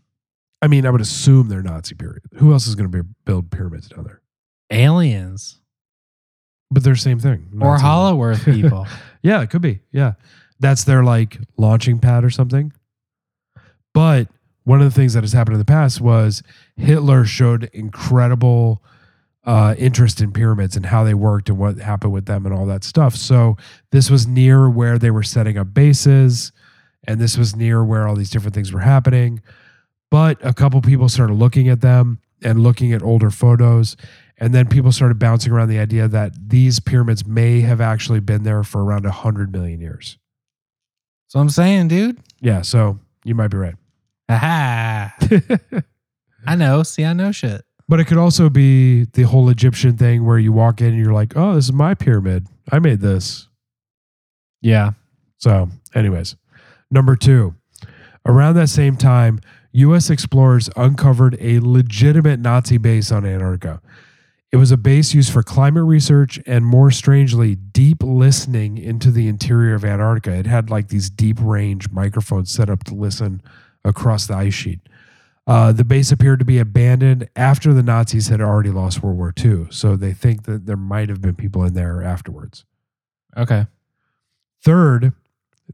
i 0.64 0.68
mean 0.68 0.86
i 0.86 0.92
would 0.92 1.02
assume 1.02 1.48
they're 1.50 1.64
nazi 1.64 1.96
period 1.96 2.22
who 2.36 2.54
else 2.54 2.68
is 2.68 2.76
going 2.76 2.88
to 2.88 3.04
be 3.04 3.10
build 3.26 3.50
pyramids 3.50 3.90
down 3.90 4.04
there? 4.04 4.22
Aliens. 4.70 5.60
But 6.70 6.84
they're 6.84 6.96
same 6.96 7.20
thing 7.20 7.50
or 7.56 7.72
Nazi. 7.72 7.84
Hollow 7.84 8.24
Earth 8.24 8.46
people. 8.46 8.88
yeah 9.24 9.42
it 9.42 9.50
could 9.50 9.62
be 9.62 9.80
yeah. 9.92 10.14
That's 10.60 10.84
their 10.84 11.04
like 11.04 11.40
launching 11.58 11.98
pad 11.98 12.24
or 12.24 12.30
something. 12.30 12.72
But 13.96 14.28
one 14.72 14.82
of 14.82 14.86
the 14.86 14.98
things 14.98 15.14
that 15.14 15.22
has 15.22 15.34
happened 15.34 15.56
in 15.56 15.60
the 15.60 15.66
past 15.66 16.00
was 16.00 16.42
hitler 16.78 17.26
showed 17.26 17.70
incredible 17.74 18.82
uh, 19.44 19.76
interest 19.78 20.22
in 20.22 20.32
pyramids 20.32 20.78
and 20.78 20.86
how 20.86 21.04
they 21.04 21.14
worked 21.14 21.50
and 21.50 21.58
what 21.58 21.78
happened 21.78 22.14
with 22.14 22.26
them 22.26 22.46
and 22.46 22.56
all 22.56 22.66
that 22.66 22.86
stuff. 22.86 23.14
So 23.14 23.58
this 23.92 24.10
was 24.10 24.26
near 24.26 24.70
where 24.70 24.98
they 24.98 25.12
were 25.12 25.24
setting 25.24 25.58
up 25.58 25.74
bases, 25.74 26.54
and 27.04 27.20
this 27.20 27.38
was 27.38 27.54
near 27.54 27.84
where 27.84 28.08
all 28.08 28.16
these 28.16 28.30
different 28.30 28.56
things 28.56 28.72
were 28.72 28.80
happening. 28.80 29.42
But 30.10 30.38
a 30.40 30.54
couple 30.54 30.82
people 30.82 31.10
started 31.10 31.34
looking 31.34 31.68
at 31.68 31.82
them 31.82 32.20
and 32.42 32.64
looking 32.64 32.94
at 32.94 33.04
older 33.04 33.30
photos, 33.30 33.98
and 34.38 34.54
then 34.54 34.70
people 34.70 34.94
started 34.94 35.20
bouncing 35.20 35.52
around 35.52 35.68
the 35.68 35.80
idea 35.80 36.08
that 36.08 36.32
these 36.50 36.80
pyramids 36.80 37.26
may 37.26 37.60
have 37.60 37.82
actually 37.82 38.22
been 38.22 38.44
there 38.44 38.64
for 38.64 38.82
around 38.82 39.06
hundred 39.06 39.52
million 39.52 39.82
years. 39.82 40.18
so 41.28 41.42
I'm 41.42 41.50
saying, 41.50 41.90
dude. 41.90 42.20
Yeah, 42.40 42.62
so 42.62 43.00
you 43.26 43.36
might 43.36 43.50
be 43.50 43.58
right. 43.58 43.76
Aha. 44.32 45.14
I 46.48 46.56
know. 46.56 46.84
See, 46.84 47.04
I 47.04 47.14
know 47.14 47.32
shit. 47.32 47.64
But 47.88 48.00
it 48.00 48.06
could 48.06 48.18
also 48.18 48.50
be 48.50 49.04
the 49.04 49.24
whole 49.24 49.50
Egyptian 49.50 49.98
thing 49.98 50.26
where 50.26 50.40
you 50.40 50.54
walk 50.54 50.80
in 50.80 50.88
and 50.88 50.98
you're 50.98 51.14
like, 51.14 51.34
"Oh, 51.36 51.56
this 51.56 51.66
is 51.66 51.74
my 51.74 51.94
pyramid. 51.94 52.48
I 52.72 52.80
made 52.80 53.02
this." 53.02 53.48
Yeah. 54.62 54.92
So, 55.38 55.70
anyways, 55.94 56.36
number 56.90 57.16
two, 57.16 57.56
around 58.26 58.56
that 58.56 58.70
same 58.70 58.96
time, 58.96 59.42
U.S. 59.74 60.10
explorers 60.10 60.70
uncovered 60.76 61.36
a 61.40 61.60
legitimate 61.60 62.40
Nazi 62.40 62.78
base 62.78 63.12
on 63.12 63.26
Antarctica. 63.26 63.82
It 64.52 64.58
was 64.58 64.72
a 64.72 64.78
base 64.78 65.14
used 65.14 65.32
for 65.32 65.44
climate 65.44 65.86
research 65.86 66.40
and, 66.46 66.66
more 66.66 66.92
strangely, 66.92 67.56
deep 67.56 68.04
listening 68.04 68.78
into 68.78 69.10
the 69.10 69.28
interior 69.28 69.74
of 69.74 69.86
Antarctica. 69.86 70.36
It 70.36 70.46
had 70.46 70.70
like 70.70 70.90
these 70.90 71.10
deep 71.10 71.38
range 71.42 71.90
microphones 71.90 72.52
set 72.52 72.70
up 72.70 72.84
to 72.86 72.94
listen 72.94 73.42
across 73.84 74.28
the 74.28 74.36
ice 74.36 74.54
sheet. 74.54 74.80
Uh, 75.48 75.72
the 75.72 75.84
base 75.84 76.12
appeared 76.12 76.40
to 76.40 76.46
be 76.46 76.60
abandoned 76.60 77.28
after 77.36 77.74
the 77.74 77.84
Nazis 77.84 78.28
had 78.28 78.42
already 78.42 78.70
lost 78.70 79.02
World 79.02 79.18
War 79.18 79.34
II. 79.44 79.68
So 79.72 79.96
they 79.96 80.14
think 80.14 80.44
that 80.44 80.66
there 80.66 80.78
might 80.78 81.10
have 81.10 81.22
been 81.22 81.36
people 81.36 81.64
in 81.64 81.74
there 81.74 82.04
afterwards. 82.04 82.64
Okay. 83.36 83.66
Third, 84.64 85.14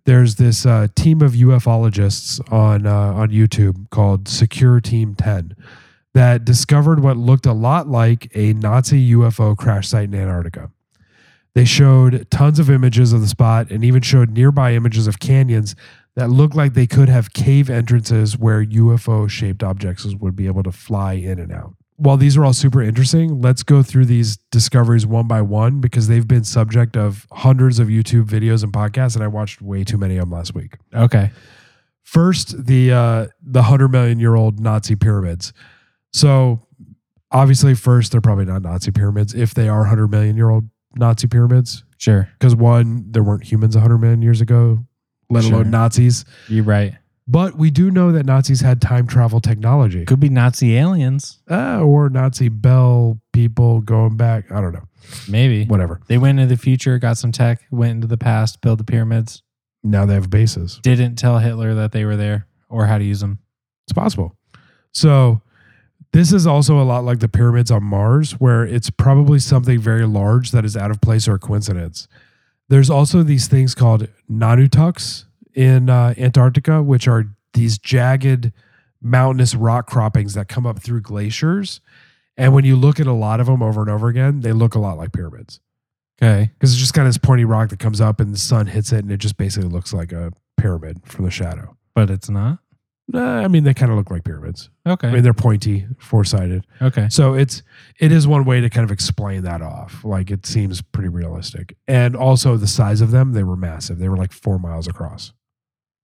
there's 0.05 0.35
this 0.35 0.65
uh, 0.65 0.87
team 0.95 1.21
of 1.21 1.33
ufologists 1.33 2.39
on 2.51 2.85
uh, 2.85 3.13
on 3.13 3.29
YouTube 3.29 3.89
called 3.89 4.27
Secure 4.27 4.79
Team 4.79 5.15
10 5.15 5.55
that 6.13 6.45
discovered 6.45 7.01
what 7.01 7.17
looked 7.17 7.45
a 7.45 7.53
lot 7.53 7.87
like 7.87 8.31
a 8.35 8.53
Nazi 8.53 9.11
UFO 9.13 9.55
crash 9.55 9.87
site 9.87 10.05
in 10.05 10.15
Antarctica. 10.15 10.71
They 11.53 11.65
showed 11.65 12.29
tons 12.31 12.59
of 12.59 12.69
images 12.69 13.13
of 13.13 13.21
the 13.21 13.27
spot 13.27 13.69
and 13.71 13.83
even 13.83 14.01
showed 14.01 14.29
nearby 14.29 14.73
images 14.73 15.07
of 15.07 15.19
canyons 15.19 15.75
that 16.17 16.31
looked 16.31 16.55
like 16.55 16.73
they 16.73 16.87
could 16.87 17.09
have 17.09 17.31
cave 17.31 17.69
entrances 17.69 18.35
where 18.35 18.65
UFO 18.65 19.29
shaped 19.29 19.61
objects 19.61 20.03
would 20.15 20.35
be 20.35 20.47
able 20.47 20.63
to 20.63 20.71
fly 20.71 21.13
in 21.13 21.37
and 21.39 21.51
out. 21.51 21.75
While 21.97 22.17
these 22.17 22.35
are 22.35 22.43
all 22.43 22.53
super 22.53 22.81
interesting, 22.81 23.39
let's 23.39 23.61
go 23.61 23.83
through 23.83 24.05
these 24.05 24.37
discoveries 24.51 25.05
one 25.05 25.27
by 25.27 25.43
one 25.43 25.79
because 25.79 26.07
they've 26.07 26.27
been 26.27 26.43
subject 26.43 26.97
of 26.97 27.27
hundreds 27.31 27.77
of 27.77 27.89
YouTube 27.89 28.25
videos 28.25 28.63
and 28.63 28.73
podcasts, 28.73 29.13
and 29.13 29.23
I 29.23 29.27
watched 29.27 29.61
way 29.61 29.83
too 29.83 29.99
many 29.99 30.17
of 30.17 30.21
them 30.21 30.31
last 30.31 30.55
week. 30.55 30.77
Okay. 30.91 31.29
First, 32.01 32.65
the 32.65 32.91
uh, 32.91 33.27
the 33.43 33.63
hundred 33.63 33.89
million 33.89 34.19
year 34.19 34.33
old 34.33 34.59
Nazi 34.59 34.95
pyramids. 34.95 35.53
So 36.13 36.65
obviously, 37.31 37.75
first 37.75 38.11
they're 38.11 38.21
probably 38.21 38.45
not 38.45 38.63
Nazi 38.63 38.89
pyramids 38.89 39.35
if 39.35 39.53
they 39.53 39.69
are 39.69 39.85
hundred 39.85 40.07
million 40.07 40.35
year 40.35 40.49
old 40.49 40.63
Nazi 40.95 41.27
pyramids. 41.27 41.83
Sure. 41.99 42.27
Because 42.39 42.55
one, 42.55 43.05
there 43.11 43.23
weren't 43.23 43.43
humans 43.43 43.75
hundred 43.75 43.99
million 43.99 44.23
years 44.23 44.41
ago, 44.41 44.85
let 45.29 45.43
Sure. 45.43 45.53
alone 45.55 45.71
Nazis. 45.71 46.25
You're 46.47 46.63
right. 46.63 46.95
But 47.29 47.57
we 47.57 47.71
do 47.71 47.91
know 47.91 48.13
that 48.13 48.25
Nazis 48.25 48.61
had 48.61 48.79
time 48.81 49.05
travel 49.05 49.41
technology, 49.41 50.05
Could 50.05 50.21
be 50.21 50.29
Nazi 50.29 50.77
aliens. 50.77 51.39
uh, 51.51 51.81
or 51.81 52.09
Nazi 52.09 52.47
Bell 52.47 53.19
people 53.33 53.81
going 53.81 54.15
back. 54.15 54.49
I 54.49 54.61
don't 54.61 54.71
know. 54.73 54.87
Maybe. 55.27 55.65
Whatever. 55.65 55.99
They 56.07 56.17
went 56.17 56.39
into 56.39 56.55
the 56.55 56.61
future, 56.61 56.97
got 56.99 57.17
some 57.17 57.33
tech, 57.33 57.61
went 57.69 57.91
into 57.91 58.07
the 58.07 58.17
past, 58.17 58.61
built 58.61 58.77
the 58.77 58.85
pyramids. 58.85 59.43
Now 59.83 60.05
they 60.05 60.13
have 60.13 60.29
bases. 60.29 60.79
Didn't 60.83 61.15
tell 61.17 61.39
Hitler 61.39 61.73
that 61.75 61.91
they 61.91 62.05
were 62.05 62.15
there 62.15 62.47
or 62.69 62.85
how 62.85 62.97
to 62.97 63.03
use 63.03 63.19
them. 63.19 63.39
It's 63.85 63.93
possible. 63.93 64.35
So 64.93 65.41
this 66.13 66.31
is 66.33 66.47
also 66.47 66.79
a 66.81 66.83
lot 66.83 67.03
like 67.03 67.19
the 67.19 67.27
pyramids 67.29 67.71
on 67.71 67.83
Mars, 67.83 68.33
where 68.39 68.63
it's 68.65 68.89
probably 68.89 69.39
something 69.39 69.79
very 69.79 70.05
large 70.05 70.51
that 70.51 70.63
is 70.65 70.75
out 70.77 70.91
of 70.91 71.01
place 71.01 71.27
or 71.27 71.35
a 71.35 71.39
coincidence. 71.39 72.07
There's 72.69 72.89
also 72.89 73.23
these 73.23 73.47
things 73.47 73.73
called 73.73 74.07
Nunataks 74.29 75.25
in 75.53 75.89
uh, 75.89 76.13
Antarctica, 76.17 76.83
which 76.83 77.07
are 77.07 77.25
these 77.53 77.77
jagged 77.77 78.51
mountainous 79.01 79.55
rock 79.55 79.87
croppings 79.87 80.33
that 80.33 80.47
come 80.47 80.65
up 80.65 80.79
through 80.79 81.01
glaciers. 81.01 81.81
And 82.35 82.53
when 82.53 82.65
you 82.65 82.75
look 82.75 82.99
at 82.99 83.07
a 83.07 83.13
lot 83.13 83.39
of 83.39 83.47
them 83.47 83.63
over 83.63 83.81
and 83.81 83.89
over 83.89 84.07
again, 84.09 84.41
they 84.41 84.51
look 84.53 84.75
a 84.75 84.79
lot 84.79 84.97
like 84.97 85.11
pyramids 85.11 85.59
Okay. 86.21 86.51
because 86.53 86.71
it's 86.71 86.79
just 86.79 86.93
kind 86.93 87.07
of 87.07 87.13
this 87.13 87.17
pointy 87.17 87.45
rock 87.45 87.69
that 87.69 87.79
comes 87.79 88.01
up 88.01 88.19
and 88.19 88.33
the 88.33 88.37
sun 88.37 88.67
hits 88.67 88.91
it 88.91 88.99
and 88.99 89.11
it 89.11 89.17
just 89.17 89.37
basically 89.37 89.69
looks 89.69 89.93
like 89.93 90.11
a 90.11 90.31
pyramid 90.57 91.01
from 91.05 91.25
the 91.25 91.31
shadow. 91.31 91.75
But 91.95 92.09
it's 92.09 92.29
not. 92.29 92.59
Uh, 93.13 93.19
I 93.19 93.47
mean, 93.47 93.63
they 93.63 93.73
kind 93.73 93.89
of 93.89 93.97
look 93.97 94.11
like 94.11 94.25
pyramids. 94.25 94.69
Okay. 94.85 95.07
I 95.07 95.11
mean, 95.11 95.23
they're 95.23 95.33
pointy, 95.33 95.87
four 95.97 96.25
sided. 96.25 96.67
okay. 96.81 97.07
So 97.09 97.35
it's 97.35 97.63
it 97.99 98.11
is 98.11 98.27
one 98.27 98.43
way 98.43 98.59
to 98.59 98.69
kind 98.69 98.83
of 98.83 98.91
explain 98.91 99.43
that 99.43 99.61
off. 99.61 100.03
Like 100.03 100.29
it 100.29 100.45
seems 100.45 100.81
pretty 100.81 101.09
realistic, 101.09 101.77
and 101.87 102.15
also 102.15 102.57
the 102.57 102.67
size 102.67 102.99
of 102.99 103.11
them, 103.11 103.31
they 103.31 103.43
were 103.43 103.55
massive. 103.55 103.99
They 103.99 104.09
were 104.09 104.17
like 104.17 104.33
four 104.33 104.59
miles 104.59 104.87
across. 104.87 105.31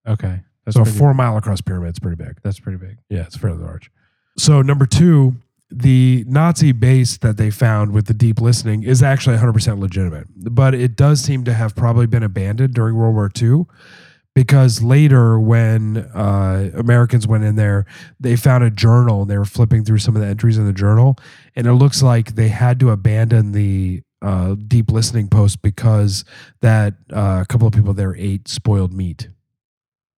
Okay. 0.08 0.41
That's 0.66 0.76
so 0.76 0.84
a 0.84 0.86
four 0.86 1.14
mile 1.14 1.36
across 1.38 1.60
pyramid 1.60 1.95
is 1.95 1.99
pretty 1.99 2.16
big. 2.16 2.39
That's 2.41 2.60
pretty 2.60 2.78
big. 2.78 2.97
Yeah, 3.10 3.24
it's 3.24 3.36
fairly 3.36 3.62
large. 3.62 3.91
So 4.38 4.62
number 4.62 4.86
two, 4.86 5.36
the 5.70 6.24
Nazi 6.28 6.72
base 6.72 7.18
that 7.18 7.38
they 7.38 7.49
found 7.49 7.91
with 7.91 8.06
the 8.06 8.14
deep 8.14 8.39
listening 8.39 8.84
is 8.84 9.04
actually 9.04 9.38
100% 9.38 9.80
legitimate, 9.80 10.28
but 10.36 10.74
it 10.74 10.95
does 10.95 11.20
seem 11.22 11.43
to 11.45 11.54
have 11.54 11.76
probably 11.76 12.08
been 12.08 12.24
abandoned 12.24 12.74
during 12.74 12.95
World 12.95 13.16
War 13.16 13.30
II 13.41 13.66
because 14.36 14.81
later 14.81 15.39
when 15.39 15.97
uh, 15.97 16.71
Americans 16.75 17.27
went 17.27 17.43
in 17.43 17.55
there, 17.55 17.86
they 18.19 18.36
found 18.36 18.63
a 18.63 18.71
journal 18.71 19.21
and 19.21 19.29
they 19.31 19.38
were 19.38 19.45
flipping 19.45 19.86
through 19.86 19.99
some 19.99 20.15
of 20.15 20.21
the 20.21 20.27
entries 20.27 20.57
in 20.57 20.65
the 20.65 20.73
journal, 20.73 21.17
and 21.55 21.67
it 21.67 21.73
looks 21.73 22.01
like 22.01 22.36
they 22.36 22.49
had 22.49 22.79
to 22.79 22.89
abandon 22.89 23.51
the 23.51 24.01
uh, 24.21 24.55
deep 24.67 24.89
listening 24.89 25.27
post 25.27 25.61
because 25.61 26.23
that 26.61 26.95
uh, 27.11 27.39
a 27.41 27.45
couple 27.47 27.67
of 27.67 27.73
people 27.73 27.93
there 27.93 28.15
ate 28.15 28.47
spoiled 28.47 28.93
meat. 28.93 29.29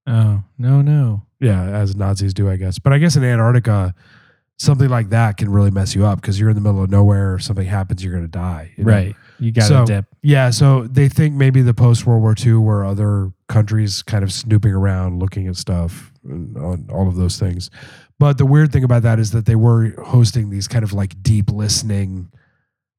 Oh 0.07 0.43
no 0.57 0.81
no. 0.81 1.23
Yeah, 1.39 1.63
as 1.63 1.95
Nazis 1.95 2.33
do, 2.33 2.49
I 2.49 2.55
guess. 2.55 2.79
But 2.79 2.93
I 2.93 2.97
guess 2.97 3.15
in 3.15 3.23
Antarctica, 3.23 3.93
something 4.57 4.89
like 4.89 5.09
that 5.09 5.37
can 5.37 5.49
really 5.49 5.71
mess 5.71 5.93
you 5.93 6.05
up 6.05 6.21
because 6.21 6.39
you're 6.39 6.49
in 6.49 6.55
the 6.55 6.61
middle 6.61 6.81
of 6.81 6.89
nowhere. 6.89 7.35
If 7.35 7.43
something 7.43 7.67
happens, 7.67 8.03
you're 8.03 8.13
going 8.13 8.23
to 8.23 8.31
die. 8.31 8.71
you 8.77 8.85
know? 8.85 8.91
Right. 8.91 9.15
You 9.39 9.51
got 9.51 9.65
So- 9.67 9.85
dip. 9.85 10.05
Yeah. 10.21 10.49
So 10.49 10.87
they 10.87 11.09
think 11.09 11.35
maybe 11.35 11.61
the 11.61 11.73
post 11.73 12.05
World 12.05 12.21
War 12.21 12.35
II 12.37 12.53
were 12.55 12.85
other 12.85 13.31
countries 13.47 14.01
kind 14.03 14.23
of 14.23 14.31
snooping 14.31 14.71
around, 14.73 15.19
looking 15.19 15.47
at 15.47 15.55
stuff, 15.57 16.11
and 16.23 16.55
on 16.57 16.87
all 16.91 17.07
of 17.07 17.15
those 17.15 17.37
things. 17.39 17.69
But 18.17 18.37
the 18.37 18.45
weird 18.45 18.71
thing 18.71 18.83
about 18.85 19.03
that 19.03 19.19
is 19.19 19.31
that 19.31 19.45
they 19.45 19.55
were 19.55 19.93
hosting 20.03 20.49
these 20.49 20.67
kind 20.67 20.83
of 20.83 20.93
like 20.93 21.21
deep 21.21 21.49
listening 21.51 22.29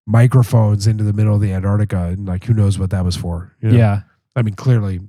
microphones 0.06 0.86
into 0.86 1.02
the 1.04 1.12
middle 1.12 1.34
of 1.34 1.40
the 1.40 1.52
Antarctica, 1.52 2.04
and 2.08 2.26
like 2.26 2.44
who 2.44 2.54
knows 2.54 2.78
what 2.78 2.90
that 2.90 3.04
was 3.04 3.16
for? 3.16 3.56
you 3.60 3.70
know? 3.70 3.76
Yeah. 3.78 4.00
I 4.36 4.42
mean, 4.42 4.54
clearly 4.54 5.00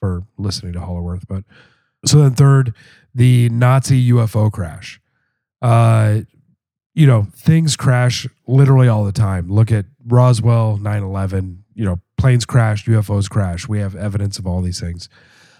for 0.00 0.24
listening 0.38 0.72
to 0.74 0.80
Hollow 0.80 1.06
Earth, 1.08 1.24
but 1.28 1.44
so 2.06 2.18
then 2.18 2.34
third, 2.34 2.74
the 3.14 3.48
Nazi 3.48 4.10
UFO 4.12 4.50
crash. 4.52 5.00
Uh, 5.62 6.20
you 6.94 7.06
know, 7.06 7.28
things 7.34 7.76
crash 7.76 8.26
literally 8.46 8.88
all 8.88 9.04
the 9.04 9.12
time. 9.12 9.50
Look 9.50 9.70
at 9.70 9.86
Roswell, 10.06 10.76
9 10.76 11.02
11, 11.02 11.64
you 11.74 11.84
know, 11.84 12.00
planes 12.18 12.44
crash, 12.44 12.84
UFOs 12.86 13.28
crash. 13.28 13.68
We 13.68 13.78
have 13.78 13.94
evidence 13.94 14.38
of 14.38 14.46
all 14.46 14.60
these 14.60 14.80
things. 14.80 15.08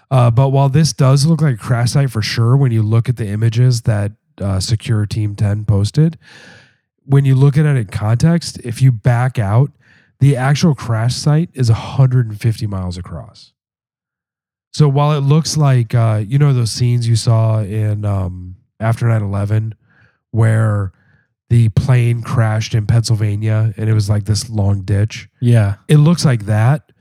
Uh, 0.09 0.29
but 0.29 0.49
while 0.49 0.67
this 0.67 0.91
does 0.91 1.25
look 1.25 1.41
like 1.41 1.55
a 1.55 1.57
crash 1.57 1.91
site 1.91 2.11
for 2.11 2.21
sure, 2.21 2.57
when 2.57 2.71
you 2.71 2.81
look 2.81 3.07
at 3.07 3.15
the 3.15 3.27
images 3.27 3.83
that 3.83 4.11
uh, 4.39 4.59
Secure 4.59 5.05
Team 5.05 5.35
10 5.35 5.63
posted, 5.63 6.17
when 7.05 7.23
you 7.23 7.33
look 7.33 7.57
at 7.57 7.65
it 7.65 7.77
in 7.77 7.87
context, 7.87 8.59
if 8.59 8.81
you 8.81 8.91
back 8.91 9.39
out, 9.39 9.71
the 10.19 10.35
actual 10.35 10.75
crash 10.75 11.15
site 11.15 11.49
is 11.53 11.69
150 11.69 12.67
miles 12.67 12.97
across. 12.97 13.53
So 14.73 14.87
while 14.87 15.13
it 15.13 15.21
looks 15.21 15.57
like, 15.57 15.95
uh, 15.95 16.23
you 16.25 16.37
know, 16.37 16.53
those 16.53 16.71
scenes 16.71 17.07
you 17.07 17.15
saw 17.15 17.61
in 17.61 18.05
um, 18.05 18.57
after 18.79 19.07
9 19.07 19.21
11 19.21 19.75
where 20.31 20.93
the 21.51 21.67
plane 21.69 22.21
crashed 22.23 22.73
in 22.73 22.87
Pennsylvania 22.87 23.73
and 23.75 23.89
it 23.89 23.93
was 23.93 24.09
like 24.09 24.23
this 24.23 24.49
long 24.49 24.83
ditch, 24.83 25.27
Yeah. 25.41 25.75
it 25.89 25.97
looks 25.97 26.23
like 26.23 26.45
that. 26.45 26.93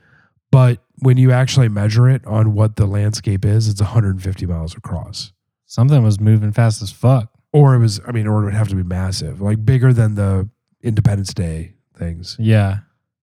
But 0.51 0.83
when 0.99 1.17
you 1.17 1.31
actually 1.31 1.69
measure 1.69 2.09
it 2.11 2.27
on 2.27 2.53
what 2.55 2.75
the 2.75 2.85
landscape 2.87 3.45
is, 3.45 3.69
it's 3.69 3.81
150 3.81 4.47
miles 4.47 4.77
across. 4.77 5.33
Something 5.67 6.03
was 6.03 6.19
moving 6.19 6.51
fast 6.53 6.83
as 6.83 6.91
fuck. 6.91 7.31
Or 7.53 7.75
it 7.77 7.79
was, 7.79 8.01
I 8.07 8.11
mean, 8.11 8.27
or 8.27 8.43
it 8.43 8.45
would 8.47 8.55
have 8.55 8.67
to 8.71 8.75
be 8.75 8.83
massive, 8.83 9.41
like 9.41 9.65
bigger 9.65 9.93
than 9.93 10.17
the 10.17 10.49
Independence 10.83 11.33
Day 11.33 11.75
things. 11.97 12.37
Yeah. 12.41 12.79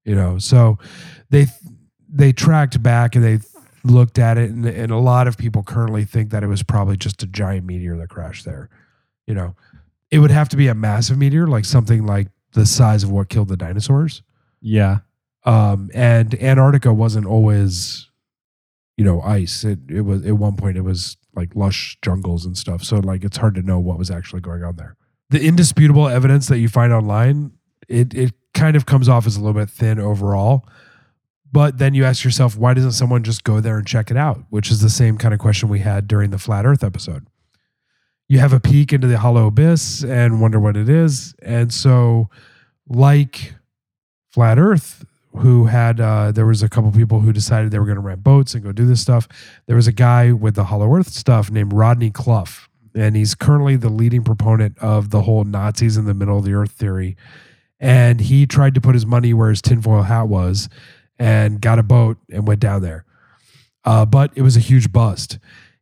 you 0.05 0.15
know 0.15 0.37
so 0.37 0.77
they 1.29 1.47
they 2.07 2.31
tracked 2.31 2.81
back 2.81 3.15
and 3.15 3.23
they 3.25 3.39
looked 3.83 4.17
at 4.17 4.37
it 4.37 4.49
and, 4.51 4.65
and 4.65 4.91
a 4.91 4.97
lot 4.97 5.27
of 5.27 5.37
people 5.37 5.61
currently 5.63 6.05
think 6.05 6.29
that 6.29 6.43
it 6.43 6.47
was 6.47 6.63
probably 6.63 6.95
just 6.95 7.21
a 7.23 7.27
giant 7.27 7.65
meteor 7.65 7.97
that 7.97 8.07
crashed 8.09 8.45
there 8.45 8.69
you 9.25 9.33
know 9.33 9.53
it 10.11 10.19
would 10.19 10.31
have 10.31 10.49
to 10.49 10.57
be 10.57 10.67
a 10.67 10.75
massive 10.75 11.17
meteor 11.17 11.47
like 11.47 11.65
something 11.65 12.05
like 12.05 12.27
the 12.53 12.65
size 12.65 13.03
of 13.03 13.11
what 13.11 13.29
killed 13.29 13.49
the 13.49 13.57
dinosaurs. 13.57 14.21
Yeah. 14.61 14.99
um 15.43 15.89
and 15.93 16.33
antarctica 16.41 16.93
wasn't 16.93 17.25
always 17.25 18.09
you 18.95 19.05
know 19.05 19.21
ice. 19.21 19.63
It 19.63 19.79
it 19.89 20.01
was 20.01 20.25
at 20.25 20.37
one 20.37 20.55
point 20.55 20.77
it 20.77 20.81
was 20.81 21.17
like 21.35 21.55
lush 21.55 21.97
jungles 22.01 22.45
and 22.45 22.57
stuff. 22.57 22.83
So 22.83 22.97
like 22.97 23.23
it's 23.23 23.37
hard 23.37 23.55
to 23.55 23.61
know 23.61 23.79
what 23.79 23.97
was 23.97 24.09
actually 24.09 24.41
going 24.41 24.63
on 24.63 24.75
there. 24.75 24.95
The 25.29 25.43
indisputable 25.45 26.07
evidence 26.07 26.47
that 26.47 26.59
you 26.59 26.69
find 26.69 26.91
online 26.93 27.51
it 27.87 28.13
it 28.13 28.33
kind 28.53 28.75
of 28.75 28.85
comes 28.85 29.07
off 29.07 29.27
as 29.27 29.35
a 29.35 29.39
little 29.39 29.59
bit 29.59 29.69
thin 29.69 29.99
overall. 29.99 30.67
But 31.49 31.77
then 31.77 31.93
you 31.93 32.03
ask 32.05 32.23
yourself 32.23 32.57
why 32.57 32.73
doesn't 32.73 32.93
someone 32.93 33.23
just 33.23 33.43
go 33.43 33.59
there 33.59 33.77
and 33.77 33.85
check 33.85 34.09
it 34.09 34.17
out? 34.17 34.39
Which 34.49 34.71
is 34.71 34.81
the 34.81 34.89
same 34.89 35.17
kind 35.17 35.33
of 35.33 35.39
question 35.39 35.69
we 35.69 35.79
had 35.79 36.07
during 36.07 36.31
the 36.31 36.39
flat 36.39 36.65
earth 36.65 36.83
episode 36.83 37.27
you 38.27 38.39
have 38.39 38.53
a 38.53 38.59
peek 38.59 38.93
into 38.93 39.07
the 39.07 39.17
hollow 39.17 39.47
abyss 39.47 40.03
and 40.03 40.41
wonder 40.41 40.59
what 40.59 40.75
it 40.75 40.89
is. 40.89 41.33
And 41.41 41.73
so 41.73 42.29
like 42.87 43.53
flat 44.31 44.59
earth 44.59 45.05
who 45.37 45.65
had 45.65 45.99
uh, 45.99 46.31
there 46.31 46.45
was 46.45 46.63
a 46.63 46.69
couple 46.69 46.91
people 46.91 47.19
who 47.19 47.31
decided 47.31 47.71
they 47.71 47.79
were 47.79 47.85
going 47.85 47.95
to 47.95 48.01
rent 48.01 48.23
boats 48.23 48.53
and 48.53 48.63
go 48.63 48.71
do 48.71 48.85
this 48.85 49.01
stuff 49.01 49.27
there 49.67 49.75
was 49.75 49.85
a 49.85 49.91
guy 49.91 50.31
with 50.31 50.55
the 50.55 50.63
hollow 50.63 50.91
earth 50.95 51.09
stuff 51.09 51.51
named 51.51 51.73
rodney 51.73 52.09
cluff 52.09 52.67
and 52.97 53.15
he's 53.15 53.35
currently 53.35 53.75
the 53.75 53.89
leading 53.89 54.23
proponent 54.23 54.77
of 54.79 55.11
the 55.11 55.21
whole 55.21 55.43
nazis 55.43 55.97
in 55.97 56.05
the 56.05 56.13
middle 56.13 56.39
of 56.39 56.45
the 56.45 56.53
earth 56.53 56.71
theory. 56.71 57.15
And 57.79 58.19
he 58.19 58.47
tried 58.47 58.73
to 58.73 58.81
put 58.81 58.95
his 58.95 59.05
money 59.05 59.33
where 59.33 59.49
his 59.49 59.61
tinfoil 59.61 60.01
hat 60.01 60.27
was 60.27 60.67
and 61.19 61.61
got 61.61 61.77
a 61.77 61.83
boat 61.83 62.17
and 62.31 62.47
went 62.47 62.59
down 62.59 62.81
there. 62.81 63.05
Uh, 63.85 64.05
but 64.05 64.31
it 64.35 64.41
was 64.41 64.57
a 64.57 64.61
huge 64.61 64.91
bust 64.91 65.37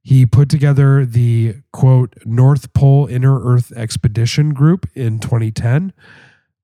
he 0.06 0.26
put 0.26 0.50
together 0.50 1.04
the 1.04 1.56
quote 1.74 2.14
north 2.26 2.72
pole 2.74 3.08
inner 3.08 3.44
earth 3.44 3.72
expedition 3.76 4.54
group 4.54 4.88
in 4.94 5.20
2010 5.20 5.92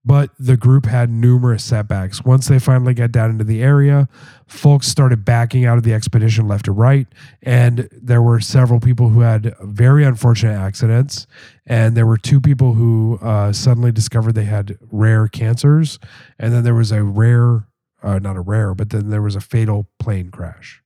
but 0.03 0.31
the 0.39 0.57
group 0.57 0.85
had 0.85 1.09
numerous 1.09 1.63
setbacks. 1.63 2.25
Once 2.25 2.47
they 2.47 2.57
finally 2.57 2.93
got 2.93 3.11
down 3.11 3.29
into 3.29 3.43
the 3.43 3.61
area, 3.61 4.09
folks 4.47 4.87
started 4.87 5.23
backing 5.23 5.65
out 5.65 5.77
of 5.77 5.83
the 5.83 5.93
expedition 5.93 6.47
left 6.47 6.67
and 6.67 6.77
right. 6.77 7.07
And 7.43 7.87
there 7.91 8.21
were 8.21 8.39
several 8.39 8.79
people 8.79 9.09
who 9.09 9.21
had 9.21 9.55
very 9.61 10.03
unfortunate 10.03 10.57
accidents. 10.57 11.27
And 11.67 11.95
there 11.95 12.07
were 12.07 12.17
two 12.17 12.41
people 12.41 12.73
who 12.73 13.19
uh, 13.21 13.53
suddenly 13.53 13.91
discovered 13.91 14.33
they 14.33 14.45
had 14.45 14.77
rare 14.91 15.27
cancers. 15.27 15.99
And 16.39 16.51
then 16.51 16.63
there 16.63 16.75
was 16.75 16.91
a 16.91 17.03
rare, 17.03 17.67
uh, 18.01 18.17
not 18.17 18.37
a 18.37 18.41
rare, 18.41 18.73
but 18.73 18.89
then 18.89 19.09
there 19.11 19.21
was 19.21 19.35
a 19.35 19.41
fatal 19.41 19.87
plane 19.99 20.31
crash. 20.31 20.80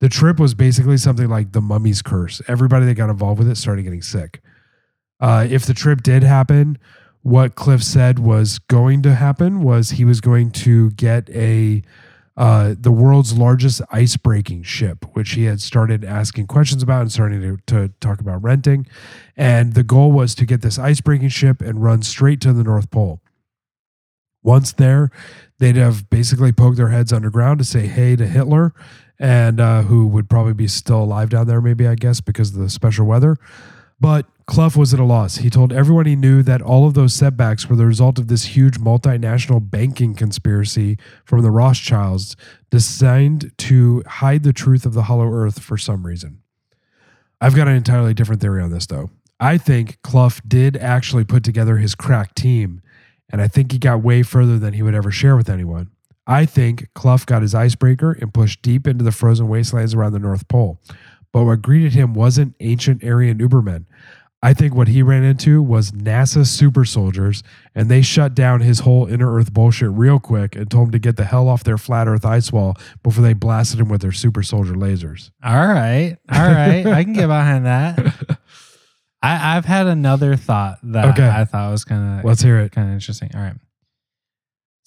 The 0.00 0.08
trip 0.08 0.38
was 0.38 0.54
basically 0.54 0.96
something 0.96 1.28
like 1.28 1.52
the 1.52 1.60
mummy's 1.60 2.02
curse. 2.02 2.40
Everybody 2.46 2.86
that 2.86 2.94
got 2.94 3.10
involved 3.10 3.38
with 3.38 3.48
it 3.48 3.56
started 3.56 3.82
getting 3.82 4.02
sick. 4.02 4.40
Uh, 5.20 5.46
if 5.48 5.66
the 5.66 5.74
trip 5.74 6.02
did 6.02 6.22
happen, 6.22 6.78
what 7.22 7.56
Cliff 7.56 7.82
said 7.82 8.18
was 8.18 8.58
going 8.58 9.02
to 9.02 9.14
happen 9.14 9.62
was 9.62 9.90
he 9.90 10.04
was 10.04 10.20
going 10.20 10.50
to 10.52 10.90
get 10.92 11.28
a 11.30 11.82
uh, 12.36 12.76
the 12.78 12.92
world's 12.92 13.36
largest 13.36 13.82
ice 13.90 14.16
breaking 14.16 14.62
ship, 14.62 15.04
which 15.14 15.32
he 15.32 15.42
had 15.44 15.60
started 15.60 16.04
asking 16.04 16.46
questions 16.46 16.84
about 16.84 17.00
and 17.00 17.10
starting 17.10 17.40
to, 17.40 17.58
to 17.66 17.92
talk 17.98 18.20
about 18.20 18.40
renting. 18.40 18.86
And 19.36 19.74
the 19.74 19.82
goal 19.82 20.12
was 20.12 20.36
to 20.36 20.46
get 20.46 20.62
this 20.62 20.78
ice 20.78 21.00
breaking 21.00 21.30
ship 21.30 21.60
and 21.60 21.82
run 21.82 22.02
straight 22.02 22.40
to 22.42 22.52
the 22.52 22.62
North 22.62 22.92
Pole. 22.92 23.20
Once 24.44 24.70
there, 24.72 25.10
they'd 25.58 25.74
have 25.74 26.08
basically 26.10 26.52
poked 26.52 26.76
their 26.76 26.90
heads 26.90 27.12
underground 27.12 27.58
to 27.58 27.64
say 27.64 27.88
hey 27.88 28.14
to 28.14 28.24
Hitler, 28.24 28.72
and 29.18 29.60
uh, 29.60 29.82
who 29.82 30.06
would 30.06 30.28
probably 30.28 30.54
be 30.54 30.68
still 30.68 31.02
alive 31.02 31.30
down 31.30 31.46
there, 31.46 31.60
maybe, 31.60 31.86
I 31.86 31.94
guess, 31.94 32.20
because 32.20 32.54
of 32.54 32.60
the 32.60 32.70
special 32.70 33.06
weather. 33.06 33.36
But 34.00 34.26
Cluff 34.46 34.76
was 34.76 34.94
at 34.94 35.00
a 35.00 35.04
loss. 35.04 35.38
He 35.38 35.50
told 35.50 35.72
everyone 35.72 36.06
he 36.06 36.16
knew 36.16 36.42
that 36.42 36.62
all 36.62 36.86
of 36.86 36.94
those 36.94 37.12
setbacks 37.12 37.68
were 37.68 37.76
the 37.76 37.84
result 37.84 38.18
of 38.18 38.28
this 38.28 38.44
huge 38.56 38.78
multinational 38.78 39.68
banking 39.70 40.14
conspiracy 40.14 40.96
from 41.24 41.42
the 41.42 41.50
Rothschilds 41.50 42.36
designed 42.70 43.52
to 43.58 44.02
hide 44.06 44.44
the 44.44 44.52
truth 44.52 44.86
of 44.86 44.94
the 44.94 45.02
hollow 45.02 45.30
earth 45.30 45.60
for 45.60 45.76
some 45.76 46.06
reason. 46.06 46.40
I've 47.40 47.56
got 47.56 47.68
an 47.68 47.74
entirely 47.74 48.14
different 48.14 48.40
theory 48.40 48.62
on 48.62 48.70
this, 48.70 48.86
though. 48.86 49.10
I 49.40 49.58
think 49.58 50.00
Cluff 50.02 50.40
did 50.46 50.76
actually 50.76 51.24
put 51.24 51.44
together 51.44 51.76
his 51.76 51.94
crack 51.94 52.34
team, 52.34 52.80
and 53.30 53.40
I 53.40 53.48
think 53.48 53.72
he 53.72 53.78
got 53.78 54.02
way 54.02 54.22
further 54.22 54.58
than 54.58 54.74
he 54.74 54.82
would 54.82 54.94
ever 54.94 55.10
share 55.10 55.36
with 55.36 55.48
anyone. 55.48 55.90
I 56.28 56.44
think 56.46 56.88
Cluff 56.94 57.24
got 57.26 57.42
his 57.42 57.54
icebreaker 57.54 58.12
and 58.12 58.32
pushed 58.34 58.60
deep 58.62 58.86
into 58.86 59.02
the 59.02 59.10
frozen 59.12 59.48
wastelands 59.48 59.94
around 59.94 60.12
the 60.12 60.18
North 60.18 60.46
Pole. 60.46 60.78
But 61.32 61.44
what 61.44 61.62
greeted 61.62 61.94
him 61.94 62.12
wasn't 62.14 62.54
ancient 62.60 63.02
Aryan 63.02 63.38
Ubermen. 63.38 63.86
I 64.40 64.54
think 64.54 64.72
what 64.72 64.86
he 64.86 65.02
ran 65.02 65.24
into 65.24 65.60
was 65.60 65.90
NASA 65.90 66.46
super 66.46 66.84
soldiers, 66.84 67.42
and 67.74 67.88
they 67.90 68.02
shut 68.02 68.34
down 68.36 68.60
his 68.60 68.80
whole 68.80 69.06
inner 69.06 69.34
Earth 69.34 69.52
bullshit 69.52 69.90
real 69.90 70.20
quick 70.20 70.54
and 70.54 70.70
told 70.70 70.88
him 70.88 70.92
to 70.92 70.98
get 71.00 71.16
the 71.16 71.24
hell 71.24 71.48
off 71.48 71.64
their 71.64 71.76
flat 71.78 72.06
Earth 72.06 72.24
ice 72.24 72.52
wall 72.52 72.76
before 73.02 73.24
they 73.24 73.32
blasted 73.32 73.80
him 73.80 73.88
with 73.88 74.00
their 74.00 74.12
super 74.12 74.44
soldier 74.44 74.74
lasers. 74.74 75.30
All 75.42 75.56
right. 75.66 76.18
All 76.30 76.38
right. 76.46 76.86
I 76.86 77.02
can 77.02 77.14
get 77.14 77.26
behind 77.26 77.66
that. 77.66 77.98
I, 79.22 79.56
I've 79.56 79.64
had 79.64 79.88
another 79.88 80.36
thought 80.36 80.78
that 80.84 81.06
Okay. 81.18 81.28
I 81.28 81.44
thought 81.44 81.72
was 81.72 81.84
kind 81.84 82.20
of 82.20 82.24
Let's 82.24 82.40
hear 82.42 82.60
it. 82.60 82.70
kind 82.70 82.86
of 82.88 82.94
interesting. 82.94 83.30
All 83.34 83.40
right. 83.40 83.56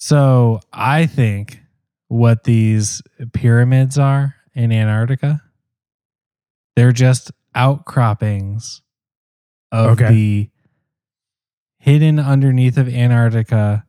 So 0.04 0.58
I 0.72 1.06
think 1.06 1.60
what 2.08 2.42
these 2.42 3.02
pyramids 3.32 4.00
are 4.00 4.34
in 4.52 4.72
Antarctica 4.72 5.40
They're 6.74 6.90
just 6.90 7.30
outcroppings 7.54 8.82
of 9.70 9.90
Okay. 9.90 10.08
the 10.08 10.50
hidden 11.78 12.18
underneath 12.18 12.78
of 12.78 12.88
Antarctica 12.88 13.84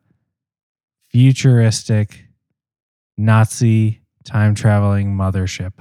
futuristic 1.10 2.26
Nazi 3.18 4.04
time 4.24 4.54
traveling 4.54 5.16
mothership. 5.16 5.72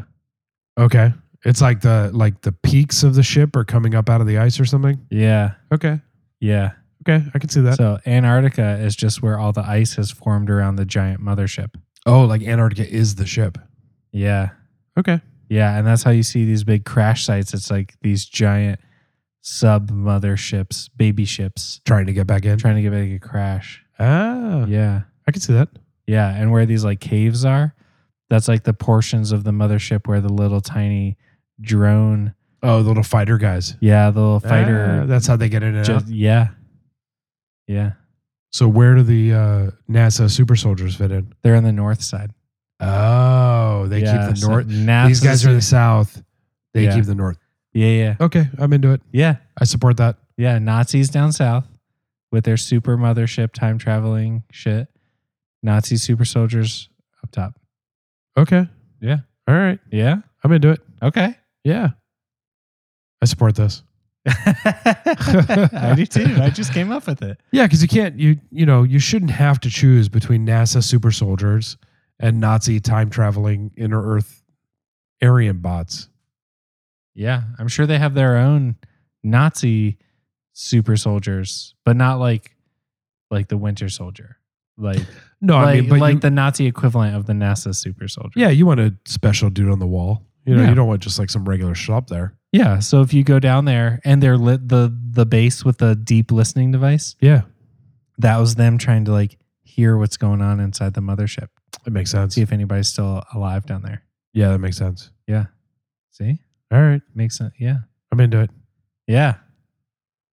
Okay. 0.78 1.12
It's 1.44 1.60
like 1.60 1.82
the 1.82 2.10
like 2.14 2.40
the 2.40 2.52
peaks 2.52 3.02
of 3.02 3.16
the 3.16 3.22
ship 3.22 3.54
are 3.54 3.64
coming 3.64 3.94
up 3.94 4.08
out 4.08 4.22
of 4.22 4.26
the 4.26 4.38
ice 4.38 4.58
or 4.58 4.64
something. 4.64 5.06
Yeah. 5.10 5.56
Okay. 5.70 6.00
Yeah. 6.40 6.70
Okay. 7.02 7.24
I 7.34 7.38
can 7.38 7.48
see 7.48 7.60
that. 7.62 7.76
So 7.76 7.98
Antarctica 8.06 8.78
is 8.78 8.94
just 8.96 9.22
where 9.22 9.38
all 9.38 9.52
the 9.52 9.62
ice 9.62 9.94
has 9.96 10.10
formed 10.10 10.48
around 10.50 10.76
the 10.76 10.84
giant 10.84 11.20
mothership. 11.20 11.74
oh, 12.06 12.22
like 12.24 12.42
Antarctica 12.42 12.88
is 12.88 13.14
the 13.16 13.26
ship. 13.26 13.58
Yeah. 14.12 14.50
Okay. 14.98 15.20
Yeah. 15.48 15.76
And 15.76 15.86
that's 15.86 16.02
how 16.02 16.10
you 16.10 16.22
see 16.22 16.44
these 16.44 16.64
big 16.64 16.84
crash 16.84 17.24
sites. 17.24 17.54
It's 17.54 17.70
like 17.70 17.94
these 18.02 18.24
giant 18.24 18.80
sub 19.40 19.90
motherships, 19.90 20.88
baby 20.96 21.24
ships 21.24 21.80
Trying 21.84 22.06
to 22.06 22.12
get 22.12 22.26
back 22.26 22.44
in. 22.44 22.58
trying 22.58 22.76
to 22.76 22.82
get 22.82 22.92
back 22.92 23.08
a 23.10 23.18
crash. 23.18 23.84
Ah. 23.98 24.64
Yeah. 24.66 25.02
I 25.26 25.32
can 25.32 25.40
see 25.40 25.52
that. 25.54 25.68
Yeah. 26.06 26.28
And 26.34 26.52
where 26.52 26.66
these 26.66 26.84
like 26.84 27.00
caves 27.00 27.44
are, 27.44 27.74
that's 28.30 28.48
like 28.48 28.62
the 28.64 28.74
portions 28.74 29.32
of 29.32 29.44
the 29.44 29.50
mothership 29.50 30.06
where 30.06 30.20
the 30.20 30.32
little 30.32 30.60
tiny 30.60 31.16
drone, 31.60 32.34
Oh, 32.62 32.80
the 32.82 32.88
little 32.88 33.02
fighter 33.02 33.38
guys. 33.38 33.76
yeah, 33.80 34.10
the 34.10 34.20
little 34.20 34.40
Ah, 34.44 34.48
fighter. 34.48 35.04
that's 35.06 35.26
how 35.26 35.34
they 35.36 35.48
get 35.48 35.62
in 35.64 35.74
and 35.74 35.84
just, 35.84 36.06
out. 36.06 36.12
yeah. 36.12 36.48
Yeah. 37.66 37.92
So 38.50 38.68
where 38.68 38.94
do 38.94 39.02
the 39.02 39.32
uh, 39.32 39.70
NASA 39.90 40.30
super 40.30 40.56
soldiers 40.56 40.96
fit 40.96 41.10
in? 41.10 41.32
They're 41.42 41.56
on 41.56 41.64
the 41.64 41.72
north 41.72 42.02
side. 42.02 42.32
Oh, 42.80 43.86
they 43.88 44.00
Yeah, 44.02 44.26
keep 44.26 44.34
the 44.34 44.40
so 44.40 44.48
north. 44.48 44.66
NASA's 44.66 45.08
These 45.08 45.20
guys 45.20 45.46
are 45.46 45.54
the 45.54 45.62
south. 45.62 46.22
They 46.74 46.84
Yeah. 46.84 46.94
keep 46.96 47.04
the 47.04 47.14
north. 47.14 47.38
Yeah. 47.72 47.86
Yeah. 47.88 48.16
Okay, 48.20 48.48
I'm 48.58 48.72
into 48.72 48.92
it. 48.92 49.00
Yeah. 49.12 49.36
I 49.58 49.64
support 49.64 49.96
that. 49.98 50.16
Yeah, 50.36 50.58
Nazis 50.58 51.08
down 51.08 51.32
south 51.32 51.66
with 52.30 52.44
their 52.44 52.56
super 52.56 52.96
mothership 52.96 53.52
time 53.52 53.78
traveling 53.78 54.42
shit. 54.50 54.88
Nazi 55.62 55.96
super 55.96 56.24
soldiers 56.24 56.88
up 57.22 57.30
top. 57.30 57.58
Okay. 58.36 58.66
Yeah. 59.00 59.18
All 59.46 59.54
right. 59.54 59.78
Yeah. 59.90 60.16
I'm 60.42 60.52
into 60.52 60.70
it. 60.70 60.80
Okay. 61.02 61.36
Yeah. 61.64 61.90
I 63.20 63.26
support 63.26 63.54
this. 63.54 63.82
I 64.26 65.94
do 65.96 66.06
too. 66.06 66.36
I 66.40 66.50
just 66.50 66.72
came 66.72 66.90
up 66.92 67.06
with 67.06 67.22
it. 67.22 67.40
Yeah, 67.50 67.64
because 67.66 67.82
you 67.82 67.88
can't 67.88 68.18
you 68.18 68.38
you 68.50 68.66
know 68.66 68.82
you 68.82 68.98
shouldn't 68.98 69.30
have 69.32 69.60
to 69.60 69.70
choose 69.70 70.08
between 70.08 70.46
NASA 70.46 70.82
super 70.82 71.10
soldiers 71.10 71.76
and 72.20 72.40
Nazi 72.40 72.80
time 72.80 73.10
traveling 73.10 73.72
inner 73.76 74.00
Earth 74.02 74.42
Aryan 75.22 75.58
bots. 75.58 76.08
Yeah, 77.14 77.42
I'm 77.58 77.68
sure 77.68 77.86
they 77.86 77.98
have 77.98 78.14
their 78.14 78.36
own 78.38 78.76
Nazi 79.22 79.98
super 80.52 80.96
soldiers, 80.96 81.74
but 81.84 81.96
not 81.96 82.18
like 82.20 82.54
like 83.30 83.48
the 83.48 83.56
Winter 83.58 83.88
Soldier. 83.88 84.36
Like 84.78 85.00
No, 85.40 85.56
like, 85.56 85.66
I 85.66 85.80
mean, 85.80 85.88
but 85.90 85.98
like 85.98 86.14
you- 86.14 86.20
the 86.20 86.30
Nazi 86.30 86.66
equivalent 86.66 87.16
of 87.16 87.26
the 87.26 87.32
NASA 87.32 87.74
super 87.74 88.06
soldier. 88.08 88.38
yeah, 88.38 88.48
you 88.50 88.66
want 88.66 88.78
a 88.80 88.94
special 89.04 89.50
dude 89.50 89.68
on 89.70 89.80
the 89.80 89.86
wall. 89.86 90.22
You 90.44 90.54
know, 90.54 90.62
Yeah. 90.62 90.68
you 90.70 90.74
don't 90.74 90.86
want 90.88 91.02
just 91.02 91.18
like 91.18 91.30
some 91.30 91.44
regular 91.48 91.74
schlub 91.74 92.06
there. 92.08 92.34
Yeah. 92.52 92.78
So 92.80 93.00
if 93.00 93.12
you 93.14 93.24
go 93.24 93.38
down 93.38 93.64
there 93.64 94.00
and 94.04 94.22
they're 94.22 94.36
lit 94.36 94.68
the 94.68 94.94
the 95.10 95.26
base 95.26 95.64
with 95.64 95.78
the 95.78 95.94
deep 95.96 96.30
listening 96.30 96.70
device, 96.70 97.16
Yeah, 97.20 97.42
that 98.18 98.36
was 98.38 98.54
them 98.56 98.78
trying 98.78 99.04
to 99.06 99.12
like 99.12 99.38
hear 99.62 99.96
what's 99.96 100.16
going 100.18 100.42
on 100.42 100.60
inside 100.60 100.94
the 100.94 101.00
mothership. 101.00 101.48
it 101.86 101.92
makes 101.92 102.10
sense. 102.10 102.34
See 102.34 102.42
if 102.42 102.52
anybody's 102.52 102.88
still 102.88 103.22
alive 103.34 103.64
down 103.66 103.82
there. 103.82 104.02
Yeah, 104.34 104.50
that 104.50 104.58
makes 104.58 104.76
sense. 104.76 105.10
Yeah. 105.26 105.46
See? 106.10 106.38
All 106.70 106.80
right, 106.80 107.00
Makes 107.14 107.38
sense. 107.38 107.54
Yeah. 107.58 107.78
I'm 108.10 108.20
into 108.20 108.40
it. 108.40 108.50
Yeah. 109.06 109.34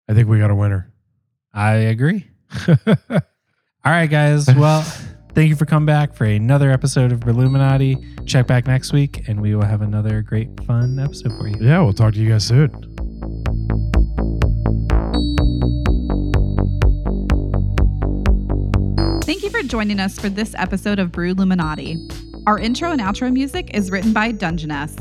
I 0.09 0.15
think 0.15 0.29
we 0.29 0.39
got 0.39 0.51
a 0.51 0.55
winner. 0.55 0.93
I 1.53 1.73
agree. 1.75 2.27
All 2.69 3.21
right, 3.85 4.07
guys. 4.07 4.47
Well, 4.47 4.85
thank 5.37 5.51
you 5.51 5.55
for 5.55 5.67
coming 5.67 5.85
back 5.85 6.15
for 6.15 6.25
another 6.25 6.71
episode 6.71 7.13
of 7.13 7.23
Illuminati. 7.29 7.99
Check 8.25 8.47
back 8.47 8.67
next 8.67 8.95
week 8.95 9.29
and 9.29 9.39
we 9.39 9.55
will 9.55 9.67
have 9.67 9.83
another 9.83 10.23
great, 10.23 10.49
fun 10.65 10.99
episode 10.99 11.37
for 11.37 11.47
you. 11.47 11.57
yeah, 11.61 11.79
we'll 11.83 11.93
talk 11.93 12.15
to 12.15 12.21
you 12.21 12.31
guys 12.31 12.47
soon. 12.47 12.71
Thank 19.25 19.43
you 19.43 19.51
for 19.51 19.63
joining 19.63 20.01
us 20.01 20.19
for 20.19 20.31
this 20.31 20.55
episode 20.57 20.99
of 20.99 21.13
Brew 21.13 21.33
Illuminati. 21.33 21.99
Our 22.47 22.59
intro 22.59 22.91
and 22.91 23.01
outro 23.03 23.31
music 23.31 23.75
is 23.75 23.91
written 23.91 24.15
by 24.15 24.33
Dungeness. 24.33 24.97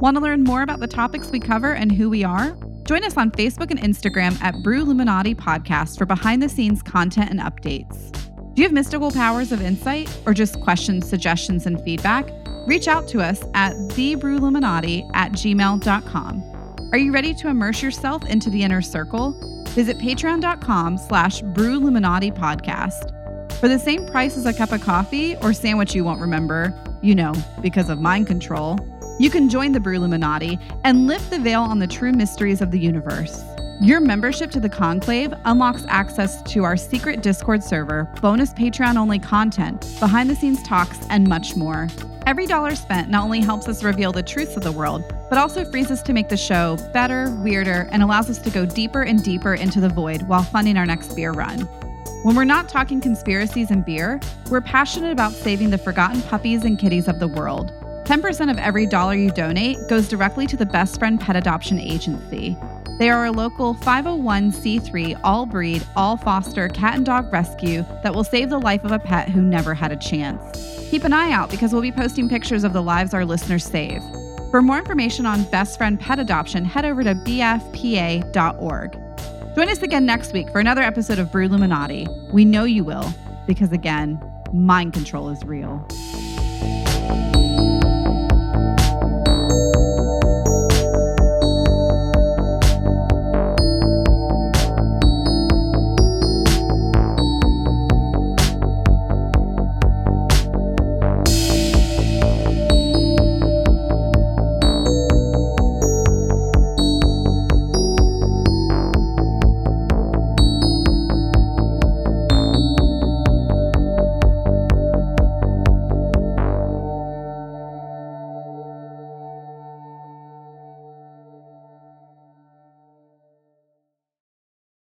Want 0.00 0.18
to 0.18 0.22
learn 0.22 0.44
more 0.44 0.60
about 0.60 0.80
the 0.80 0.86
topics 0.86 1.30
we 1.30 1.40
cover 1.40 1.72
and 1.72 1.90
who 1.90 2.10
we 2.10 2.24
are? 2.24 2.54
Join 2.84 3.04
us 3.04 3.16
on 3.16 3.30
Facebook 3.30 3.70
and 3.70 3.80
Instagram 3.80 4.38
at 4.42 4.54
Brew 4.62 4.82
Illuminati 4.82 5.34
Podcast 5.34 5.96
for 5.96 6.04
behind 6.04 6.42
the 6.42 6.48
scenes 6.50 6.82
content 6.82 7.30
and 7.30 7.40
updates. 7.40 8.27
Do 8.58 8.62
you 8.62 8.66
have 8.66 8.74
mystical 8.74 9.12
powers 9.12 9.52
of 9.52 9.62
insight 9.62 10.10
or 10.26 10.34
just 10.34 10.60
questions, 10.60 11.08
suggestions, 11.08 11.64
and 11.66 11.80
feedback? 11.84 12.28
Reach 12.66 12.88
out 12.88 13.06
to 13.06 13.20
us 13.20 13.40
at 13.54 13.74
thebrewilluminati 13.94 15.08
at 15.14 15.30
gmail.com. 15.30 16.88
Are 16.90 16.98
you 16.98 17.12
ready 17.12 17.34
to 17.34 17.46
immerse 17.46 17.84
yourself 17.84 18.28
into 18.28 18.50
the 18.50 18.64
inner 18.64 18.82
circle? 18.82 19.38
Visit 19.76 19.96
patreon.com 19.98 20.98
slash 20.98 21.40
brewilluminati 21.40 22.36
podcast. 22.36 23.52
For 23.60 23.68
the 23.68 23.78
same 23.78 24.04
price 24.08 24.36
as 24.36 24.44
a 24.44 24.52
cup 24.52 24.72
of 24.72 24.80
coffee 24.80 25.36
or 25.36 25.52
sandwich 25.52 25.94
you 25.94 26.02
won't 26.02 26.20
remember, 26.20 26.76
you 27.00 27.14
know, 27.14 27.34
because 27.62 27.88
of 27.88 28.00
mind 28.00 28.26
control, 28.26 28.76
you 29.20 29.30
can 29.30 29.48
join 29.48 29.70
the 29.70 29.78
Brew 29.78 29.94
Illuminati 29.94 30.58
and 30.82 31.06
lift 31.06 31.30
the 31.30 31.38
veil 31.38 31.62
on 31.62 31.78
the 31.78 31.86
true 31.86 32.10
mysteries 32.10 32.60
of 32.60 32.72
the 32.72 32.80
universe. 32.80 33.40
Your 33.80 34.00
membership 34.00 34.50
to 34.50 34.60
the 34.60 34.68
Conclave 34.68 35.32
unlocks 35.44 35.84
access 35.86 36.42
to 36.42 36.64
our 36.64 36.76
secret 36.76 37.22
Discord 37.22 37.62
server, 37.62 38.12
bonus 38.20 38.52
Patreon 38.52 38.96
only 38.96 39.20
content, 39.20 39.94
behind 40.00 40.28
the 40.28 40.34
scenes 40.34 40.60
talks, 40.64 40.98
and 41.10 41.28
much 41.28 41.54
more. 41.54 41.86
Every 42.26 42.44
dollar 42.44 42.74
spent 42.74 43.08
not 43.08 43.22
only 43.22 43.40
helps 43.40 43.68
us 43.68 43.84
reveal 43.84 44.10
the 44.10 44.22
truths 44.22 44.56
of 44.56 44.64
the 44.64 44.72
world, 44.72 45.04
but 45.30 45.38
also 45.38 45.64
frees 45.64 45.92
us 45.92 46.02
to 46.02 46.12
make 46.12 46.28
the 46.28 46.36
show 46.36 46.76
better, 46.92 47.30
weirder, 47.38 47.88
and 47.92 48.02
allows 48.02 48.28
us 48.28 48.38
to 48.38 48.50
go 48.50 48.66
deeper 48.66 49.02
and 49.02 49.22
deeper 49.22 49.54
into 49.54 49.80
the 49.80 49.88
void 49.88 50.22
while 50.22 50.42
funding 50.42 50.76
our 50.76 50.86
next 50.86 51.14
beer 51.14 51.30
run. 51.30 51.60
When 52.24 52.34
we're 52.34 52.42
not 52.42 52.68
talking 52.68 53.00
conspiracies 53.00 53.70
and 53.70 53.84
beer, 53.84 54.18
we're 54.50 54.60
passionate 54.60 55.12
about 55.12 55.30
saving 55.30 55.70
the 55.70 55.78
forgotten 55.78 56.20
puppies 56.22 56.64
and 56.64 56.76
kitties 56.80 57.06
of 57.06 57.20
the 57.20 57.28
world. 57.28 57.72
10% 58.06 58.50
of 58.50 58.58
every 58.58 58.86
dollar 58.86 59.14
you 59.14 59.30
donate 59.30 59.78
goes 59.86 60.08
directly 60.08 60.48
to 60.48 60.56
the 60.56 60.66
Best 60.66 60.98
Friend 60.98 61.20
Pet 61.20 61.36
Adoption 61.36 61.78
Agency. 61.78 62.56
They 62.98 63.10
are 63.10 63.26
a 63.26 63.30
local 63.30 63.74
501c3 63.76 65.20
all 65.22 65.46
breed, 65.46 65.86
all 65.94 66.16
foster 66.16 66.68
cat 66.68 66.96
and 66.96 67.06
dog 67.06 67.32
rescue 67.32 67.84
that 68.02 68.12
will 68.12 68.24
save 68.24 68.50
the 68.50 68.58
life 68.58 68.84
of 68.84 68.90
a 68.90 68.98
pet 68.98 69.28
who 69.28 69.40
never 69.40 69.72
had 69.72 69.92
a 69.92 69.96
chance. 69.96 70.90
Keep 70.90 71.04
an 71.04 71.12
eye 71.12 71.30
out 71.30 71.48
because 71.50 71.72
we'll 71.72 71.82
be 71.82 71.92
posting 71.92 72.28
pictures 72.28 72.64
of 72.64 72.72
the 72.72 72.82
lives 72.82 73.14
our 73.14 73.24
listeners 73.24 73.64
save. 73.64 74.02
For 74.50 74.62
more 74.62 74.78
information 74.78 75.26
on 75.26 75.44
Best 75.44 75.78
Friend 75.78 76.00
Pet 76.00 76.18
Adoption, 76.18 76.64
head 76.64 76.84
over 76.84 77.04
to 77.04 77.14
bfpa.org. 77.14 78.92
Join 79.54 79.68
us 79.68 79.82
again 79.82 80.06
next 80.06 80.32
week 80.32 80.50
for 80.50 80.58
another 80.58 80.82
episode 80.82 81.18
of 81.18 81.30
Brew 81.30 81.44
Illuminati. 81.44 82.06
We 82.32 82.44
know 82.44 82.64
you 82.64 82.82
will, 82.84 83.12
because 83.46 83.72
again, 83.72 84.20
mind 84.52 84.92
control 84.92 85.28
is 85.28 85.44
real. 85.44 85.86